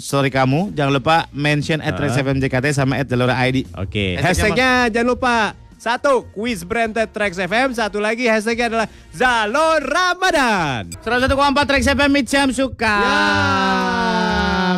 story 0.00 0.32
kamu. 0.32 0.72
Jangan 0.72 0.92
lupa 0.94 1.28
mention 1.36 1.84
@rexfmjkt 1.84 2.72
sama 2.72 2.96
@zalora_id. 3.04 3.68
Oke, 3.76 4.16
Hashtagnya 4.16 4.24
hashtagnya 4.24 4.70
jangan 4.94 5.08
lupa 5.12 5.34
satu 5.78 6.26
quiz 6.34 6.66
branded 6.66 7.14
Trax 7.14 7.38
FM, 7.38 7.70
satu 7.70 8.02
lagi 8.02 8.26
hashtagnya 8.26 8.66
adalah 8.66 8.88
Zalor 9.14 9.78
Ramadan. 9.86 10.90
101,4 11.06 11.70
Trax 11.70 11.82
FM 11.94 12.10
Mitsam 12.10 12.50
Suka. 12.50 12.98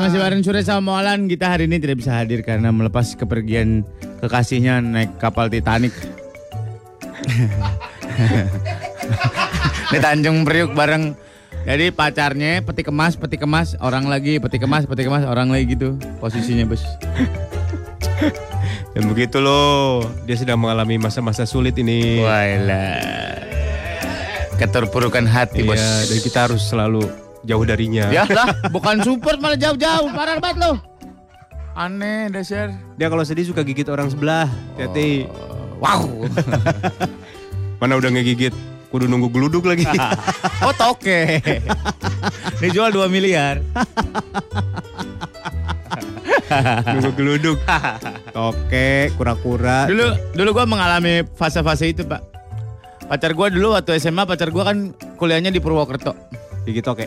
Masih 0.04 0.20
bareng 0.20 0.44
Sure 0.44 0.60
sama 0.60 1.00
Molan. 1.00 1.24
Kita 1.24 1.56
hari 1.56 1.64
ini 1.64 1.80
tidak 1.80 2.04
bisa 2.04 2.20
hadir 2.20 2.44
karena 2.44 2.68
melepas 2.68 3.16
kepergian 3.16 3.80
kekasihnya 4.20 4.84
naik 4.84 5.16
kapal 5.16 5.48
Titanic. 5.48 5.96
Di 9.90 9.98
Tanjung 9.98 10.44
Priuk 10.44 10.76
bareng 10.76 11.16
jadi 11.64 11.92
pacarnya 11.92 12.60
peti 12.60 12.84
kemas, 12.84 13.16
peti 13.16 13.40
kemas, 13.40 13.72
orang 13.80 14.04
lagi, 14.04 14.36
peti 14.36 14.60
kemas, 14.60 14.84
peti 14.84 15.08
kemas, 15.08 15.24
orang 15.24 15.48
lagi 15.48 15.64
gitu 15.72 15.96
posisinya 16.20 16.68
bos. 16.68 16.84
Dan 18.94 19.02
begitu 19.10 19.38
loh, 19.38 20.04
dia 20.26 20.36
sedang 20.36 20.60
mengalami 20.60 20.98
masa-masa 20.98 21.46
sulit 21.46 21.76
ini. 21.78 22.20
Wailah. 22.20 23.00
Keterpurukan 24.58 25.24
hati 25.24 25.64
bos. 25.64 25.80
Iya, 25.80 26.04
dan 26.04 26.18
kita 26.20 26.38
harus 26.44 26.62
selalu 26.68 27.00
jauh 27.48 27.64
darinya. 27.64 28.12
Ya 28.12 28.28
lah, 28.28 28.52
bukan 28.74 29.00
support 29.00 29.40
malah 29.40 29.56
jauh-jauh, 29.56 30.12
parah 30.12 30.36
banget 30.36 30.68
lo. 30.68 30.72
Aneh 31.72 32.28
dasar. 32.28 32.76
Dia 33.00 33.08
kalau 33.08 33.24
sedih 33.24 33.48
suka 33.48 33.64
gigit 33.64 33.88
orang 33.88 34.12
sebelah. 34.12 34.50
Hati. 34.76 35.24
Wow. 35.80 36.28
Mana 37.80 37.96
udah 37.96 38.12
ngegigit, 38.12 38.52
kudu 38.92 39.08
nunggu 39.08 39.32
geluduk 39.32 39.64
lagi. 39.64 39.88
oh 40.60 40.74
toke. 40.76 41.40
Dijual 42.60 42.92
2 42.92 43.08
miliar. 43.08 43.64
nunggu 46.92 47.10
geluduk. 47.14 47.58
Oke, 48.50 49.10
kura-kura. 49.14 49.86
Dulu 49.86 50.06
dulu 50.32 50.48
gua 50.52 50.66
mengalami 50.66 51.22
fase-fase 51.34 51.90
itu, 51.90 52.02
Pak. 52.02 52.22
Pacar 53.06 53.32
gua 53.32 53.48
dulu 53.48 53.74
waktu 53.74 53.96
SMA, 53.96 54.22
pacar 54.22 54.50
gua 54.50 54.68
kan 54.68 54.90
kuliahnya 55.16 55.50
di 55.50 55.58
Purwokerto. 55.58 56.14
Gigit 56.62 56.84
oke. 56.84 57.06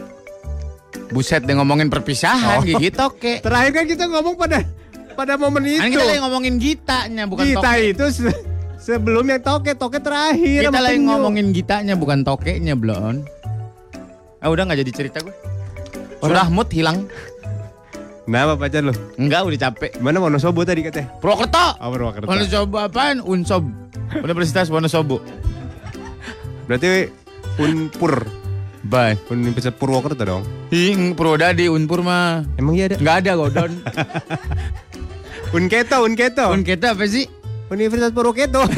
Buset 1.09 1.43
dia 1.43 1.53
ngomongin 1.53 1.87
perpisahan 1.87 2.59
Oh. 2.59 2.65
gigit 2.65 2.91
toke. 2.91 3.39
Terakhir 3.45 3.71
kan 3.71 3.85
kita 3.85 4.03
ngomong 4.07 4.33
pada 4.33 4.65
pada 5.13 5.37
momen 5.37 5.63
itu. 5.63 5.79
Kan 5.79 5.89
kita 5.89 6.03
lagi 6.03 6.19
ngomongin 6.19 6.53
gitanya 6.57 7.23
bukan 7.23 7.45
kita 7.45 7.61
toke. 7.61 7.85
itu 7.85 8.05
se- 8.09 8.41
sebelum 8.77 9.23
yang 9.23 9.39
toke, 9.39 9.71
toke 9.73 10.01
terakhir. 10.01 10.67
Kita 10.67 10.81
lagi 10.81 10.99
ngomongin 10.99 11.53
gitanya 11.53 11.93
bukan 11.93 12.21
tokenya, 12.21 12.73
Blon. 12.73 13.21
Ah 14.37 14.49
udah 14.49 14.65
nggak 14.65 14.83
jadi 14.83 14.91
cerita 14.91 15.17
gue. 15.21 15.31
Sudah 16.19 16.47
mood 16.47 16.67
hilang. 16.67 17.07
Kenapa 18.23 18.55
pacar 18.55 18.87
lu? 18.87 18.95
Enggak, 19.19 19.43
udah 19.43 19.59
capek. 19.59 19.91
Mana 19.99 20.23
Wonosobo 20.23 20.63
tadi 20.63 20.79
katanya? 20.79 21.11
Purwokerto. 21.19 21.75
Oh, 21.83 21.91
Purwokerto. 21.91 22.27
Wonosobo 22.31 22.77
apaan? 22.79 23.19
Unsob. 23.19 23.67
Universitas 24.23 24.71
Wonosobo. 24.71 25.19
Berarti 26.71 27.11
Unpur. 27.59 28.23
Bye. 28.87 29.19
Universitas 29.27 29.75
Purwokerto 29.75 30.23
dong. 30.23 30.43
Ing 30.71 31.19
Purwodadi 31.19 31.67
Unpur 31.67 31.99
mah. 31.99 32.47
Emang 32.55 32.79
iya 32.79 32.87
ada? 32.87 32.95
Enggak 32.95 33.15
ada 33.27 33.31
godon. 33.35 33.71
Unketo, 35.59 35.97
Unketo. 36.07 36.45
Un 36.49 36.63
kita 36.63 36.95
apa 36.95 37.03
sih? 37.03 37.27
Universitas 37.67 38.15
Purwokerto. 38.15 38.63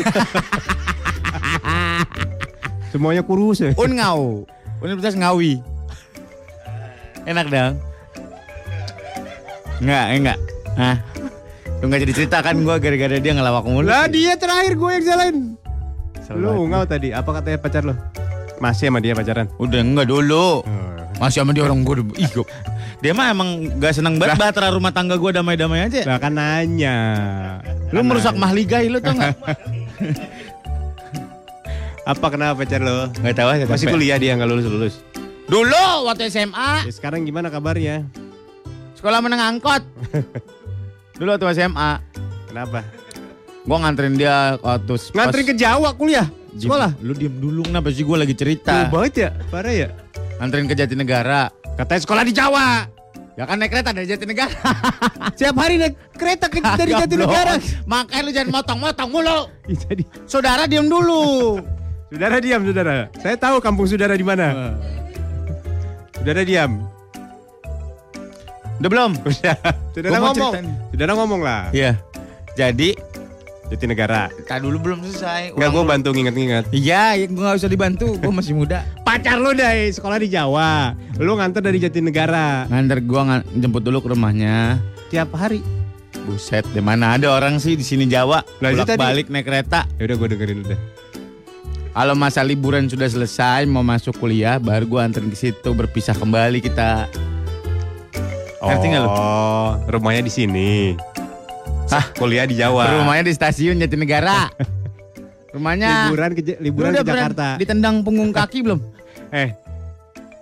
Semuanya 2.91 3.22
kurus 3.22 3.62
ya. 3.62 3.78
Un 3.78 3.93
Ngau. 3.93 4.50
Universitas 4.82 5.14
Ngawi. 5.14 5.62
Enak 7.30 7.46
dong. 7.54 7.78
Enggak, 9.84 10.06
enggak. 10.16 10.38
Hah? 10.76 10.98
Lu 11.84 11.92
gak 11.92 12.02
jadi 12.08 12.14
cerita 12.16 12.38
kan 12.40 12.56
gue 12.56 12.76
gara-gara 12.80 13.18
dia 13.20 13.34
ngelawak 13.36 13.64
mulu. 13.68 13.88
Lah 13.88 14.08
dia 14.08 14.40
terakhir 14.40 14.80
gue 14.80 14.92
yang 14.96 15.06
jalan. 15.06 15.34
Lu 16.34 16.66
ungau 16.66 16.84
tadi, 16.88 17.14
apa 17.14 17.30
katanya 17.40 17.60
pacar 17.62 17.84
lu? 17.86 17.94
Masih 18.58 18.88
sama 18.90 19.04
dia 19.04 19.14
pacaran? 19.14 19.52
Udah 19.60 19.80
enggak 19.84 20.08
dulu. 20.08 20.64
Oh. 20.64 20.96
Masih 21.20 21.44
sama 21.44 21.52
dia 21.56 21.64
orang 21.64 21.84
gue 21.84 21.96
ih, 22.20 22.28
Dia 23.04 23.12
mah 23.12 23.32
emang 23.32 23.80
gak 23.80 24.00
seneng 24.00 24.18
banget 24.18 24.40
bahtera 24.40 24.72
rumah 24.72 24.92
tangga 24.92 25.20
gue 25.20 25.32
damai-damai 25.36 25.88
aja. 25.88 26.02
Lah 26.08 26.18
kan 26.20 26.34
nanya. 26.36 26.98
Lu 27.92 28.02
Kan 28.02 28.08
merusak 28.08 28.36
mahligai 28.40 28.88
lu 28.88 29.00
tau 29.04 29.16
gak? 29.16 29.36
Apa 32.06 32.28
kenapa 32.30 32.62
pacar 32.62 32.82
lu? 32.82 33.10
Gak 33.22 33.36
tahu 33.36 33.50
aja. 33.50 33.64
Masih 33.66 33.88
kuliah 33.90 34.18
dia 34.22 34.38
nggak 34.38 34.50
lulus 34.50 34.66
lulus. 34.70 34.96
Dulu 35.46 36.10
waktu 36.10 36.30
SMA 36.34 36.90
Ya, 36.90 36.94
sekarang 36.94 37.22
gimana 37.26 37.54
kabarnya? 37.54 38.06
Sekolah 38.96 39.20
menengah 39.22 39.48
angkot. 39.52 39.84
Dulu 41.20 41.30
waktu 41.32 41.48
SMA 41.56 41.91
Kenapa? 42.52 42.84
gue 43.66 43.78
nganterin 43.82 44.14
dia 44.20 44.60
waktu 44.62 44.93
Nganterin 45.16 45.46
ke 45.48 45.56
Jawa 45.58 45.89
kuliah 45.96 46.28
sekolah. 46.56 46.91
Lu 47.04 47.12
diem 47.12 47.36
dulu 47.36 47.68
kenapa 47.68 47.91
sih 47.91 48.04
gue 48.08 48.18
lagi 48.18 48.36
cerita. 48.36 48.88
banget 48.88 49.14
ya, 49.16 49.30
parah 49.52 49.74
ya. 49.76 49.89
Nganterin 50.39 50.68
ke 50.72 50.76
Jatinegara. 50.76 51.52
Katanya 51.76 52.02
sekolah 52.04 52.24
di 52.24 52.34
Jawa. 52.36 52.68
Ya 53.36 53.43
kan 53.43 53.60
naik 53.60 53.76
kereta 53.76 53.91
dari 53.91 54.08
Jatinegara. 54.08 54.56
Siap 55.39 55.56
hari 55.60 55.76
naik 55.76 55.96
kereta 56.16 56.48
ke, 56.48 56.64
dari. 56.64 56.96
Jatinegara. 56.96 57.60
Makanya 57.84 58.22
lu 58.24 58.32
jangan 58.32 58.50
motong-motong 58.56 59.10
mulu. 59.12 59.39
Ih, 59.72 59.76
Jadi, 59.76 60.04
Saudara 60.24 60.64
diem 60.72 60.88
dulu. 60.88 61.60
saudara 62.08 62.39
diam, 62.39 62.64
saudara. 62.64 63.12
Saya 63.20 63.36
tahu 63.36 63.60
kampung 63.60 63.91
saudara 63.91 64.16
di 64.16 64.24
mana. 64.24 64.80
Saudara 66.16 66.48
diam. 66.48 66.88
Udah 68.80 68.90
belum? 68.92 69.12
Udah. 69.28 69.56
Gua 69.96 70.20
mau 70.20 70.32
ngomong. 70.32 70.54
nih. 70.60 70.76
Saudara 70.92 71.12
ngomong 71.16 71.42
lah. 71.42 71.62
Iya. 71.72 71.92
Jadi, 72.56 72.96
Jatinegara. 73.66 74.30
tak 74.46 74.62
dulu 74.62 74.78
belum 74.78 75.02
selesai. 75.04 75.58
Enggak, 75.58 75.70
gue 75.74 75.84
bantu 75.84 76.10
nginget-nginget. 76.14 76.66
Iya, 76.70 77.18
ya, 77.18 77.26
gue 77.26 77.42
gak 77.42 77.58
usah 77.58 77.72
dibantu. 77.72 78.14
Gue 78.16 78.32
masih 78.32 78.54
muda. 78.54 78.86
Pacar 79.08 79.42
lu 79.42 79.58
dari 79.58 79.90
sekolah 79.90 80.22
di 80.22 80.30
Jawa. 80.30 80.94
Lu 81.18 81.34
nganter 81.34 81.66
dari 81.66 81.82
Jatinegara. 81.82 82.70
Nganter 82.70 83.02
gue 83.02 83.22
jemput 83.58 83.82
dulu 83.82 84.06
ke 84.06 84.08
rumahnya. 84.14 84.78
Tiap 85.10 85.34
hari. 85.34 85.66
Buset, 86.26 86.66
di 86.74 86.82
mana 86.82 87.18
ada 87.18 87.30
orang 87.30 87.62
sih 87.62 87.78
di 87.78 87.86
sini 87.86 88.10
Jawa. 88.10 88.42
Bolak 88.58 88.98
balik 88.98 89.30
naik 89.30 89.46
kereta. 89.46 89.86
Ya 90.02 90.10
udah 90.10 90.16
gue 90.18 90.28
dengerin 90.34 90.60
udah. 90.66 90.80
Kalau 91.96 92.12
masa 92.12 92.44
liburan 92.44 92.92
sudah 92.92 93.08
selesai, 93.08 93.64
mau 93.72 93.80
masuk 93.80 94.20
kuliah, 94.20 94.60
baru 94.60 94.84
gue 94.84 95.00
anterin 95.00 95.32
ke 95.32 95.38
situ 95.38 95.70
berpisah 95.72 96.18
kembali 96.18 96.60
kita. 96.60 97.08
Ngerti 98.66 98.86
nggak 98.88 99.01
lu? 99.01 99.09
Oh, 99.09 99.70
rumahnya 99.88 100.22
di 100.22 100.32
sini. 100.32 100.72
Hah, 101.86 102.05
kuliah 102.13 102.43
di 102.43 102.57
Jawa. 102.57 102.89
Rumahnya 102.97 103.24
di 103.24 103.34
stasiun 103.34 103.78
Jatinegara. 103.78 104.49
Rumahnya. 105.55 106.09
liburan 106.09 106.32
ke 106.34 106.41
Lu 106.43 106.53
liburan 106.59 106.91
ke 106.91 107.03
Jakarta. 107.03 107.47
Ditendang 107.55 108.01
punggung 108.01 108.30
kaki 108.30 108.61
belum? 108.61 108.80
Eh, 109.36 109.51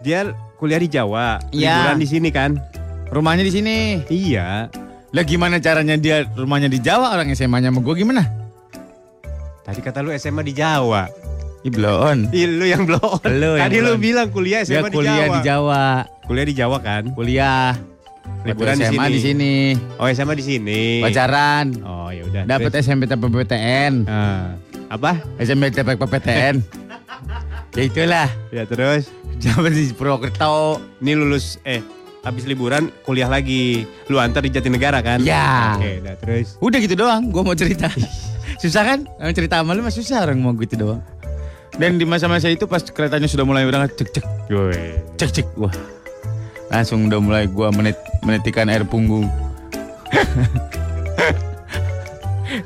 dia 0.01 0.27
kuliah 0.55 0.77
di 0.77 0.85
Jawa, 0.85 1.39
Iya. 1.49 1.81
liburan 1.81 1.97
di 1.97 2.07
sini 2.07 2.29
kan? 2.29 2.51
Rumahnya 3.09 3.41
di 3.41 3.49
sini. 3.49 3.75
Iya. 4.05 4.69
Lah 5.09 5.23
gimana 5.23 5.57
caranya 5.57 5.95
dia 5.95 6.25
rumahnya 6.29 6.67
di 6.67 6.77
Jawa, 6.77 7.09
orang 7.11 7.31
SMA-nya 7.31 7.69
sama 7.69 7.79
gue 7.79 7.95
gimana? 7.95 8.21
Tadi 9.63 9.79
kata 9.79 10.01
lu 10.01 10.11
SMA 10.11 10.41
di 10.41 10.53
Jawa. 10.53 11.07
Ih, 11.63 11.71
bloon. 11.71 12.27
Ih, 12.29 12.43
lu 12.45 12.65
yang 12.65 12.83
belum. 12.83 13.23
Lu 13.23 13.55
yang 13.55 13.65
Tadi 13.65 13.77
lu 13.79 13.95
belum. 13.95 13.99
bilang 14.01 14.27
kuliah 14.29 14.61
Dia 14.61 14.77
SMA 14.77 14.89
di 14.89 14.93
kuliah 14.93 15.15
Jawa. 15.15 15.31
di 15.31 15.39
Jawa. 15.41 15.83
Kuliah 16.23 16.45
di 16.45 16.53
Jawa 16.53 16.77
kan? 16.79 17.03
Kuliah. 17.15 17.71
Liburan 18.43 18.75
di 18.75 18.83
SMA 18.83 19.05
sini. 19.07 19.15
di 19.15 19.19
sini. 19.23 19.53
Oh, 19.95 20.07
SMA 20.11 20.33
di 20.35 20.43
sini. 20.43 20.81
Pacaran. 20.99 21.65
Oh, 21.83 22.09
ya 22.11 22.23
udah. 22.27 22.41
Dapat 22.43 22.71
tanpa 23.07 23.27
PTN. 23.31 23.93
Ah, 24.03 24.59
apa? 24.91 25.23
SMP 25.39 25.71
tanpa 25.71 25.95
PTN. 25.95 26.59
ya 27.73 27.83
itulah. 27.87 28.29
Ya 28.51 28.63
terus 28.67 29.09
Jawa 29.39 29.71
di 29.71 29.89
Purwokerto. 29.95 30.79
ini 31.01 31.17
lulus 31.17 31.57
eh 31.65 31.81
habis 32.23 32.43
liburan 32.47 32.91
kuliah 33.03 33.27
lagi. 33.31 33.87
Lu 34.11 34.19
antar 34.19 34.43
di 34.43 34.51
Jatinegara 34.51 35.03
kan? 35.03 35.19
Ya. 35.23 35.79
Oke, 35.79 36.03
udah 36.03 36.15
terus. 36.19 36.47
Udah 36.59 36.77
gitu 36.79 36.95
doang, 36.95 37.31
gue 37.31 37.43
mau 37.43 37.55
cerita. 37.55 37.91
susah 38.63 38.83
kan? 38.83 38.99
Mau 39.19 39.31
cerita 39.35 39.59
sama 39.59 39.75
lu 39.75 39.83
mah 39.83 39.91
susah 39.91 40.23
orang 40.23 40.39
mau 40.39 40.55
gitu 40.59 40.79
doang. 40.79 41.03
Dan 41.73 41.97
di 41.97 42.05
masa-masa 42.05 42.53
itu 42.53 42.69
pas 42.69 42.85
keretanya 42.85 43.25
sudah 43.25 43.43
mulai 43.43 43.65
berangkat 43.65 43.97
cek 43.97 44.09
cek 44.13 44.25
cek 45.17 45.29
cek 45.41 45.47
wah 45.57 45.73
langsung 46.73 47.05
udah 47.05 47.21
mulai 47.21 47.45
gue 47.45 47.67
menit 47.77 47.97
menitikan 48.25 48.65
air 48.65 48.81
punggung. 48.81 49.29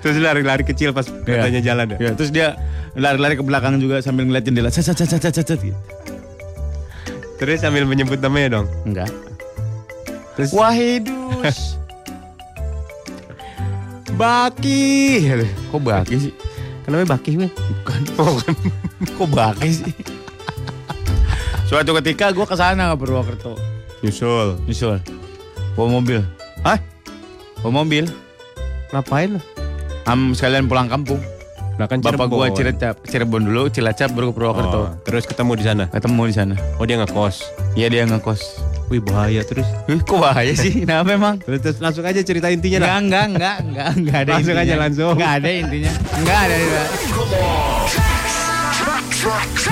Terus 0.02 0.24
lari-lari 0.24 0.64
kecil 0.64 0.96
pas 0.96 1.04
katanya 1.04 1.60
jalan 1.60 1.96
ya. 1.96 1.98
Ya, 2.00 2.12
terus 2.12 2.32
dia 2.32 2.60
lari-lari 2.92 3.40
ke 3.40 3.44
belakang 3.44 3.80
juga 3.80 4.04
sambil 4.04 4.28
ngeliat 4.28 4.44
jendela. 4.44 4.68
Cet, 4.68 4.84
cet, 4.84 5.00
cet, 5.00 5.24
cet, 5.24 5.32
cet, 5.32 5.60
gitu. 5.64 5.80
Terus 7.40 7.64
sambil 7.64 7.88
menyebut 7.88 8.20
namanya 8.20 8.60
dong. 8.60 8.68
Enggak. 8.84 9.08
Terus 10.36 10.52
Wahidus. 10.52 11.58
Baki. 14.20 15.30
Kok 15.70 15.82
baki 15.86 16.16
sih? 16.18 16.34
Kenapa 16.82 17.14
Baki, 17.14 17.38
Bang? 17.38 17.54
Bukan. 17.54 18.02
Kok 19.22 19.30
baki 19.30 19.70
sih? 19.70 19.94
Suatu 21.70 21.94
ketika 22.02 22.34
gue 22.34 22.46
ke 22.48 22.56
sana 22.58 22.90
ke 22.90 22.96
Purwokerto. 22.98 23.77
Nyusul. 24.06 24.62
Nyusul. 24.70 24.98
Bawa 25.74 25.88
mobil. 26.02 26.22
Hah? 26.62 26.78
Bawa 27.62 27.84
mobil. 27.84 28.06
Ngapain? 28.94 29.42
Am 30.08 30.32
sekalian 30.32 30.70
pulang 30.70 30.88
kampung. 30.88 31.20
Nah 31.78 31.86
kan 31.86 32.02
Bapak 32.02 32.26
Cirebon. 32.26 32.30
gua 32.34 32.48
Cirebon, 32.50 32.96
Cirebon 33.06 33.42
dulu, 33.46 33.64
Cilacap 33.70 34.10
baru 34.14 34.34
ke 34.34 34.34
Purwokerto. 34.34 34.80
Oh, 34.82 34.90
terus 35.06 35.30
ketemu 35.30 35.52
di 35.54 35.64
sana. 35.66 35.84
Ketemu 35.94 36.22
di 36.26 36.34
sana. 36.34 36.56
Oh 36.82 36.86
dia 36.90 36.98
ngekos. 36.98 37.36
Iya 37.78 37.88
dia 37.94 38.04
ngekos. 38.10 38.42
Wih 38.88 39.04
bahaya 39.04 39.44
terus. 39.44 39.68
Ih, 39.86 40.00
kok 40.00 40.18
bahaya 40.18 40.56
sih? 40.56 40.88
Kenapa 40.88 41.12
emang? 41.12 41.38
Terus, 41.44 41.60
terus 41.60 41.78
langsung 41.84 42.08
aja 42.08 42.24
cerita 42.24 42.48
intinya 42.48 42.82
dah. 42.82 42.98
Enggak, 42.98 43.04
enggak, 43.04 43.28
enggak, 43.30 43.58
enggak, 43.68 43.90
enggak 44.00 44.18
ada 44.24 44.32
Langsung 44.32 44.56
intinya. 44.56 44.74
aja, 44.74 44.82
langsung. 44.82 45.14
Enggak 45.20 45.34
ada 45.38 45.50
intinya. 45.52 45.92
Enggak 46.18 46.40
ada. 46.40 46.56
Tracks. 49.18 49.66